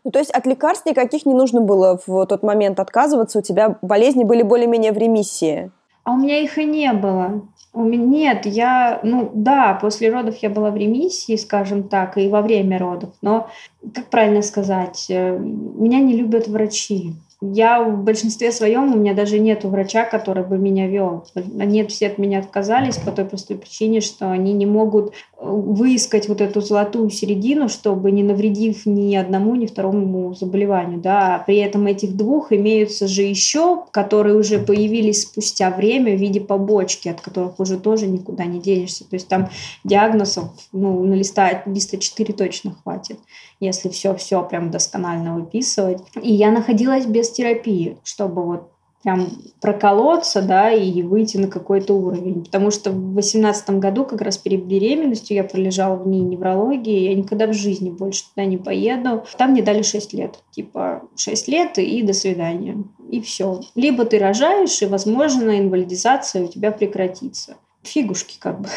Ну, 0.03 0.11
то 0.11 0.19
есть 0.19 0.31
от 0.31 0.45
лекарств 0.45 0.85
никаких 0.85 1.25
не 1.25 1.33
нужно 1.33 1.61
было 1.61 1.99
в 2.05 2.25
тот 2.25 2.43
момент 2.43 2.79
отказываться, 2.79 3.39
у 3.39 3.41
тебя 3.41 3.77
болезни 3.81 4.23
были 4.23 4.43
более-менее 4.43 4.91
в 4.91 4.97
ремиссии? 4.97 5.71
А 6.03 6.13
у 6.13 6.17
меня 6.17 6.39
их 6.39 6.57
и 6.57 6.65
не 6.65 6.91
было. 6.93 7.43
У 7.73 7.83
меня 7.83 8.03
нет, 8.03 8.45
я, 8.45 8.99
ну 9.03 9.31
да, 9.33 9.77
после 9.81 10.11
родов 10.11 10.35
я 10.37 10.49
была 10.49 10.71
в 10.71 10.75
ремиссии, 10.75 11.37
скажем 11.37 11.83
так, 11.83 12.17
и 12.17 12.27
во 12.27 12.41
время 12.41 12.77
родов, 12.77 13.11
но, 13.21 13.47
как 13.95 14.07
правильно 14.07 14.41
сказать, 14.41 15.05
э, 15.09 15.37
меня 15.37 15.99
не 15.99 16.17
любят 16.17 16.49
врачи. 16.49 17.13
Я 17.41 17.81
в 17.81 18.03
большинстве 18.03 18.51
своем, 18.51 18.93
у 18.93 18.97
меня 18.97 19.15
даже 19.15 19.39
нет 19.39 19.63
врача, 19.63 20.03
который 20.03 20.43
бы 20.43 20.57
меня 20.57 20.87
вел. 20.87 21.25
Они 21.59 21.83
все 21.85 22.07
от 22.07 22.19
меня 22.19 22.39
отказались 22.39 22.97
по 22.97 23.11
той 23.11 23.25
простой 23.25 23.57
причине, 23.57 24.01
что 24.01 24.29
они 24.29 24.53
не 24.53 24.67
могут 24.67 25.13
выискать 25.41 26.29
вот 26.29 26.39
эту 26.39 26.61
золотую 26.61 27.09
середину, 27.09 27.67
чтобы 27.67 28.11
не 28.11 28.23
навредив 28.23 28.85
ни 28.85 29.15
одному, 29.15 29.55
ни 29.55 29.65
второму 29.65 30.33
заболеванию. 30.35 30.99
Да? 30.99 31.43
При 31.47 31.57
этом 31.57 31.87
этих 31.87 32.15
двух 32.15 32.51
имеются 32.51 33.07
же 33.07 33.23
еще, 33.23 33.83
которые 33.91 34.35
уже 34.35 34.59
появились 34.59 35.23
спустя 35.23 35.71
время 35.71 36.15
в 36.15 36.19
виде 36.19 36.39
побочки, 36.39 37.09
от 37.09 37.21
которых 37.21 37.59
уже 37.59 37.79
тоже 37.79 38.07
никуда 38.07 38.45
не 38.45 38.59
денешься. 38.59 39.03
То 39.09 39.15
есть 39.15 39.27
там 39.27 39.49
диагнозов 39.83 40.51
ну, 40.71 41.03
на 41.03 41.13
листа, 41.13 41.63
листа 41.65 41.97
4 41.97 42.33
точно 42.33 42.75
хватит 42.83 43.17
если 43.61 43.89
все-все 43.89 44.43
прям 44.43 44.71
досконально 44.71 45.35
выписывать. 45.35 46.01
И 46.21 46.33
я 46.33 46.51
находилась 46.51 47.05
без 47.05 47.29
терапии, 47.29 47.97
чтобы 48.03 48.43
вот 48.43 48.71
прям 49.03 49.29
проколоться, 49.59 50.41
да, 50.41 50.71
и 50.71 51.01
выйти 51.01 51.37
на 51.37 51.47
какой-то 51.47 51.93
уровень. 51.93 52.43
Потому 52.45 52.71
что 52.71 52.91
в 52.91 53.13
восемнадцатом 53.13 53.79
году, 53.79 54.05
как 54.05 54.21
раз 54.21 54.37
перед 54.37 54.65
беременностью, 54.65 55.35
я 55.35 55.43
пролежала 55.43 55.95
в 55.95 56.07
ней 56.07 56.21
неврологии, 56.21 57.09
я 57.09 57.15
никогда 57.15 57.47
в 57.47 57.53
жизни 57.53 57.89
больше 57.89 58.25
туда 58.29 58.45
не 58.45 58.57
поеду. 58.57 59.23
Там 59.37 59.51
мне 59.51 59.61
дали 59.61 59.81
6 59.81 60.13
лет. 60.13 60.39
Типа 60.51 61.03
6 61.15 61.47
лет 61.47 61.77
и 61.77 62.01
до 62.03 62.13
свидания. 62.13 62.77
И 63.09 63.21
все. 63.21 63.61
Либо 63.75 64.05
ты 64.05 64.19
рожаешь, 64.19 64.81
и, 64.81 64.85
возможно, 64.85 65.59
инвалидизация 65.59 66.43
у 66.43 66.47
тебя 66.47 66.71
прекратится. 66.71 67.55
Фигушки 67.83 68.37
как 68.39 68.61
бы. 68.61 68.69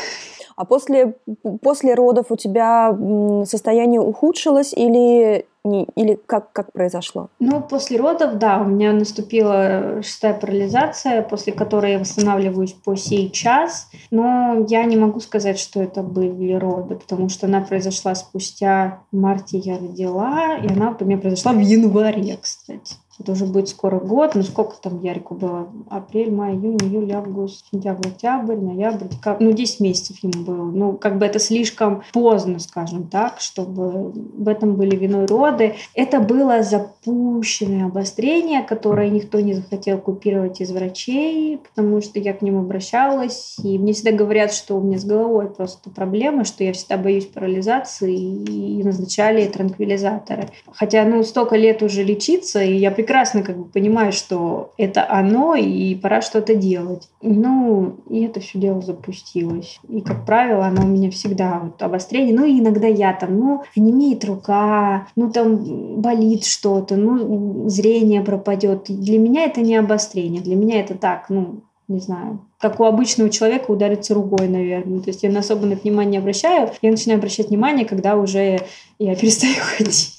А 0.56 0.64
после, 0.64 1.16
после 1.62 1.94
родов 1.94 2.26
у 2.30 2.36
тебя 2.36 2.96
состояние 3.44 4.00
ухудшилось 4.00 4.72
или, 4.72 5.46
не, 5.64 5.86
или 5.96 6.18
как, 6.26 6.52
как 6.52 6.72
произошло? 6.72 7.28
Ну, 7.38 7.62
после 7.62 7.96
родов, 7.96 8.38
да, 8.38 8.60
у 8.60 8.64
меня 8.64 8.92
наступила 8.92 10.02
шестая 10.02 10.34
парализация, 10.34 11.22
после 11.22 11.52
которой 11.52 11.92
я 11.92 11.98
восстанавливаюсь 11.98 12.72
по 12.72 12.96
сей 12.96 13.30
час. 13.30 13.88
Но 14.10 14.66
я 14.68 14.84
не 14.84 14.96
могу 14.96 15.20
сказать, 15.20 15.58
что 15.58 15.82
это 15.82 16.02
были 16.02 16.52
роды, 16.52 16.96
потому 16.96 17.30
что 17.30 17.46
она 17.46 17.62
произошла 17.62 18.14
спустя 18.14 19.00
в 19.10 19.16
марте 19.16 19.58
я 19.58 19.78
родила, 19.78 20.56
и 20.56 20.68
она 20.68 20.94
у 20.98 21.04
меня 21.04 21.16
произошла 21.16 21.52
в 21.52 21.60
январе, 21.60 22.38
кстати. 22.40 22.96
Это 23.20 23.32
уже 23.32 23.46
будет 23.46 23.68
скоро 23.68 24.00
год. 24.00 24.34
Ну, 24.34 24.42
сколько 24.42 24.76
там 24.80 25.00
Ярику 25.02 25.34
было? 25.34 25.68
Апрель, 25.88 26.32
май, 26.32 26.54
июнь, 26.54 26.78
июль, 26.82 27.12
август, 27.12 27.64
сентябрь, 27.70 28.08
октябрь, 28.08 28.56
ноябрь, 28.56 29.08
декабрь. 29.08 29.44
Ну, 29.44 29.52
10 29.52 29.80
месяцев 29.80 30.16
ему 30.22 30.44
было. 30.44 30.64
Ну, 30.64 30.92
как 30.94 31.18
бы 31.18 31.26
это 31.26 31.38
слишком 31.38 32.02
поздно, 32.12 32.58
скажем 32.58 33.06
так, 33.08 33.40
чтобы 33.40 34.10
в 34.10 34.48
этом 34.48 34.74
были 34.74 34.96
виной 34.96 35.26
роды. 35.26 35.74
Это 35.94 36.20
было 36.20 36.62
запущенное 36.62 37.86
обострение, 37.86 38.62
которое 38.62 39.10
никто 39.10 39.40
не 39.40 39.54
захотел 39.54 39.98
купировать 39.98 40.60
из 40.60 40.72
врачей, 40.72 41.58
потому 41.58 42.00
что 42.00 42.18
я 42.18 42.32
к 42.32 42.42
ним 42.42 42.58
обращалась. 42.58 43.56
И 43.62 43.78
мне 43.78 43.92
всегда 43.92 44.12
говорят, 44.12 44.52
что 44.52 44.76
у 44.76 44.80
меня 44.80 44.98
с 44.98 45.04
головой 45.04 45.48
просто 45.48 45.90
проблемы, 45.90 46.44
что 46.44 46.64
я 46.64 46.72
всегда 46.72 46.96
боюсь 46.96 47.26
парализации 47.26 48.14
и 48.14 48.82
назначали 48.82 49.46
транквилизаторы. 49.46 50.48
Хотя, 50.72 51.04
ну, 51.04 51.22
столько 51.22 51.56
лет 51.56 51.82
уже 51.82 52.02
лечиться, 52.02 52.62
и 52.62 52.74
я 52.74 52.90
прекрасно 53.04 53.42
как 53.42 53.58
бы 53.58 53.64
понимаю, 53.66 54.12
что 54.12 54.72
это 54.78 55.06
оно, 55.06 55.54
и 55.54 55.94
пора 55.94 56.22
что-то 56.22 56.54
делать. 56.54 57.10
Ну, 57.20 57.96
и 58.08 58.24
это 58.24 58.40
все 58.40 58.58
дело 58.58 58.80
запустилось. 58.80 59.78
И, 59.90 60.00
как 60.00 60.24
правило, 60.24 60.64
оно 60.64 60.84
у 60.84 60.86
меня 60.86 61.10
всегда 61.10 61.60
вот 61.62 61.82
обострение. 61.82 62.34
Ну, 62.34 62.46
и 62.46 62.60
иногда 62.60 62.86
я 62.86 63.12
там, 63.12 63.38
ну, 63.38 63.62
немеет 63.76 64.24
рука, 64.24 65.06
ну, 65.16 65.30
там 65.30 66.00
болит 66.00 66.46
что-то, 66.46 66.96
ну, 66.96 67.68
зрение 67.68 68.22
пропадет. 68.22 68.86
Для 68.88 69.18
меня 69.18 69.44
это 69.44 69.60
не 69.60 69.76
обострение. 69.76 70.40
Для 70.40 70.56
меня 70.56 70.80
это 70.80 70.94
так, 70.94 71.26
ну, 71.28 71.60
не 71.86 72.00
знаю, 72.00 72.40
как 72.58 72.80
у 72.80 72.84
обычного 72.84 73.28
человека 73.28 73.70
удариться 73.70 74.14
ругой, 74.14 74.48
наверное. 74.48 75.00
То 75.00 75.10
есть 75.10 75.22
я 75.22 75.30
на 75.30 75.40
особо 75.40 75.66
на 75.66 75.76
внимание 75.76 76.20
обращаю. 76.20 76.70
Я 76.80 76.90
начинаю 76.90 77.18
обращать 77.18 77.50
внимание, 77.50 77.84
когда 77.84 78.16
уже 78.16 78.60
я 78.98 79.14
перестаю 79.14 79.56
ходить 79.76 80.14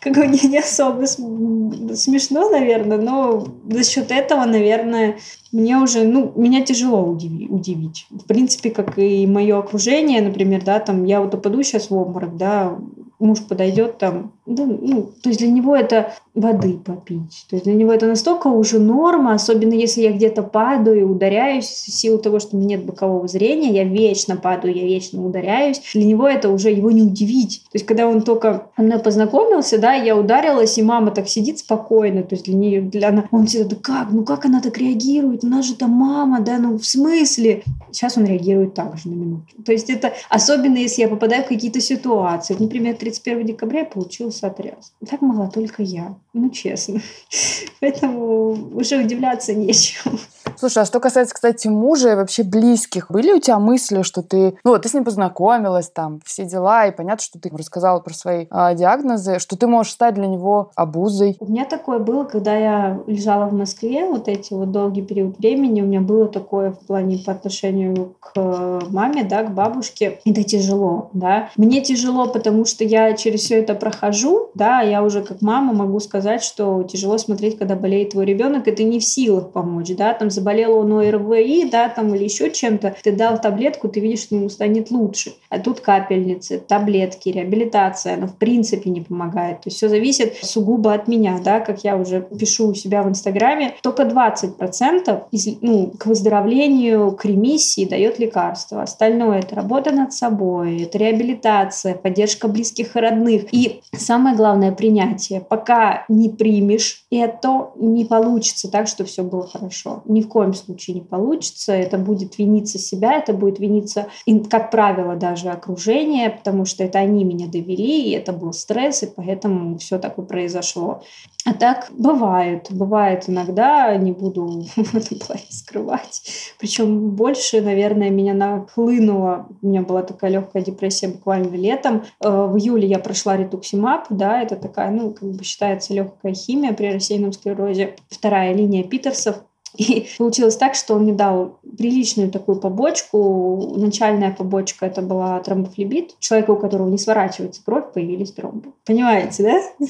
как 0.00 0.14
бы 0.14 0.26
не, 0.26 0.48
не 0.48 0.58
особо 0.58 1.06
смешно, 1.06 2.50
наверное, 2.50 2.98
но 2.98 3.46
за 3.68 3.84
счет 3.84 4.10
этого, 4.10 4.44
наверное, 4.44 5.18
мне 5.52 5.76
уже, 5.76 6.04
ну, 6.04 6.32
меня 6.36 6.64
тяжело 6.64 7.04
удивить, 7.04 7.50
удивить. 7.50 8.06
В 8.10 8.24
принципе, 8.24 8.70
как 8.70 8.98
и 8.98 9.26
мое 9.26 9.58
окружение, 9.58 10.22
например, 10.22 10.64
да, 10.64 10.80
там, 10.80 11.04
я 11.04 11.20
вот 11.20 11.34
упаду 11.34 11.62
сейчас 11.62 11.90
в 11.90 11.96
обморок, 11.96 12.36
да, 12.36 12.76
муж 13.18 13.40
подойдет 13.40 13.98
там, 13.98 14.32
да, 14.50 14.66
ну, 14.66 15.12
то 15.22 15.28
есть 15.28 15.38
для 15.38 15.50
него 15.50 15.76
это 15.76 16.12
воды 16.34 16.78
попить. 16.84 17.46
То 17.48 17.56
есть 17.56 17.64
для 17.64 17.74
него 17.74 17.92
это 17.92 18.06
настолько 18.06 18.48
уже 18.48 18.78
норма, 18.78 19.34
особенно 19.34 19.74
если 19.74 20.02
я 20.02 20.12
где-то 20.12 20.42
падаю 20.42 21.10
ударяюсь 21.10 21.66
в 21.66 21.92
силу 21.92 22.18
того, 22.18 22.40
что 22.40 22.56
у 22.56 22.60
меня 22.60 22.76
нет 22.76 22.84
бокового 22.84 23.28
зрения, 23.28 23.70
я 23.70 23.84
вечно 23.84 24.36
падаю, 24.36 24.74
я 24.74 24.84
вечно 24.84 25.24
ударяюсь. 25.24 25.80
Для 25.94 26.04
него 26.04 26.26
это 26.28 26.50
уже 26.50 26.70
его 26.70 26.90
не 26.90 27.02
удивить. 27.02 27.62
То 27.70 27.76
есть 27.76 27.86
когда 27.86 28.06
он 28.06 28.22
только 28.22 28.66
со 28.76 28.82
мной 28.82 28.98
познакомился, 28.98 29.78
да, 29.78 29.94
я 29.94 30.16
ударилась, 30.16 30.78
и 30.78 30.82
мама 30.82 31.10
так 31.10 31.28
сидит 31.28 31.58
спокойно, 31.58 32.22
то 32.22 32.34
есть 32.34 32.46
для 32.46 32.54
нее, 32.54 32.80
для 32.80 33.08
она, 33.08 33.26
он 33.30 33.46
всегда, 33.46 33.68
да 33.68 33.76
как, 33.80 34.10
ну 34.10 34.24
как 34.24 34.44
она 34.44 34.60
так 34.60 34.78
реагирует, 34.78 35.44
у 35.44 35.48
нас 35.48 35.64
же 35.64 35.74
там 35.74 35.90
мама, 35.90 36.40
да, 36.40 36.58
ну 36.58 36.76
в 36.78 36.84
смысле? 36.84 37.62
Сейчас 37.92 38.16
он 38.16 38.24
реагирует 38.24 38.74
так 38.74 38.96
же 38.96 39.08
на 39.08 39.14
минуту. 39.14 39.46
То 39.64 39.72
есть 39.72 39.90
это 39.90 40.12
особенно, 40.28 40.76
если 40.76 41.02
я 41.02 41.08
попадаю 41.08 41.44
в 41.44 41.48
какие-то 41.48 41.80
ситуации. 41.80 42.56
Например, 42.58 42.96
31 42.96 43.46
декабря 43.46 43.80
я 43.80 43.86
получила 43.86 44.30
сотряс. 44.40 44.92
Так 45.08 45.20
могла 45.22 45.48
только 45.48 45.82
я. 45.82 46.14
Ну, 46.32 46.50
честно. 46.50 47.00
Поэтому 47.80 48.70
уже 48.74 48.98
удивляться 48.98 49.54
нечему. 49.54 50.18
Слушай, 50.58 50.82
а 50.82 50.86
что 50.86 51.00
касается, 51.00 51.34
кстати, 51.34 51.68
мужа 51.68 52.12
и 52.12 52.14
вообще 52.14 52.42
близких, 52.42 53.10
были 53.10 53.32
у 53.32 53.40
тебя 53.40 53.58
мысли, 53.58 54.02
что 54.02 54.22
ты, 54.22 54.58
ну, 54.64 54.72
вот 54.72 54.82
ты 54.82 54.88
с 54.88 54.94
ним 54.94 55.04
познакомилась, 55.04 55.90
там, 55.90 56.20
все 56.24 56.44
дела, 56.44 56.86
и 56.86 56.94
понятно, 56.94 57.22
что 57.22 57.38
ты 57.38 57.50
рассказала 57.50 58.00
про 58.00 58.14
свои 58.14 58.46
а, 58.50 58.74
диагнозы, 58.74 59.38
что 59.38 59.56
ты 59.56 59.66
можешь 59.66 59.92
стать 59.92 60.14
для 60.14 60.26
него 60.26 60.70
обузой? 60.74 61.36
У 61.40 61.50
меня 61.50 61.64
такое 61.64 61.98
было, 61.98 62.24
когда 62.24 62.56
я 62.56 63.00
лежала 63.06 63.46
в 63.46 63.52
Москве, 63.52 64.06
вот 64.06 64.28
эти 64.28 64.52
вот 64.52 64.70
долгий 64.70 65.02
период 65.02 65.38
времени, 65.38 65.82
у 65.82 65.86
меня 65.86 66.00
было 66.00 66.28
такое 66.28 66.72
в 66.72 66.86
плане 66.86 67.18
по 67.18 67.32
отношению 67.32 68.14
к 68.20 68.80
маме, 68.90 69.24
да, 69.24 69.42
к 69.44 69.52
бабушке. 69.52 70.20
Это 70.24 70.42
тяжело, 70.42 71.10
да. 71.12 71.50
Мне 71.56 71.80
тяжело, 71.82 72.28
потому 72.28 72.64
что 72.64 72.84
я 72.84 73.12
через 73.14 73.40
все 73.40 73.60
это 73.60 73.74
прохожу, 73.74 74.50
да, 74.54 74.80
я 74.80 75.02
уже 75.02 75.22
как 75.22 75.42
мама 75.42 75.72
могу 75.72 76.00
сказать, 76.00 76.42
что 76.42 76.82
тяжело 76.84 77.18
смотреть, 77.18 77.58
когда 77.58 77.74
болеет 77.76 78.10
твой 78.10 78.24
ребенок, 78.24 78.68
и 78.68 78.72
ты 78.72 78.84
не 78.84 78.98
в 78.98 79.04
силах 79.04 79.52
помочь, 79.52 79.94
да, 79.96 80.14
там 80.14 80.30
заболел 80.40 80.78
он 80.78 80.92
ОРВИ, 80.92 81.68
да, 81.70 81.88
там 81.88 82.14
или 82.14 82.24
еще 82.24 82.50
чем-то, 82.50 82.96
ты 83.02 83.12
дал 83.12 83.40
таблетку, 83.40 83.88
ты 83.88 84.00
видишь, 84.00 84.22
что 84.22 84.36
ему 84.36 84.48
станет 84.48 84.90
лучше. 84.90 85.34
А 85.50 85.58
тут 85.58 85.80
капельницы, 85.80 86.58
таблетки, 86.58 87.28
реабилитация, 87.28 88.14
она 88.14 88.26
в 88.26 88.36
принципе 88.36 88.90
не 88.90 89.02
помогает. 89.02 89.60
То 89.60 89.68
есть 89.68 89.76
все 89.76 89.88
зависит 89.88 90.36
сугубо 90.42 90.94
от 90.94 91.08
меня, 91.08 91.38
да, 91.44 91.60
как 91.60 91.84
я 91.84 91.96
уже 91.96 92.22
пишу 92.22 92.68
у 92.68 92.74
себя 92.74 93.02
в 93.02 93.08
Инстаграме, 93.08 93.74
только 93.82 94.04
20% 94.04 95.22
из, 95.30 95.48
ну, 95.60 95.92
к 95.98 96.06
выздоровлению, 96.06 97.12
к 97.12 97.24
ремиссии 97.24 97.84
дает 97.84 98.18
лекарство. 98.18 98.82
Остальное 98.82 99.40
это 99.40 99.54
работа 99.54 99.92
над 99.92 100.12
собой, 100.12 100.82
это 100.82 100.98
реабилитация, 100.98 101.94
поддержка 101.94 102.48
близких 102.48 102.96
и 102.96 103.00
родных. 103.00 103.52
И 103.52 103.80
самое 103.94 104.36
главное 104.36 104.72
принятие. 104.72 105.40
Пока 105.40 106.04
не 106.08 106.30
примешь 106.30 107.04
это, 107.10 107.70
не 107.76 108.04
получится 108.04 108.70
так, 108.70 108.88
что 108.88 109.04
все 109.04 109.22
было 109.22 109.46
хорошо. 109.46 110.02
Ни 110.20 110.24
в 110.24 110.28
коем 110.28 110.52
случае 110.52 110.96
не 110.96 111.00
получится. 111.00 111.72
Это 111.72 111.96
будет 111.96 112.36
виниться 112.36 112.78
себя, 112.78 113.14
это 113.14 113.32
будет 113.32 113.58
виниться, 113.58 114.08
как 114.50 114.70
правило, 114.70 115.16
даже 115.16 115.48
окружение, 115.48 116.28
потому 116.28 116.66
что 116.66 116.84
это 116.84 116.98
они 116.98 117.24
меня 117.24 117.46
довели, 117.46 118.02
и 118.02 118.10
это 118.10 118.34
был 118.34 118.52
стресс, 118.52 119.02
и 119.02 119.06
поэтому 119.06 119.78
все 119.78 119.98
так 119.98 120.18
и 120.18 120.22
произошло. 120.22 121.02
А 121.46 121.54
так 121.54 121.88
бывает, 121.96 122.66
бывает 122.68 123.30
иногда, 123.30 123.96
не 123.96 124.12
буду 124.12 124.66
в 124.76 124.94
этом 124.94 125.18
плане 125.18 125.46
скрывать. 125.48 126.52
Причем 126.58 127.12
больше, 127.12 127.62
наверное, 127.62 128.10
меня 128.10 128.34
нахлынуло, 128.34 129.46
у 129.62 129.66
меня 129.66 129.80
была 129.80 130.02
такая 130.02 130.32
легкая 130.32 130.62
депрессия 130.62 131.08
буквально 131.08 131.56
летом. 131.56 132.02
Э, 132.22 132.28
в 132.46 132.58
июле 132.58 132.86
я 132.86 132.98
прошла 132.98 133.38
ретуксимаб, 133.38 134.04
да, 134.10 134.42
это 134.42 134.56
такая, 134.56 134.90
ну, 134.90 135.14
как 135.14 135.30
бы 135.30 135.42
считается 135.42 135.94
легкая 135.94 136.34
химия 136.34 136.74
при 136.74 136.92
рассеянном 136.92 137.32
склерозе. 137.32 137.96
Вторая 138.10 138.52
линия 138.52 138.84
Питерсов. 138.84 139.42
И 139.76 140.08
получилось 140.18 140.56
так, 140.56 140.74
что 140.74 140.94
он 140.94 141.02
мне 141.02 141.12
дал 141.12 141.58
приличную 141.78 142.30
такую 142.30 142.58
побочку. 142.58 143.74
Начальная 143.76 144.32
побочка 144.32 144.86
это 144.86 145.02
была 145.02 145.38
тромбофлебит. 145.40 146.16
Человека, 146.18 146.50
у 146.50 146.56
которого 146.56 146.88
не 146.88 146.98
сворачивается 146.98 147.62
кровь, 147.64 147.92
появились 147.92 148.32
тромбы. 148.32 148.72
Понимаете, 148.84 149.42
да? 149.44 149.86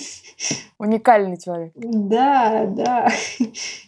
Уникальный 0.79 1.39
человек. 1.39 1.73
Да, 1.77 2.67
да. 2.67 3.11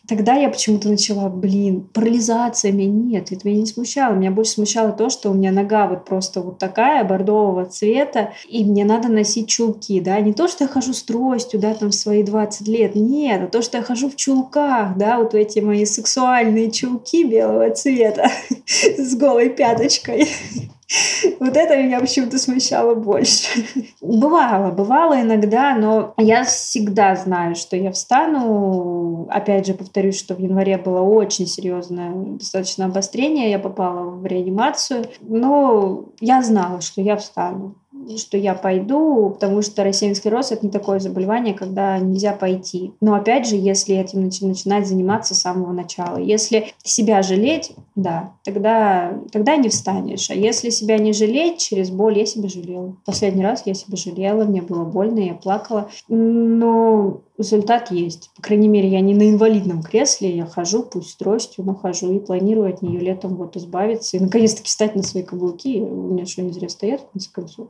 Тогда 0.08 0.34
я 0.34 0.48
почему-то 0.48 0.88
начала, 0.88 1.28
блин, 1.28 1.88
парализация 1.92 2.72
меня 2.72 2.88
нет, 2.88 3.30
это 3.30 3.46
меня 3.46 3.60
не 3.60 3.66
смущало. 3.66 4.14
Меня 4.14 4.32
больше 4.32 4.52
смущало 4.52 4.90
то, 4.90 5.10
что 5.10 5.30
у 5.30 5.34
меня 5.34 5.52
нога 5.52 5.86
вот 5.86 6.04
просто 6.04 6.40
вот 6.40 6.58
такая, 6.58 7.04
бордового 7.04 7.66
цвета, 7.66 8.32
и 8.48 8.64
мне 8.64 8.84
надо 8.84 9.08
носить 9.08 9.48
чулки, 9.48 10.00
да, 10.00 10.18
не 10.20 10.32
то, 10.32 10.48
что 10.48 10.64
я 10.64 10.68
хожу 10.68 10.92
с 10.92 11.04
тростью, 11.04 11.60
да, 11.60 11.74
там 11.74 11.90
в 11.90 11.94
свои 11.94 12.24
20 12.24 12.66
лет, 12.66 12.96
нет, 12.96 13.42
а 13.42 13.46
то, 13.46 13.62
что 13.62 13.78
я 13.78 13.84
хожу 13.84 14.10
в 14.10 14.16
чулках, 14.16 14.96
да, 14.96 15.18
вот 15.18 15.34
эти 15.34 15.60
мои 15.60 15.84
сексуальные 15.84 16.72
чулки 16.72 17.24
белого 17.24 17.70
цвета 17.70 18.28
с 18.66 19.14
голой 19.14 19.50
пяточкой. 19.50 20.28
Вот 21.40 21.56
это 21.56 21.76
меня 21.76 22.00
почему-то 22.00 22.38
смущало 22.38 22.94
больше. 22.94 23.64
Бывало, 24.00 24.70
бывало 24.70 25.20
иногда, 25.20 25.74
но 25.74 26.14
я 26.18 26.44
всегда 26.44 27.16
знаю, 27.16 27.54
что 27.54 27.76
я 27.76 27.92
встану. 27.92 29.26
Опять 29.30 29.66
же, 29.66 29.74
повторюсь, 29.74 30.18
что 30.18 30.34
в 30.34 30.40
январе 30.40 30.76
было 30.78 31.00
очень 31.00 31.46
серьезное 31.46 32.12
достаточно 32.14 32.86
обострение. 32.86 33.50
Я 33.50 33.58
попала 33.58 34.10
в 34.10 34.26
реанимацию. 34.26 35.06
Но 35.20 36.06
я 36.20 36.42
знала, 36.42 36.80
что 36.80 37.00
я 37.00 37.16
встану 37.16 37.76
что 38.16 38.36
я 38.36 38.54
пойду, 38.54 39.30
потому 39.30 39.62
что 39.62 39.84
рассеянный 39.84 40.16
склероз— 40.16 40.50
это 40.52 40.66
не 40.66 40.72
такое 40.72 40.98
заболевание, 40.98 41.54
когда 41.54 41.98
нельзя 41.98 42.32
пойти. 42.32 42.92
Но 43.00 43.14
опять 43.14 43.46
же, 43.46 43.56
если 43.56 43.96
этим 43.96 44.22
начинать 44.22 44.86
заниматься 44.86 45.34
с 45.34 45.40
самого 45.40 45.72
начала. 45.72 46.16
Если 46.18 46.72
себя 46.82 47.22
жалеть, 47.22 47.72
да, 47.94 48.32
тогда, 48.44 49.18
тогда 49.30 49.56
не 49.56 49.68
встанешь. 49.68 50.30
А 50.30 50.34
если 50.34 50.70
себя 50.70 50.98
не 50.98 51.12
жалеть, 51.12 51.58
через 51.58 51.90
боль 51.90 52.18
я 52.18 52.26
себя 52.26 52.48
жалела. 52.48 52.96
Последний 53.04 53.42
раз 53.42 53.62
я 53.66 53.74
себя 53.74 53.96
жалела, 53.96 54.44
мне 54.44 54.62
было 54.62 54.84
больно, 54.84 55.18
я 55.20 55.34
плакала. 55.34 55.88
Но 56.08 57.20
результат 57.42 57.90
есть. 57.90 58.30
По 58.36 58.42
крайней 58.42 58.68
мере, 58.68 58.88
я 58.88 59.00
не 59.00 59.14
на 59.14 59.28
инвалидном 59.28 59.82
кресле, 59.82 60.34
я 60.34 60.46
хожу, 60.46 60.82
пусть 60.84 61.10
с 61.10 61.16
тростью, 61.16 61.64
но 61.64 61.74
хожу 61.74 62.12
и 62.12 62.18
планирую 62.18 62.72
от 62.72 62.82
нее 62.82 63.00
летом 63.00 63.36
вот 63.36 63.56
избавиться 63.56 64.16
и 64.16 64.20
наконец-таки 64.20 64.68
встать 64.68 64.96
на 64.96 65.02
свои 65.02 65.22
каблуки. 65.22 65.80
У 65.80 66.12
меня 66.12 66.24
что, 66.24 66.42
не 66.42 66.52
зря 66.52 66.68
стоят, 66.68 67.02
в 67.02 67.12
конце 67.12 67.28
концов. 67.32 67.68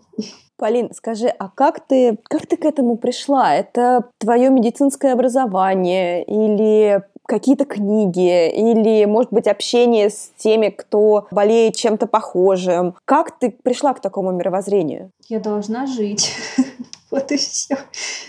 Полин, 0.56 0.90
скажи, 0.94 1.26
а 1.26 1.48
как 1.48 1.86
ты, 1.86 2.18
как 2.24 2.46
ты 2.46 2.56
к 2.56 2.64
этому 2.64 2.96
пришла? 2.96 3.54
Это 3.54 4.10
твое 4.18 4.48
медицинское 4.50 5.12
образование 5.12 6.22
или 6.24 7.02
какие-то 7.26 7.64
книги 7.64 8.50
или, 8.50 9.04
может 9.06 9.32
быть, 9.32 9.46
общение 9.46 10.10
с 10.10 10.30
теми, 10.36 10.68
кто 10.68 11.26
болеет 11.30 11.76
чем-то 11.76 12.06
похожим. 12.06 12.94
Как 13.04 13.38
ты 13.38 13.50
пришла 13.50 13.94
к 13.94 14.00
такому 14.00 14.32
мировоззрению? 14.32 15.10
Я 15.28 15.40
должна 15.40 15.86
жить. 15.86 16.32
Вот 17.12 17.30
и 17.30 17.36
все. 17.36 17.76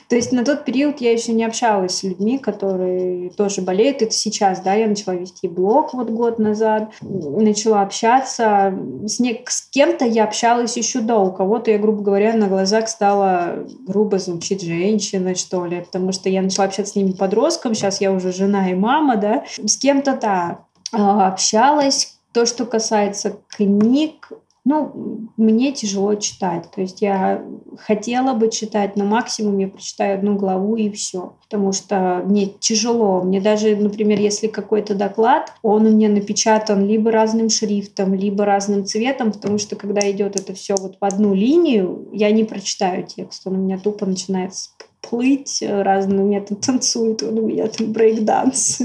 То 0.09 0.17
есть 0.17 0.33
на 0.33 0.43
тот 0.43 0.65
период 0.65 0.99
я 0.99 1.13
еще 1.13 1.31
не 1.31 1.45
общалась 1.45 1.99
с 1.99 2.03
людьми, 2.03 2.37
которые 2.37 3.29
тоже 3.29 3.61
болеют. 3.61 4.01
Это 4.01 4.11
сейчас, 4.11 4.59
да, 4.59 4.73
я 4.73 4.87
начала 4.87 5.15
вести 5.15 5.47
блог 5.47 5.93
вот 5.93 6.09
год 6.09 6.37
назад, 6.37 6.91
начала 7.01 7.81
общаться. 7.81 8.77
С, 9.05 9.21
не, 9.21 9.41
с 9.47 9.61
кем-то 9.69 10.03
я 10.03 10.25
общалась 10.25 10.75
еще 10.75 10.99
до, 10.99 11.19
у 11.19 11.31
кого-то 11.31 11.71
я, 11.71 11.77
грубо 11.77 12.01
говоря, 12.01 12.33
на 12.33 12.49
глазах 12.49 12.89
стала 12.89 13.65
грубо 13.87 14.19
звучить 14.19 14.61
женщина, 14.61 15.33
что 15.33 15.65
ли, 15.65 15.79
потому 15.79 16.11
что 16.11 16.27
я 16.27 16.41
начала 16.41 16.67
общаться 16.67 16.91
с 16.91 16.95
ними 16.97 17.13
подростком, 17.13 17.75
сейчас 17.75 18.01
я 18.01 18.11
уже 18.11 18.33
жена 18.33 18.69
и 18.69 18.73
мама, 18.73 19.15
да. 19.15 19.45
С 19.65 19.77
кем-то, 19.77 20.19
да, 20.21 20.65
а, 20.91 21.29
общалась. 21.29 22.17
То, 22.33 22.45
что 22.45 22.65
касается 22.65 23.37
книг, 23.47 24.29
ну, 24.65 25.27
мне 25.35 25.73
тяжело 25.73 26.15
читать. 26.15 26.71
То 26.71 26.79
есть 26.79 27.01
я 27.01 27.43
хотела 27.77 28.33
бы 28.33 28.49
читать, 28.49 28.95
но 28.95 29.03
максимум 29.03 29.57
я 29.57 29.67
прочитаю 29.67 30.17
одну 30.17 30.35
главу 30.35 30.77
и 30.77 30.89
все. 30.89 31.33
Потому 31.43 31.73
что 31.73 32.23
мне 32.25 32.47
тяжело. 32.47 33.21
Мне 33.21 33.41
даже, 33.41 33.75
например, 33.75 34.19
если 34.19 34.47
какой-то 34.47 34.95
доклад, 34.95 35.51
он 35.63 35.85
у 35.85 35.89
меня 35.89 36.07
напечатан 36.07 36.85
либо 36.85 37.11
разным 37.11 37.49
шрифтом, 37.49 38.13
либо 38.13 38.45
разным 38.45 38.85
цветом, 38.85 39.33
потому 39.33 39.57
что 39.57 39.75
когда 39.75 40.09
идет 40.09 40.37
это 40.37 40.53
все 40.53 40.75
вот 40.79 40.95
в 40.99 41.03
одну 41.03 41.33
линию, 41.33 42.07
я 42.13 42.31
не 42.31 42.45
прочитаю 42.45 43.03
текст. 43.03 43.45
Он 43.45 43.55
у 43.55 43.57
меня 43.57 43.77
тупо 43.77 44.05
начинает 44.05 44.53
плыть, 45.01 45.61
разные 45.61 46.21
у 46.21 46.27
меня 46.27 46.39
там 46.39 46.57
танцует, 46.57 47.21
он 47.21 47.37
у 47.39 47.47
меня 47.47 47.67
там 47.67 47.91
брейкданс. 47.91 48.81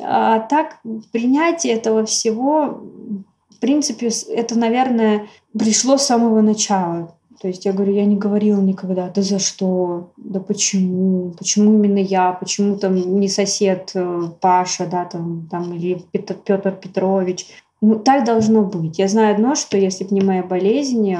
А 0.00 0.40
так 0.40 0.78
принятие 1.12 1.74
этого 1.74 2.04
всего 2.04 2.82
в 3.58 3.60
принципе, 3.60 4.08
это, 4.30 4.56
наверное, 4.56 5.26
пришло 5.52 5.98
с 5.98 6.06
самого 6.06 6.40
начала. 6.42 7.16
То 7.40 7.48
есть 7.48 7.64
я 7.64 7.72
говорю, 7.72 7.92
я 7.92 8.04
не 8.04 8.14
говорила 8.14 8.60
никогда, 8.60 9.10
да 9.10 9.20
за 9.20 9.40
что, 9.40 10.12
да 10.16 10.38
почему, 10.38 11.32
почему 11.36 11.74
именно 11.74 11.98
я, 11.98 12.32
почему 12.32 12.76
там 12.76 12.94
не 12.94 13.28
сосед 13.28 13.90
э, 13.94 14.22
Паша, 14.40 14.86
да, 14.86 15.04
там, 15.04 15.48
там 15.50 15.74
или 15.74 16.00
Петр, 16.12 16.34
Петр 16.34 16.70
Петрович. 16.72 17.46
Ну, 17.80 17.96
так 17.96 18.24
должно 18.24 18.62
быть. 18.62 18.98
Я 18.98 19.08
знаю 19.08 19.34
одно, 19.34 19.56
что 19.56 19.76
если 19.76 20.04
бы 20.04 20.14
не 20.14 20.20
моя 20.20 20.44
болезнь, 20.44 21.16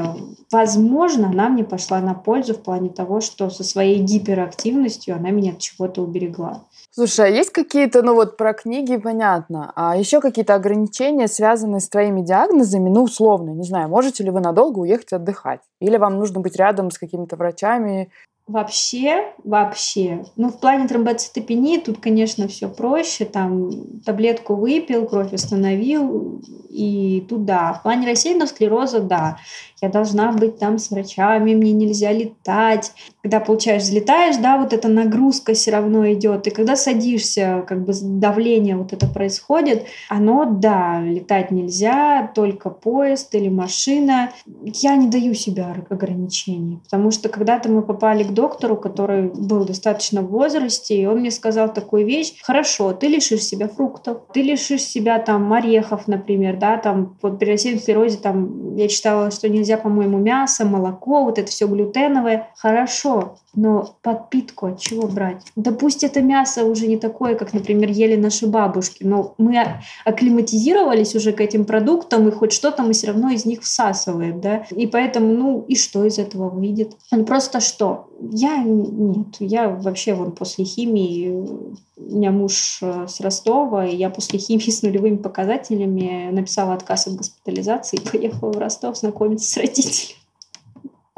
возможно, 0.50 1.28
она 1.28 1.48
мне 1.48 1.64
пошла 1.64 2.00
на 2.00 2.14
пользу 2.14 2.54
в 2.54 2.62
плане 2.62 2.90
того, 2.90 3.20
что 3.20 3.50
со 3.50 3.64
своей 3.64 4.00
гиперактивностью 4.00 5.16
она 5.16 5.30
меня 5.30 5.52
от 5.52 5.58
чего-то 5.58 6.02
уберегла. 6.02 6.64
Слушай, 6.90 7.26
а 7.26 7.28
есть 7.28 7.50
какие-то, 7.50 8.02
ну 8.02 8.14
вот 8.14 8.36
про 8.36 8.54
книги 8.54 8.96
понятно, 8.96 9.72
а 9.76 9.96
еще 9.96 10.20
какие-то 10.20 10.54
ограничения, 10.54 11.28
связанные 11.28 11.80
с 11.80 11.88
твоими 11.88 12.22
диагнозами, 12.22 12.88
ну 12.88 13.04
условно, 13.04 13.50
не 13.50 13.64
знаю, 13.64 13.88
можете 13.88 14.24
ли 14.24 14.30
вы 14.30 14.40
надолго 14.40 14.80
уехать 14.80 15.12
отдыхать? 15.12 15.60
Или 15.80 15.98
вам 15.98 16.18
нужно 16.18 16.40
быть 16.40 16.56
рядом 16.56 16.90
с 16.90 16.98
какими-то 16.98 17.36
врачами, 17.36 18.10
Вообще, 18.48 19.34
вообще. 19.44 20.24
Ну, 20.36 20.48
в 20.48 20.58
плане 20.58 20.88
тромбоцитопении 20.88 21.76
тут, 21.76 21.98
конечно, 22.00 22.48
все 22.48 22.68
проще. 22.68 23.26
Там 23.26 24.00
таблетку 24.06 24.54
выпил, 24.54 25.06
кровь 25.06 25.34
остановил, 25.34 26.40
и 26.70 27.26
туда. 27.28 27.74
В 27.74 27.82
плане 27.82 28.06
рассеянного 28.06 28.48
склероза, 28.48 29.00
да 29.00 29.36
я 29.80 29.88
должна 29.88 30.32
быть 30.32 30.58
там 30.58 30.78
с 30.78 30.90
врачами, 30.90 31.54
мне 31.54 31.72
нельзя 31.72 32.12
летать. 32.12 32.92
Когда, 33.22 33.40
получаешь, 33.40 33.82
взлетаешь, 33.82 34.36
да, 34.36 34.58
вот 34.58 34.72
эта 34.72 34.88
нагрузка 34.88 35.54
все 35.54 35.70
равно 35.70 36.10
идет. 36.12 36.46
И 36.46 36.50
когда 36.50 36.76
садишься, 36.76 37.64
как 37.66 37.84
бы 37.84 37.92
давление 38.00 38.76
вот 38.76 38.92
это 38.92 39.06
происходит, 39.06 39.86
оно, 40.08 40.44
да, 40.44 41.00
летать 41.00 41.50
нельзя, 41.50 42.30
только 42.34 42.70
поезд 42.70 43.34
или 43.34 43.48
машина. 43.48 44.32
Я 44.64 44.96
не 44.96 45.08
даю 45.08 45.34
себя 45.34 45.76
ограничений, 45.88 46.80
потому 46.84 47.10
что 47.10 47.28
когда-то 47.28 47.68
мы 47.68 47.82
попали 47.82 48.24
к 48.24 48.32
доктору, 48.38 48.76
который 48.76 49.22
был 49.22 49.64
достаточно 49.64 50.22
в 50.22 50.28
возрасте, 50.28 50.94
и 50.94 51.06
он 51.06 51.18
мне 51.18 51.30
сказал 51.30 51.72
такую 51.72 52.06
вещь, 52.06 52.34
хорошо, 52.42 52.92
ты 52.92 53.08
лишишь 53.08 53.42
себя 53.42 53.68
фруктов, 53.68 54.18
ты 54.32 54.42
лишишь 54.42 54.82
себя 54.82 55.18
там 55.18 55.52
орехов, 55.52 56.06
например, 56.06 56.56
да, 56.56 56.76
там 56.76 57.16
вот 57.20 57.38
при 57.38 57.50
рассеянном 57.50 58.08
там 58.22 58.76
я 58.76 58.88
читала, 58.88 59.30
что 59.30 59.48
нельзя, 59.48 59.76
по-моему, 59.76 60.18
мясо, 60.18 60.64
молоко, 60.64 61.24
вот 61.24 61.38
это 61.38 61.50
все 61.50 61.66
глютеновое. 61.66 62.48
Хорошо, 62.56 63.38
но 63.58 63.96
подпитку 64.02 64.66
от 64.66 64.78
чего 64.78 65.08
брать? 65.08 65.42
Да 65.56 65.72
пусть 65.72 66.04
это 66.04 66.22
мясо 66.22 66.64
уже 66.64 66.86
не 66.86 66.96
такое, 66.96 67.34
как, 67.34 67.52
например, 67.52 67.90
ели 67.90 68.14
наши 68.14 68.46
бабушки, 68.46 69.02
но 69.02 69.34
мы 69.36 69.80
акклиматизировались 70.04 71.16
уже 71.16 71.32
к 71.32 71.40
этим 71.40 71.64
продуктам, 71.64 72.28
и 72.28 72.30
хоть 72.30 72.52
что-то 72.52 72.84
мы 72.84 72.92
все 72.92 73.08
равно 73.08 73.30
из 73.30 73.44
них 73.44 73.62
всасываем, 73.62 74.40
да? 74.40 74.64
И 74.70 74.86
поэтому, 74.86 75.34
ну, 75.34 75.64
и 75.66 75.74
что 75.74 76.04
из 76.04 76.18
этого 76.18 76.48
выйдет? 76.48 76.92
Ну, 77.10 77.24
просто 77.24 77.58
что? 77.58 78.08
Я 78.20 78.58
нет, 78.58 79.36
я 79.40 79.68
вообще 79.68 80.14
вон 80.14 80.32
после 80.32 80.64
химии, 80.64 81.28
у 81.30 82.16
меня 82.16 82.30
муж 82.30 82.78
э, 82.80 83.06
с 83.08 83.20
Ростова, 83.20 83.86
и 83.86 83.96
я 83.96 84.10
после 84.10 84.38
химии 84.38 84.70
с 84.70 84.82
нулевыми 84.82 85.16
показателями 85.16 86.30
написала 86.30 86.74
отказ 86.74 87.08
от 87.08 87.16
госпитализации 87.16 87.98
и 87.98 88.08
поехала 88.18 88.52
в 88.52 88.58
Ростов 88.58 88.98
знакомиться 88.98 89.50
с 89.50 89.56
родителями. 89.56 90.17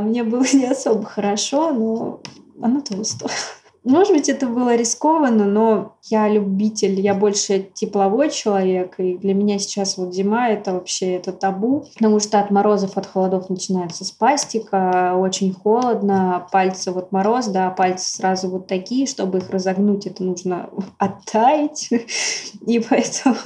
Мне 0.00 0.24
было 0.24 0.44
не 0.52 0.66
особо 0.66 1.04
хорошо, 1.04 1.72
но 1.72 2.20
оно 2.62 2.80
того 2.80 3.04
стоило. 3.04 3.34
Может 3.84 4.12
быть, 4.12 4.28
это 4.28 4.46
было 4.46 4.76
рискованно, 4.76 5.46
но 5.46 5.96
я 6.04 6.28
любитель, 6.28 7.00
я 7.00 7.14
больше 7.14 7.68
тепловой 7.72 8.30
человек, 8.30 8.94
и 8.98 9.16
для 9.16 9.32
меня 9.32 9.58
сейчас 9.58 9.96
вот 9.96 10.14
зима— 10.14 10.48
это 10.50 10.74
вообще 10.74 11.14
это 11.14 11.32
табу, 11.32 11.86
потому 11.94 12.20
что 12.20 12.40
от 12.40 12.50
морозов, 12.50 12.98
от 12.98 13.06
холодов 13.06 13.48
начинается 13.48 14.04
спастика, 14.04 15.14
очень 15.16 15.54
холодно, 15.54 16.46
пальцы 16.52 16.90
вот 16.90 17.10
мороз, 17.10 17.46
да, 17.46 17.70
пальцы 17.70 18.16
сразу 18.16 18.48
вот 18.48 18.66
такие, 18.66 19.06
чтобы 19.06 19.38
их 19.38 19.48
разогнуть, 19.48 20.06
это 20.06 20.24
нужно 20.24 20.68
оттаять, 20.98 21.88
и 22.66 22.78
поэтому 22.80 23.36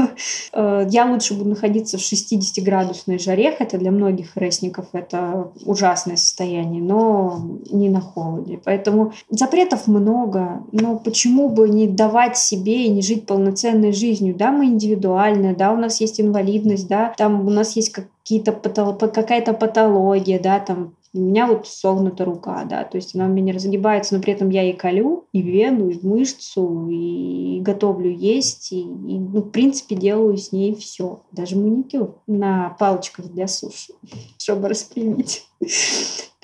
э, 0.53 0.87
я 0.91 1.07
лучше 1.07 1.35
буду 1.35 1.51
находиться 1.51 1.97
в 1.97 2.01
60-градусной 2.01 3.20
жаре, 3.20 3.55
хотя 3.57 3.78
для 3.78 3.93
многих 3.93 4.37
ресников 4.37 4.87
это 4.93 5.53
ужасное 5.64 6.16
состояние, 6.16 6.82
но 6.82 7.41
не 7.70 7.89
на 7.89 8.01
холоде. 8.01 8.61
Поэтому 8.64 9.12
запретов 9.30 9.87
много, 9.87 10.24
много, 10.25 10.64
но 10.72 10.99
почему 10.99 11.49
бы 11.49 11.68
не 11.68 11.87
давать 11.87 12.37
себе 12.37 12.87
и 12.87 12.91
не 12.91 13.03
жить 13.03 13.27
полноценной 13.27 13.93
жизнью? 13.93 14.35
Да, 14.35 14.51
мы 14.51 14.66
индивидуальны, 14.66 15.55
да, 15.55 15.72
у 15.72 15.77
нас 15.77 16.01
есть 16.01 16.20
инвалидность, 16.20 16.89
да, 16.89 17.14
там 17.16 17.47
у 17.47 17.51
нас 17.51 17.77
есть 17.77 17.93
какие-то 17.93 18.53
какая-то 18.53 19.53
патология, 19.53 20.41
да, 20.41 20.59
там 20.61 20.95
У 21.12 21.20
меня 21.20 21.47
вот 21.47 21.68
согнута 21.68 22.25
рука, 22.25 22.64
да, 22.64 22.85
то 22.85 22.97
есть 22.97 23.14
она 23.14 23.27
у 23.27 23.29
меня 23.29 23.43
не 23.43 23.53
разгибается, 23.53 24.16
но 24.16 24.20
при 24.20 24.33
этом 24.33 24.49
я 24.51 24.68
и 24.68 24.72
колю, 24.72 25.25
и 25.33 25.43
вену, 25.43 25.89
и 25.89 26.05
мышцу, 26.05 26.89
и 26.91 27.61
готовлю 27.61 28.11
есть, 28.11 28.72
и, 28.72 28.81
и 28.81 29.18
ну, 29.18 29.41
в 29.41 29.51
принципе, 29.51 29.95
делаю 29.95 30.37
с 30.37 30.51
ней 30.51 30.75
все. 30.75 31.20
Даже 31.31 31.57
маникюр 31.57 32.16
на 32.27 32.77
палочках 32.81 33.27
для 33.27 33.47
суши, 33.47 33.93
чтобы 34.39 34.68
распрямить. 34.68 35.47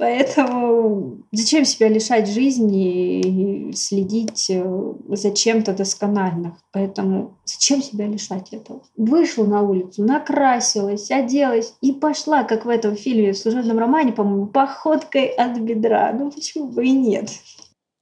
Поэтому 0.01 1.19
зачем 1.31 1.67
себя 1.67 1.89
лишать 1.89 2.27
жизни 2.27 3.21
и 3.21 3.73
следить 3.75 4.49
э, 4.49 4.93
за 5.09 5.31
чем-то 5.31 5.75
доскональных? 5.75 6.55
Поэтому 6.73 7.37
зачем 7.45 7.83
себя 7.83 8.07
лишать 8.07 8.55
этого? 8.55 8.81
Вышла 8.97 9.45
на 9.45 9.61
улицу, 9.61 10.03
накрасилась, 10.03 11.11
оделась 11.11 11.75
и 11.83 11.93
пошла, 11.93 12.45
как 12.45 12.65
в 12.65 12.71
этом 12.71 12.97
фильме, 12.97 13.33
в 13.33 13.39
служебном 13.39 13.79
романе, 13.79 14.13
по-моему, 14.13 14.47
походкой 14.47 15.27
от 15.27 15.59
бедра. 15.59 16.13
Ну 16.15 16.31
почему 16.31 16.69
бы 16.69 16.87
и 16.87 16.93
нет? 16.93 17.29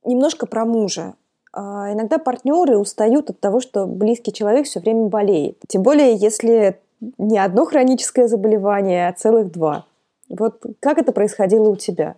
Немножко 0.04 0.46
про 0.46 0.64
мужа. 0.64 1.14
А, 1.52 1.92
иногда 1.92 2.18
партнеры 2.18 2.78
устают 2.78 3.30
от 3.30 3.40
того, 3.40 3.60
что 3.60 3.86
близкий 3.86 4.32
человек 4.32 4.66
все 4.66 4.78
время 4.78 5.06
болеет. 5.06 5.58
Тем 5.66 5.82
более, 5.82 6.14
если 6.14 6.78
не 7.18 7.38
одно 7.38 7.64
хроническое 7.64 8.28
заболевание, 8.28 9.08
а 9.08 9.12
целых 9.12 9.50
два. 9.50 9.86
Вот 10.28 10.62
как 10.80 10.98
это 10.98 11.12
происходило 11.12 11.68
у 11.68 11.76
тебя? 11.76 12.16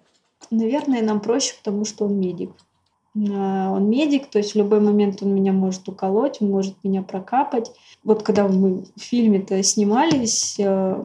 Наверное, 0.51 1.03
нам 1.03 1.21
проще, 1.21 1.55
потому 1.63 1.85
что 1.85 2.07
он 2.07 2.19
медик. 2.19 2.51
А, 3.17 3.71
он 3.73 3.89
медик, 3.89 4.29
то 4.31 4.39
есть 4.39 4.53
в 4.53 4.59
любой 4.59 4.81
момент 4.81 5.23
он 5.23 5.35
меня 5.35 5.53
может 5.53 5.89
уколоть, 5.89 6.39
он 6.41 6.51
может 6.51 6.75
меня 6.83 7.03
прокапать. 7.03 7.71
Вот 8.05 8.23
когда 8.23 8.49
мы 8.49 8.85
в 8.97 9.01
фильме-то 9.01 9.63
снимались, 9.63 10.57
э, 10.59 11.05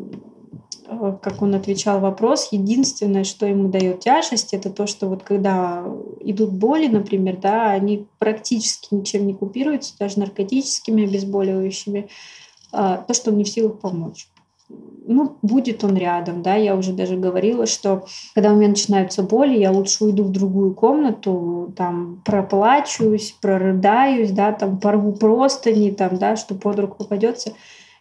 э, 0.88 1.18
как 1.22 1.42
он 1.42 1.56
отвечал 1.56 2.00
вопрос, 2.00 2.50
единственное, 2.52 3.24
что 3.24 3.46
ему 3.46 3.70
дает 3.70 4.00
тяжесть, 4.00 4.54
это 4.54 4.70
то, 4.70 4.88
что 4.88 5.08
вот 5.08 5.24
когда 5.24 5.84
идут 6.22 6.52
боли, 6.52 6.88
например, 6.88 7.38
да, 7.38 7.72
они 7.72 8.08
практически 8.20 8.94
ничем 8.94 9.28
не 9.28 9.34
купируются, 9.34 9.98
даже 10.00 10.20
наркотическими 10.20 11.06
обезболивающими, 11.06 12.10
то, 12.72 13.06
что 13.14 13.32
он 13.32 13.38
не 13.38 13.46
в 13.46 13.50
силах 13.50 13.80
помочь 13.80 14.28
ну, 14.70 15.38
будет 15.42 15.84
он 15.84 15.96
рядом, 15.96 16.42
да, 16.42 16.56
я 16.56 16.76
уже 16.76 16.94
даже 16.94 17.16
говорила, 17.16 17.66
что 17.66 18.06
когда 18.34 18.52
у 18.52 18.56
меня 18.56 18.70
начинаются 18.70 19.22
боли, 19.24 19.58
я 19.58 19.72
лучше 19.72 20.06
уйду 20.06 20.24
в 20.24 20.32
другую 20.32 20.74
комнату, 20.74 21.72
там, 21.76 22.22
проплачусь, 22.26 23.36
прорыдаюсь, 23.40 24.32
да, 24.32 24.52
там, 24.52 24.80
порву 24.80 25.14
простыни, 25.14 25.92
там, 25.92 26.18
да, 26.18 26.36
что 26.36 26.56
под 26.56 26.80
руку 26.80 26.98
попадется, 26.98 27.54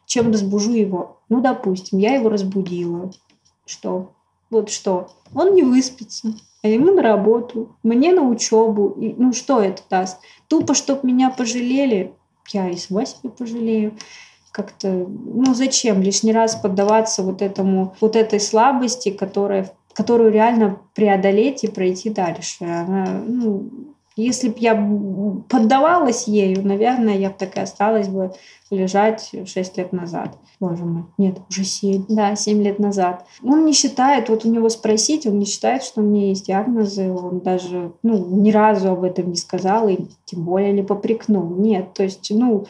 чем 0.06 0.32
разбужу 0.32 0.72
его. 0.72 1.18
Ну, 1.28 1.40
допустим, 1.40 1.98
я 1.98 2.14
его 2.14 2.28
разбудила. 2.28 3.10
Что? 3.66 4.12
Вот 4.50 4.70
что? 4.70 5.08
Он 5.34 5.54
не 5.54 5.62
выспится, 5.62 6.34
а 6.62 6.68
ему 6.68 6.92
на 6.92 7.02
работу, 7.02 7.76
мне 7.82 8.12
на 8.12 8.22
учебу. 8.22 8.88
И, 8.98 9.14
ну, 9.16 9.32
что 9.32 9.60
это 9.60 9.82
даст? 9.90 10.18
Тупо, 10.48 10.74
чтоб 10.74 11.04
меня 11.04 11.30
пожалели, 11.30 12.14
я 12.52 12.70
и 12.70 12.76
с 12.76 12.86
себе 12.86 13.30
пожалею 13.36 13.94
как-то, 14.54 14.88
ну 14.88 15.52
зачем 15.52 16.00
лишний 16.00 16.32
раз 16.32 16.54
поддаваться 16.54 17.24
вот 17.24 17.42
этому, 17.42 17.96
вот 18.00 18.14
этой 18.14 18.38
слабости, 18.38 19.10
которая, 19.10 19.72
которую 19.94 20.30
реально 20.30 20.78
преодолеть 20.94 21.64
и 21.64 21.68
пройти 21.68 22.08
дальше. 22.08 22.64
Она, 22.64 23.20
ну, 23.26 23.68
если 24.16 24.48
бы 24.48 24.56
я 24.58 24.74
поддавалась 25.48 26.28
ею, 26.28 26.66
наверное, 26.66 27.16
я 27.16 27.30
бы 27.30 27.36
так 27.38 27.56
и 27.56 27.60
осталась 27.60 28.08
бы 28.08 28.32
лежать 28.70 29.32
6 29.44 29.76
лет 29.76 29.92
назад. 29.92 30.36
Боже 30.60 30.84
мой, 30.84 31.04
нет, 31.18 31.38
уже 31.50 31.64
7. 31.64 32.06
Да, 32.08 32.36
7 32.36 32.62
лет 32.62 32.78
назад. 32.78 33.26
Он 33.42 33.64
не 33.64 33.72
считает, 33.72 34.28
вот 34.28 34.44
у 34.44 34.50
него 34.50 34.68
спросить, 34.68 35.26
он 35.26 35.38
не 35.38 35.44
считает, 35.44 35.82
что 35.82 36.00
у 36.00 36.04
меня 36.04 36.28
есть 36.28 36.46
диагнозы, 36.46 37.10
он 37.10 37.40
даже, 37.40 37.92
ну, 38.02 38.24
ни 38.40 38.50
разу 38.50 38.92
об 38.92 39.02
этом 39.02 39.30
не 39.30 39.36
сказал, 39.36 39.88
и 39.88 39.98
тем 40.24 40.44
более 40.44 40.72
не 40.72 40.82
попрекнул. 40.82 41.48
Нет, 41.50 41.92
то 41.94 42.02
есть, 42.04 42.30
ну, 42.30 42.66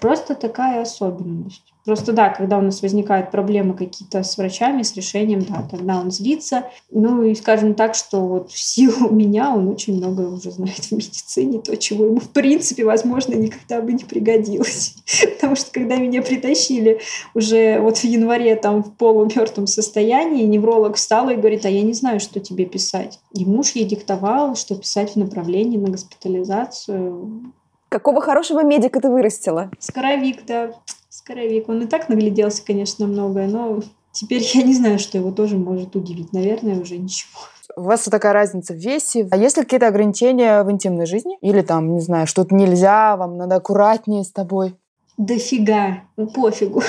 просто 0.00 0.34
такая 0.34 0.82
особенность. 0.82 1.62
Просто 1.88 2.12
да, 2.12 2.28
когда 2.28 2.58
у 2.58 2.60
нас 2.60 2.82
возникают 2.82 3.30
проблемы 3.30 3.72
какие-то 3.72 4.22
с 4.22 4.36
врачами, 4.36 4.82
с 4.82 4.94
решением, 4.94 5.46
да, 5.48 5.66
тогда 5.70 5.98
он 5.98 6.10
злится. 6.10 6.64
Ну 6.90 7.22
и 7.22 7.34
скажем 7.34 7.72
так, 7.72 7.94
что 7.94 8.20
вот 8.20 8.50
в 8.50 8.58
силу 8.58 9.08
меня 9.10 9.54
он 9.54 9.68
очень 9.68 9.96
много 9.96 10.20
уже 10.28 10.50
знает 10.50 10.84
в 10.84 10.92
медицине, 10.92 11.62
то, 11.62 11.74
чего 11.78 12.04
ему 12.04 12.20
в 12.20 12.28
принципе, 12.28 12.84
возможно, 12.84 13.32
никогда 13.32 13.80
бы 13.80 13.94
не 13.94 14.04
пригодилось. 14.04 14.96
Потому 15.36 15.56
что 15.56 15.70
когда 15.70 15.96
меня 15.96 16.20
притащили 16.20 17.00
уже 17.32 17.80
вот 17.80 17.96
в 17.96 18.04
январе 18.04 18.56
там 18.56 18.84
в 18.84 18.92
полумертвом 18.92 19.66
состоянии, 19.66 20.44
невролог 20.44 20.96
встал 20.96 21.30
и 21.30 21.36
говорит, 21.36 21.64
а 21.64 21.70
я 21.70 21.80
не 21.80 21.94
знаю, 21.94 22.20
что 22.20 22.38
тебе 22.38 22.66
писать. 22.66 23.18
И 23.32 23.46
муж 23.46 23.70
ей 23.70 23.86
диктовал, 23.86 24.56
что 24.56 24.74
писать 24.74 25.12
в 25.12 25.16
направлении 25.16 25.78
на 25.78 25.88
госпитализацию. 25.88 27.50
Какого 27.88 28.20
хорошего 28.20 28.62
медика 28.62 29.00
ты 29.00 29.08
вырастила? 29.08 29.70
Скоровик, 29.78 30.44
да. 30.44 30.74
Скоровик. 31.28 31.68
Он 31.68 31.82
и 31.82 31.86
так 31.86 32.08
нагляделся, 32.08 32.64
конечно, 32.64 33.06
многое, 33.06 33.48
но 33.48 33.80
теперь 34.12 34.42
я 34.54 34.62
не 34.62 34.72
знаю, 34.72 34.98
что 34.98 35.18
его 35.18 35.30
тоже 35.30 35.58
может 35.58 35.94
удивить. 35.94 36.32
Наверное, 36.32 36.80
уже 36.80 36.96
ничего. 36.96 37.30
У 37.76 37.82
вас 37.82 38.06
вот 38.06 38.12
такая 38.12 38.32
разница 38.32 38.72
в 38.72 38.76
весе. 38.76 39.28
А 39.30 39.36
есть 39.36 39.58
ли 39.58 39.64
какие-то 39.64 39.88
ограничения 39.88 40.62
в 40.62 40.70
интимной 40.70 41.04
жизни? 41.04 41.36
Или 41.42 41.60
там, 41.60 41.92
не 41.92 42.00
знаю, 42.00 42.26
что-то 42.26 42.54
нельзя, 42.54 43.18
вам 43.18 43.36
надо 43.36 43.56
аккуратнее 43.56 44.24
с 44.24 44.32
тобой? 44.32 44.74
Дофига. 45.18 46.04
Ну, 46.16 46.28
пофигу. 46.28 46.82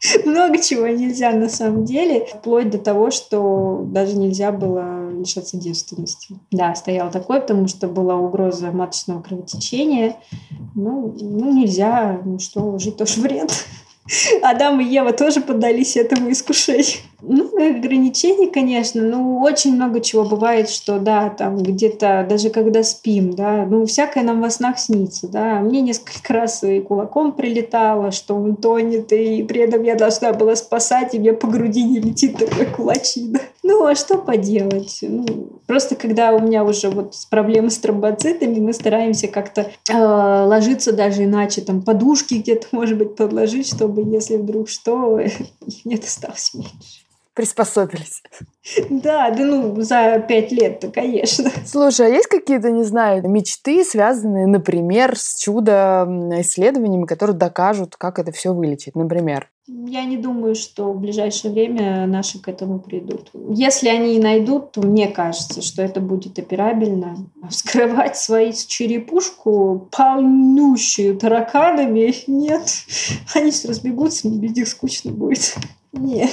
Много 0.24 0.58
чего 0.58 0.86
нельзя 0.88 1.30
на 1.32 1.48
самом 1.48 1.84
деле, 1.84 2.26
вплоть 2.26 2.70
до 2.70 2.78
того, 2.78 3.10
что 3.10 3.82
даже 3.86 4.16
нельзя 4.16 4.52
было 4.52 5.10
лишаться 5.10 5.56
девственности. 5.56 6.38
Да, 6.50 6.74
стоял 6.74 7.10
такой, 7.10 7.40
потому 7.40 7.66
что 7.68 7.88
была 7.88 8.16
угроза 8.16 8.70
маточного 8.70 9.22
кровотечения. 9.22 10.16
Ну, 10.74 11.14
ну 11.18 11.52
нельзя, 11.52 12.20
ну 12.24 12.38
что, 12.38 12.78
жить 12.78 12.96
тоже 12.96 13.20
вред. 13.20 13.50
Адам 14.42 14.80
и 14.80 14.84
Ева 14.84 15.12
тоже 15.12 15.40
поддались 15.40 15.96
этому 15.96 16.30
искушению. 16.30 17.00
Ну, 17.22 17.50
ограничений, 17.56 18.50
конечно, 18.50 19.00
ну, 19.00 19.40
очень 19.40 19.74
много 19.74 20.00
чего 20.00 20.24
бывает, 20.24 20.68
что, 20.68 20.98
да, 20.98 21.30
там 21.30 21.56
где-то, 21.56 22.26
даже 22.28 22.50
когда 22.50 22.82
спим, 22.82 23.34
да, 23.34 23.64
ну, 23.64 23.86
всякое 23.86 24.22
нам 24.22 24.42
во 24.42 24.50
снах 24.50 24.78
снится, 24.78 25.26
да. 25.26 25.60
Мне 25.60 25.80
несколько 25.80 26.32
раз 26.34 26.62
и 26.62 26.80
кулаком 26.80 27.32
прилетало, 27.32 28.10
что 28.10 28.34
он 28.34 28.56
тонет, 28.56 29.12
и 29.12 29.42
при 29.44 29.62
этом 29.62 29.82
я 29.82 29.94
должна 29.94 30.32
была 30.34 30.56
спасать, 30.56 31.14
и 31.14 31.18
мне 31.18 31.32
по 31.32 31.46
груди 31.46 31.84
не 31.84 32.00
летит 32.00 32.36
такой 32.36 32.66
кулачина. 32.66 33.40
Ну, 33.68 33.84
а 33.84 33.96
что 33.96 34.16
поделать? 34.18 34.98
Ну, 35.02 35.24
просто 35.66 35.96
когда 35.96 36.30
у 36.30 36.38
меня 36.38 36.62
уже 36.62 36.88
вот 36.88 37.16
проблемы 37.30 37.70
с 37.70 37.78
тромбоцитами, 37.78 38.60
мы 38.60 38.72
стараемся 38.72 39.26
как-то 39.26 39.72
э, 39.90 39.92
ложиться 39.92 40.92
даже 40.92 41.24
иначе, 41.24 41.62
там, 41.62 41.82
подушки 41.82 42.34
где-то, 42.34 42.68
может 42.72 42.96
быть, 42.96 43.16
подложить, 43.16 43.66
чтобы, 43.66 44.02
если 44.02 44.36
вдруг 44.36 44.68
что, 44.68 45.20
мне 45.84 45.96
досталось 45.96 46.54
меньше 46.54 47.05
приспособились. 47.36 48.22
Да, 48.90 49.30
да 49.30 49.44
ну, 49.44 49.80
за 49.82 50.18
пять 50.26 50.50
лет-то, 50.50 50.88
конечно. 50.88 51.50
Слушай, 51.66 52.06
а 52.06 52.08
есть 52.08 52.26
какие-то, 52.26 52.70
не 52.70 52.82
знаю, 52.82 53.28
мечты, 53.28 53.84
связанные, 53.84 54.46
например, 54.46 55.16
с 55.16 55.36
чудо-исследованиями, 55.36 57.04
которые 57.04 57.36
докажут, 57.36 57.94
как 57.96 58.18
это 58.18 58.32
все 58.32 58.54
вылечить, 58.54 58.96
например? 58.96 59.50
Я 59.68 60.04
не 60.04 60.16
думаю, 60.16 60.54
что 60.54 60.92
в 60.92 61.00
ближайшее 61.00 61.52
время 61.52 62.06
наши 62.06 62.40
к 62.40 62.48
этому 62.48 62.78
придут. 62.78 63.30
Если 63.50 63.88
они 63.88 64.16
и 64.16 64.20
найдут, 64.20 64.72
то 64.72 64.80
мне 64.80 65.08
кажется, 65.08 65.60
что 65.60 65.82
это 65.82 66.00
будет 66.00 66.38
операбельно. 66.38 67.16
Вскрывать 67.50 68.16
свою 68.16 68.52
черепушку, 68.52 69.88
полнющую 69.90 71.16
тараканами, 71.18 72.14
нет. 72.28 72.62
Они 73.34 73.50
все 73.50 73.68
разбегутся, 73.68 74.28
мне 74.28 74.38
без 74.38 74.56
них 74.56 74.68
скучно 74.68 75.10
будет. 75.10 75.56
Нет. 75.92 76.30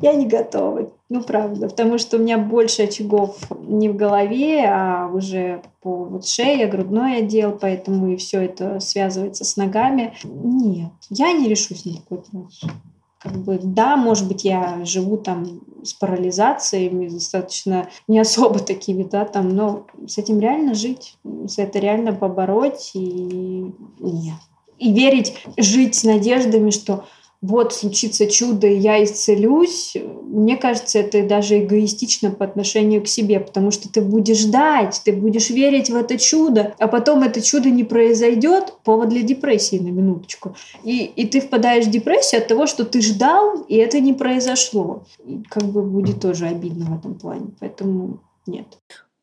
Я 0.00 0.14
не 0.14 0.26
готова, 0.26 0.90
ну 1.10 1.22
правда, 1.22 1.68
потому 1.68 1.98
что 1.98 2.16
у 2.16 2.20
меня 2.20 2.38
больше 2.38 2.84
очагов 2.84 3.38
не 3.60 3.88
в 3.88 3.96
голове, 3.96 4.64
а 4.66 5.10
уже 5.12 5.62
по 5.82 6.04
вот 6.04 6.26
шее, 6.26 6.66
грудной 6.66 7.18
отдел, 7.18 7.52
поэтому 7.52 8.12
и 8.12 8.16
все 8.16 8.42
это 8.42 8.80
связывается 8.80 9.44
с 9.44 9.56
ногами. 9.56 10.14
Нет, 10.24 10.92
я 11.10 11.32
не 11.32 11.48
решусь 11.48 11.84
на 11.84 11.94
такой 11.96 12.18
трансфер. 12.18 12.72
Как 13.18 13.32
бы, 13.32 13.58
да, 13.62 13.96
может 13.96 14.28
быть, 14.28 14.44
я 14.44 14.84
живу 14.84 15.16
там 15.16 15.62
с 15.82 15.94
парализациями, 15.94 17.08
достаточно 17.08 17.88
не 18.06 18.18
особо 18.18 18.58
такими, 18.58 19.02
да, 19.02 19.24
там, 19.24 19.48
но 19.48 19.86
с 20.06 20.18
этим 20.18 20.40
реально 20.40 20.74
жить, 20.74 21.16
с 21.24 21.58
это 21.58 21.78
реально 21.78 22.12
побороть 22.12 22.90
и 22.94 23.72
нет. 23.98 24.36
И 24.78 24.92
верить, 24.92 25.38
жить 25.56 25.94
с 25.94 26.04
надеждами, 26.04 26.68
что 26.68 27.04
вот 27.44 27.74
случится 27.74 28.26
чудо, 28.26 28.66
и 28.66 28.78
я 28.78 29.04
исцелюсь, 29.04 29.94
мне 30.22 30.56
кажется, 30.56 30.98
это 30.98 31.22
даже 31.26 31.62
эгоистично 31.62 32.30
по 32.30 32.46
отношению 32.46 33.02
к 33.02 33.06
себе, 33.06 33.38
потому 33.38 33.70
что 33.70 33.92
ты 33.92 34.00
будешь 34.00 34.38
ждать, 34.38 35.02
ты 35.04 35.12
будешь 35.12 35.50
верить 35.50 35.90
в 35.90 35.94
это 35.94 36.16
чудо, 36.16 36.74
а 36.78 36.88
потом 36.88 37.22
это 37.22 37.42
чудо 37.42 37.68
не 37.68 37.84
произойдет, 37.84 38.72
повод 38.82 39.10
для 39.10 39.22
депрессии 39.22 39.76
на 39.76 39.88
минуточку. 39.88 40.56
И, 40.84 41.04
и 41.04 41.26
ты 41.26 41.42
впадаешь 41.42 41.84
в 41.84 41.90
депрессию 41.90 42.40
от 42.40 42.48
того, 42.48 42.66
что 42.66 42.86
ты 42.86 43.02
ждал, 43.02 43.60
и 43.68 43.76
это 43.76 44.00
не 44.00 44.14
произошло. 44.14 45.02
И 45.26 45.42
как 45.50 45.64
бы 45.64 45.82
будет 45.82 46.20
тоже 46.20 46.46
обидно 46.46 46.86
в 46.86 46.98
этом 46.98 47.14
плане. 47.14 47.48
Поэтому 47.60 48.20
нет. 48.46 48.66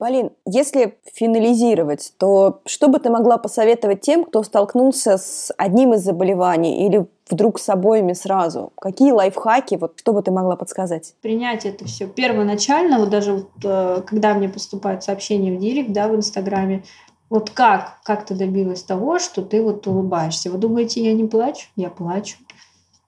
Полин, 0.01 0.31
если 0.47 0.97
финализировать, 1.13 2.13
то 2.17 2.61
что 2.65 2.87
бы 2.87 2.97
ты 2.97 3.11
могла 3.11 3.37
посоветовать 3.37 4.01
тем, 4.01 4.23
кто 4.25 4.41
столкнулся 4.41 5.19
с 5.19 5.53
одним 5.59 5.93
из 5.93 6.01
заболеваний 6.01 6.87
или 6.87 7.05
вдруг 7.29 7.59
с 7.59 7.69
обоими 7.69 8.13
сразу? 8.13 8.73
Какие 8.81 9.11
лайфхаки, 9.11 9.75
вот 9.75 9.99
что 9.99 10.13
бы 10.13 10.23
ты 10.23 10.31
могла 10.31 10.55
подсказать? 10.55 11.13
Принять 11.21 11.67
это 11.67 11.85
все 11.85 12.07
первоначально, 12.07 12.97
вот 12.97 13.11
даже 13.11 13.33
вот, 13.33 13.49
э, 13.63 14.01
когда 14.07 14.33
мне 14.33 14.49
поступают 14.49 15.03
сообщения 15.03 15.55
в 15.55 15.59
директ, 15.59 15.91
да, 15.91 16.07
в 16.07 16.15
Инстаграме, 16.15 16.83
вот 17.29 17.51
как, 17.51 17.99
как 18.03 18.25
ты 18.25 18.33
добилась 18.33 18.81
того, 18.81 19.19
что 19.19 19.43
ты 19.43 19.61
вот 19.61 19.85
улыбаешься? 19.85 20.49
Вы 20.49 20.57
думаете, 20.57 21.03
я 21.03 21.13
не 21.13 21.25
плачу? 21.25 21.67
Я 21.75 21.91
плачу. 21.91 22.37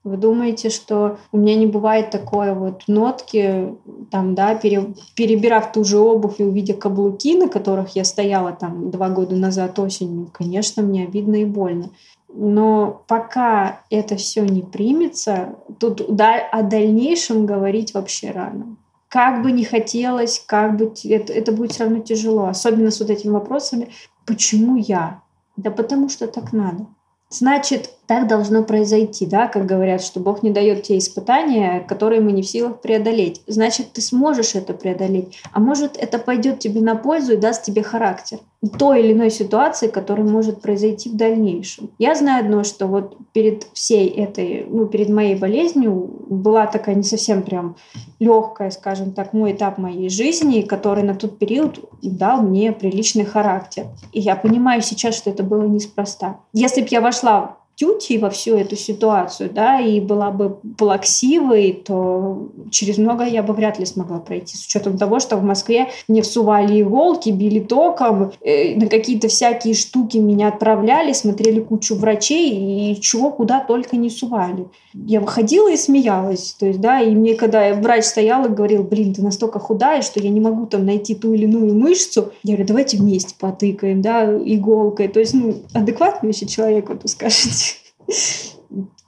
Вы 0.04 0.18
думаете, 0.18 0.68
что 0.68 1.16
у 1.32 1.38
меня 1.38 1.56
не 1.56 1.66
бывает 1.66 2.10
такой 2.10 2.54
вот 2.54 2.82
нотки, 2.88 3.74
там, 4.10 4.34
да, 4.34 4.54
пере, 4.54 4.94
перебирав 5.16 5.72
ту 5.72 5.82
же 5.82 5.98
обувь 5.98 6.40
и 6.40 6.44
увидя 6.44 6.74
каблуки, 6.74 7.38
на 7.38 7.48
которых 7.48 7.96
я 7.96 8.04
стояла 8.04 8.52
там 8.52 8.90
два 8.90 9.08
года 9.08 9.34
назад 9.34 9.78
осенью, 9.78 10.28
конечно, 10.30 10.82
мне 10.82 11.04
обидно 11.04 11.36
и 11.36 11.46
больно. 11.46 11.88
Но 12.28 13.02
пока 13.08 13.80
это 13.88 14.16
все 14.16 14.44
не 14.44 14.60
примется, 14.60 15.56
тут 15.78 16.02
о 16.02 16.62
дальнейшем 16.62 17.46
говорить 17.46 17.94
вообще 17.94 18.30
рано. 18.30 18.76
Как 19.08 19.42
бы 19.42 19.52
не 19.52 19.64
хотелось, 19.64 20.42
как 20.44 20.76
бы 20.76 20.92
это, 21.04 21.32
это 21.32 21.52
будет 21.52 21.72
все 21.72 21.84
равно 21.84 22.00
тяжело, 22.00 22.46
особенно 22.46 22.90
с 22.90 23.00
вот 23.00 23.08
этими 23.08 23.30
вопросами, 23.30 23.88
почему 24.26 24.76
я? 24.76 25.22
Да 25.56 25.70
потому 25.70 26.10
что 26.10 26.26
так 26.26 26.52
надо. 26.52 26.88
Значит, 27.30 27.90
так 28.06 28.28
должно 28.28 28.62
произойти, 28.62 29.26
да, 29.26 29.48
как 29.48 29.66
говорят, 29.66 30.02
что 30.02 30.20
Бог 30.20 30.42
не 30.42 30.50
дает 30.50 30.82
те 30.82 30.98
испытания, 30.98 31.80
которые 31.80 32.20
мы 32.20 32.32
не 32.32 32.42
в 32.42 32.46
силах 32.46 32.80
преодолеть. 32.80 33.42
Значит, 33.46 33.92
ты 33.92 34.00
сможешь 34.00 34.54
это 34.54 34.74
преодолеть. 34.74 35.38
А 35.52 35.60
может, 35.60 35.96
это 35.96 36.18
пойдет 36.18 36.58
тебе 36.58 36.80
на 36.80 36.96
пользу 36.96 37.34
и 37.34 37.36
даст 37.36 37.62
тебе 37.62 37.82
характер 37.82 38.38
той 38.78 39.00
или 39.00 39.12
иной 39.12 39.30
ситуации, 39.30 39.88
которая 39.88 40.26
может 40.26 40.60
произойти 40.60 41.10
в 41.10 41.16
дальнейшем. 41.16 41.90
Я 41.98 42.14
знаю 42.14 42.44
одно, 42.44 42.64
что 42.64 42.86
вот 42.86 43.16
перед 43.32 43.66
всей 43.72 44.08
этой, 44.08 44.66
ну, 44.68 44.86
перед 44.86 45.08
моей 45.08 45.34
болезнью 45.34 45.92
была 46.28 46.66
такая 46.66 46.94
не 46.94 47.02
совсем 47.02 47.42
прям 47.42 47.76
легкая, 48.18 48.70
скажем 48.70 49.12
так, 49.12 49.32
мой 49.32 49.52
этап 49.52 49.78
моей 49.78 50.08
жизни, 50.08 50.62
который 50.62 51.04
на 51.04 51.14
тот 51.14 51.38
период 51.38 51.78
дал 52.02 52.42
мне 52.42 52.72
приличный 52.72 53.24
характер. 53.24 53.86
И 54.12 54.20
я 54.20 54.36
понимаю 54.36 54.82
сейчас, 54.82 55.14
что 55.14 55.30
это 55.30 55.42
было 55.42 55.64
неспроста. 55.64 56.40
Если 56.52 56.80
бы 56.80 56.88
я 56.90 57.00
вошла 57.00 57.58
тюти 57.76 58.18
во 58.18 58.30
всю 58.30 58.56
эту 58.56 58.76
ситуацию, 58.76 59.50
да, 59.52 59.80
и 59.80 60.00
была 60.00 60.30
бы 60.30 60.58
плаксивой, 60.78 61.72
то 61.84 62.48
через 62.70 62.98
много 62.98 63.24
я 63.24 63.42
бы 63.42 63.52
вряд 63.52 63.78
ли 63.78 63.86
смогла 63.86 64.18
пройти, 64.18 64.56
с 64.56 64.64
учетом 64.66 64.96
того, 64.96 65.18
что 65.20 65.36
в 65.36 65.42
Москве 65.42 65.88
мне 66.08 66.22
всували 66.22 66.82
иголки, 66.82 67.30
били 67.30 67.60
током, 67.60 68.32
э, 68.40 68.76
на 68.76 68.86
какие-то 68.86 69.28
всякие 69.28 69.74
штуки 69.74 70.18
меня 70.18 70.48
отправляли, 70.48 71.12
смотрели 71.12 71.60
кучу 71.60 71.96
врачей 71.96 72.92
и 72.92 73.00
чего 73.00 73.30
куда 73.30 73.60
только 73.60 73.96
не 73.96 74.10
сували. 74.10 74.66
Я 74.94 75.20
выходила 75.20 75.70
и 75.70 75.76
смеялась, 75.76 76.54
то 76.58 76.66
есть, 76.66 76.80
да, 76.80 77.00
и 77.00 77.10
мне 77.10 77.34
когда 77.34 77.74
врач 77.74 78.04
стоял 78.04 78.46
и 78.46 78.48
говорил, 78.48 78.84
блин, 78.84 79.14
ты 79.14 79.22
настолько 79.22 79.58
худая, 79.58 80.02
что 80.02 80.20
я 80.20 80.30
не 80.30 80.40
могу 80.40 80.66
там 80.66 80.86
найти 80.86 81.14
ту 81.14 81.32
или 81.32 81.44
иную 81.44 81.74
мышцу, 81.74 82.32
я 82.44 82.54
говорю, 82.54 82.68
давайте 82.68 82.96
вместе 82.98 83.34
потыкаем, 83.38 84.00
да, 84.00 84.24
иголкой, 84.24 85.08
то 85.08 85.18
есть, 85.18 85.34
ну, 85.34 85.56
адекватный 85.72 86.28
вообще 86.28 86.46
человек, 86.46 86.88
вот 86.88 87.02
вы 87.02 87.08
скажете. 87.08 87.63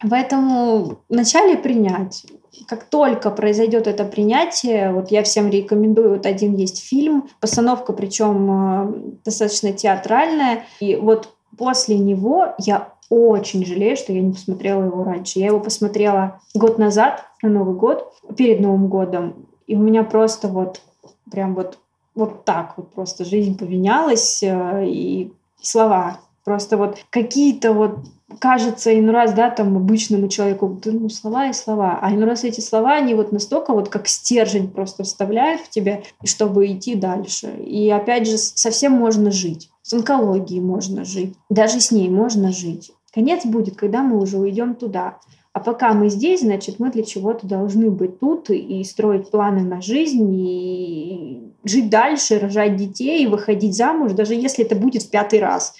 Поэтому 0.08 0.98
вначале 1.08 1.56
принять. 1.56 2.26
Как 2.68 2.84
только 2.84 3.30
произойдет 3.30 3.86
это 3.86 4.04
принятие, 4.04 4.92
вот 4.92 5.10
я 5.10 5.22
всем 5.22 5.50
рекомендую, 5.50 6.10
вот 6.10 6.26
один 6.26 6.54
есть 6.54 6.82
фильм, 6.82 7.28
постановка 7.40 7.92
причем 7.92 8.50
э, 8.50 9.18
достаточно 9.24 9.72
театральная, 9.72 10.64
и 10.80 10.96
вот 10.96 11.34
после 11.58 11.98
него 11.98 12.54
я 12.58 12.92
очень 13.10 13.64
жалею, 13.64 13.96
что 13.96 14.12
я 14.12 14.20
не 14.20 14.32
посмотрела 14.32 14.84
его 14.84 15.04
раньше. 15.04 15.38
Я 15.38 15.46
его 15.46 15.60
посмотрела 15.60 16.40
год 16.54 16.78
назад, 16.78 17.24
на 17.42 17.50
Новый 17.50 17.76
год, 17.76 18.12
перед 18.36 18.60
Новым 18.60 18.88
годом, 18.88 19.46
и 19.66 19.76
у 19.76 19.78
меня 19.78 20.02
просто 20.02 20.48
вот 20.48 20.80
прям 21.30 21.54
вот 21.54 21.78
вот 22.14 22.46
так 22.46 22.78
вот 22.78 22.94
просто 22.94 23.26
жизнь 23.26 23.58
поменялась, 23.58 24.42
э, 24.42 24.86
и 24.86 25.32
слова 25.60 26.20
Просто 26.46 26.76
вот 26.76 26.98
какие-то 27.10 27.72
вот 27.72 27.98
кажется 28.40 28.98
иной 28.98 29.14
раз, 29.14 29.32
да, 29.32 29.50
там 29.50 29.76
обычному 29.76 30.28
человеку, 30.28 30.80
ну, 30.84 31.08
слова 31.08 31.48
и 31.48 31.52
слова, 31.52 31.98
а 32.00 32.12
иной 32.12 32.26
раз 32.26 32.44
эти 32.44 32.60
слова, 32.60 32.94
они 32.94 33.14
вот 33.14 33.32
настолько 33.32 33.72
вот 33.72 33.88
как 33.88 34.08
стержень 34.08 34.68
просто 34.68 35.04
вставляют 35.04 35.62
в 35.62 35.70
тебя, 35.70 36.02
чтобы 36.24 36.66
идти 36.66 36.94
дальше. 36.94 37.48
И 37.64 37.88
опять 37.90 38.26
же, 38.26 38.36
совсем 38.36 38.92
можно 38.92 39.30
жить. 39.30 39.70
С 39.82 39.92
онкологией 39.92 40.60
можно 40.60 41.04
жить. 41.04 41.34
Даже 41.48 41.80
с 41.80 41.92
ней 41.92 42.08
можно 42.08 42.50
жить. 42.50 42.90
Конец 43.14 43.46
будет, 43.46 43.76
когда 43.76 44.02
мы 44.02 44.20
уже 44.20 44.38
уйдем 44.38 44.74
туда. 44.74 45.18
А 45.52 45.60
пока 45.60 45.94
мы 45.94 46.10
здесь, 46.10 46.40
значит, 46.40 46.80
мы 46.80 46.90
для 46.90 47.02
чего-то 47.02 47.46
должны 47.46 47.90
быть 47.90 48.18
тут 48.18 48.50
и 48.50 48.84
строить 48.84 49.30
планы 49.30 49.62
на 49.62 49.80
жизнь, 49.80 50.30
и 50.34 51.54
жить 51.64 51.88
дальше, 51.88 52.38
рожать 52.38 52.76
детей, 52.76 53.26
выходить 53.26 53.74
замуж, 53.74 54.12
даже 54.12 54.34
если 54.34 54.64
это 54.64 54.76
будет 54.76 55.04
в 55.04 55.10
пятый 55.10 55.40
раз 55.40 55.74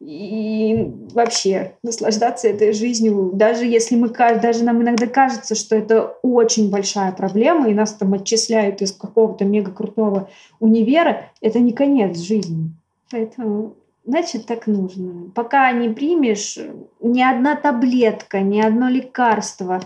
и 0.00 0.92
вообще 1.12 1.74
наслаждаться 1.82 2.48
этой 2.48 2.72
жизнью, 2.72 3.30
даже 3.34 3.64
если 3.64 3.96
мы, 3.96 4.08
даже 4.08 4.62
нам 4.62 4.82
иногда 4.82 5.06
кажется, 5.06 5.54
что 5.54 5.74
это 5.74 6.16
очень 6.22 6.70
большая 6.70 7.12
проблема, 7.12 7.68
и 7.68 7.74
нас 7.74 7.94
там 7.94 8.14
отчисляют 8.14 8.80
из 8.80 8.92
какого-то 8.92 9.44
мега 9.44 9.72
крутого 9.72 10.30
универа, 10.60 11.30
это 11.40 11.58
не 11.58 11.72
конец 11.72 12.18
жизни. 12.18 12.70
Поэтому, 13.10 13.74
значит, 14.04 14.46
так 14.46 14.66
нужно. 14.68 15.30
Пока 15.34 15.72
не 15.72 15.88
примешь 15.88 16.58
ни 17.00 17.20
одна 17.20 17.56
таблетка, 17.56 18.40
ни 18.40 18.60
одно 18.60 18.88
лекарство, 18.88 19.80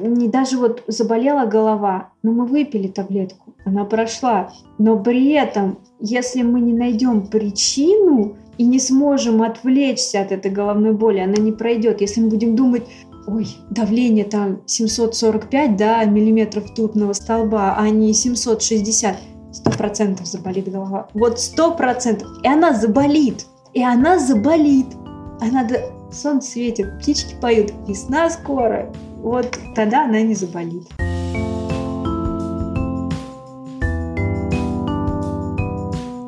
не 0.00 0.28
даже 0.28 0.56
вот 0.56 0.82
заболела 0.86 1.44
голова, 1.44 2.12
но 2.22 2.32
мы 2.32 2.46
выпили 2.46 2.88
таблетку, 2.88 3.54
она 3.66 3.84
прошла. 3.84 4.50
Но 4.78 4.98
при 4.98 5.32
этом, 5.32 5.78
если 6.00 6.40
мы 6.42 6.60
не 6.60 6.72
найдем 6.72 7.26
причину, 7.26 8.36
и 8.58 8.64
не 8.64 8.78
сможем 8.78 9.42
отвлечься 9.42 10.20
от 10.20 10.32
этой 10.32 10.50
головной 10.50 10.92
боли, 10.92 11.18
она 11.18 11.36
не 11.36 11.52
пройдет. 11.52 12.00
Если 12.00 12.20
мы 12.20 12.28
будем 12.28 12.56
думать, 12.56 12.84
ой, 13.26 13.48
давление 13.70 14.24
там 14.24 14.60
745 14.66 15.76
да, 15.76 16.04
миллиметров 16.04 16.74
тутного 16.74 17.12
столба, 17.12 17.76
а 17.76 17.88
не 17.90 18.12
760, 18.12 19.16
сто 19.52 19.70
процентов 19.70 20.26
заболит 20.26 20.70
голова. 20.70 21.08
Вот 21.14 21.40
сто 21.40 21.74
процентов. 21.74 22.28
И 22.42 22.48
она 22.48 22.72
заболит. 22.72 23.46
И 23.74 23.82
она 23.82 24.18
заболит. 24.18 24.86
А 25.40 25.46
надо... 25.46 25.80
Солнце 26.12 26.52
светит, 26.52 26.98
птички 26.98 27.34
поют, 27.40 27.72
весна 27.86 28.30
скоро. 28.30 28.92
Вот 29.18 29.58
тогда 29.74 30.04
она 30.04 30.22
не 30.22 30.34
заболит. 30.34 30.86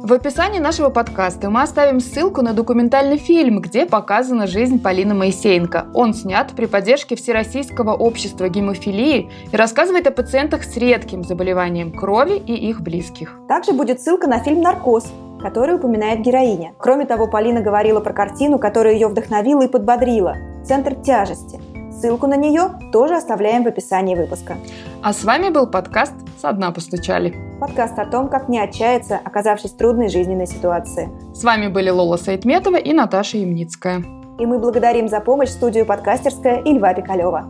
В 0.09 0.13
описании 0.15 0.59
нашего 0.59 0.89
подкаста 0.89 1.51
мы 1.51 1.61
оставим 1.61 2.01
ссылку 2.01 2.41
на 2.41 2.55
документальный 2.55 3.19
фильм, 3.19 3.61
где 3.61 3.85
показана 3.85 4.47
жизнь 4.47 4.81
Полины 4.81 5.13
Моисеенко. 5.13 5.89
Он 5.93 6.15
снят 6.15 6.51
при 6.57 6.65
поддержке 6.65 7.15
Всероссийского 7.15 7.93
общества 7.93 8.49
гемофилии 8.49 9.31
и 9.53 9.55
рассказывает 9.55 10.07
о 10.07 10.11
пациентах 10.11 10.65
с 10.65 10.75
редким 10.79 11.25
заболеванием 11.25 11.93
крови 11.93 12.39
и 12.39 12.55
их 12.55 12.81
близких. 12.81 13.39
Также 13.49 13.75
будет 13.75 14.01
ссылка 14.01 14.27
на 14.27 14.39
фильм 14.39 14.63
«Наркоз», 14.63 15.13
который 15.43 15.75
упоминает 15.75 16.21
героиня. 16.21 16.73
Кроме 16.79 17.05
того, 17.05 17.27
Полина 17.27 17.61
говорила 17.61 18.01
про 18.01 18.15
картину, 18.15 18.59
которая 18.59 18.95
ее 18.95 19.09
вдохновила 19.09 19.67
и 19.67 19.69
подбодрила– 19.69 20.37
«Центр 20.65 20.95
тяжести». 20.95 21.61
Ссылку 22.01 22.29
на 22.29 22.37
нее 22.37 22.71
тоже 22.93 23.17
оставляем 23.17 23.65
в 23.65 23.67
описании 23.67 24.15
выпуска. 24.15 24.57
А 25.03 25.13
с 25.13 25.25
вами 25.25 25.49
был 25.49 25.67
подкаст 25.67 26.15
«Со 26.41 26.53
дна 26.53 26.71
постучали». 26.71 27.35
Подкаст 27.61 27.99
о 27.99 28.07
том, 28.07 28.29
как 28.29 28.49
не 28.49 28.61
отчаяться, 28.61 29.19
оказавшись 29.25 29.73
в 29.73 29.77
трудной 29.77 30.09
жизненной 30.09 30.47
ситуации. 30.47 31.11
С 31.35 31.43
вами 31.43 31.67
были 31.67 31.91
Лола 31.91 32.17
Сайтметова 32.17 32.77
и 32.77 32.93
Наташа 32.93 33.39
Ямницкая. 33.39 34.05
И 34.39 34.47
мы 34.47 34.61
благодарим 34.61 35.09
за 35.09 35.19
помощь 35.19 35.49
студию 35.49 35.87
подкастерская 35.87 36.63
и 36.63 36.73
Льва 36.73 36.95
Пикалева. 36.95 37.49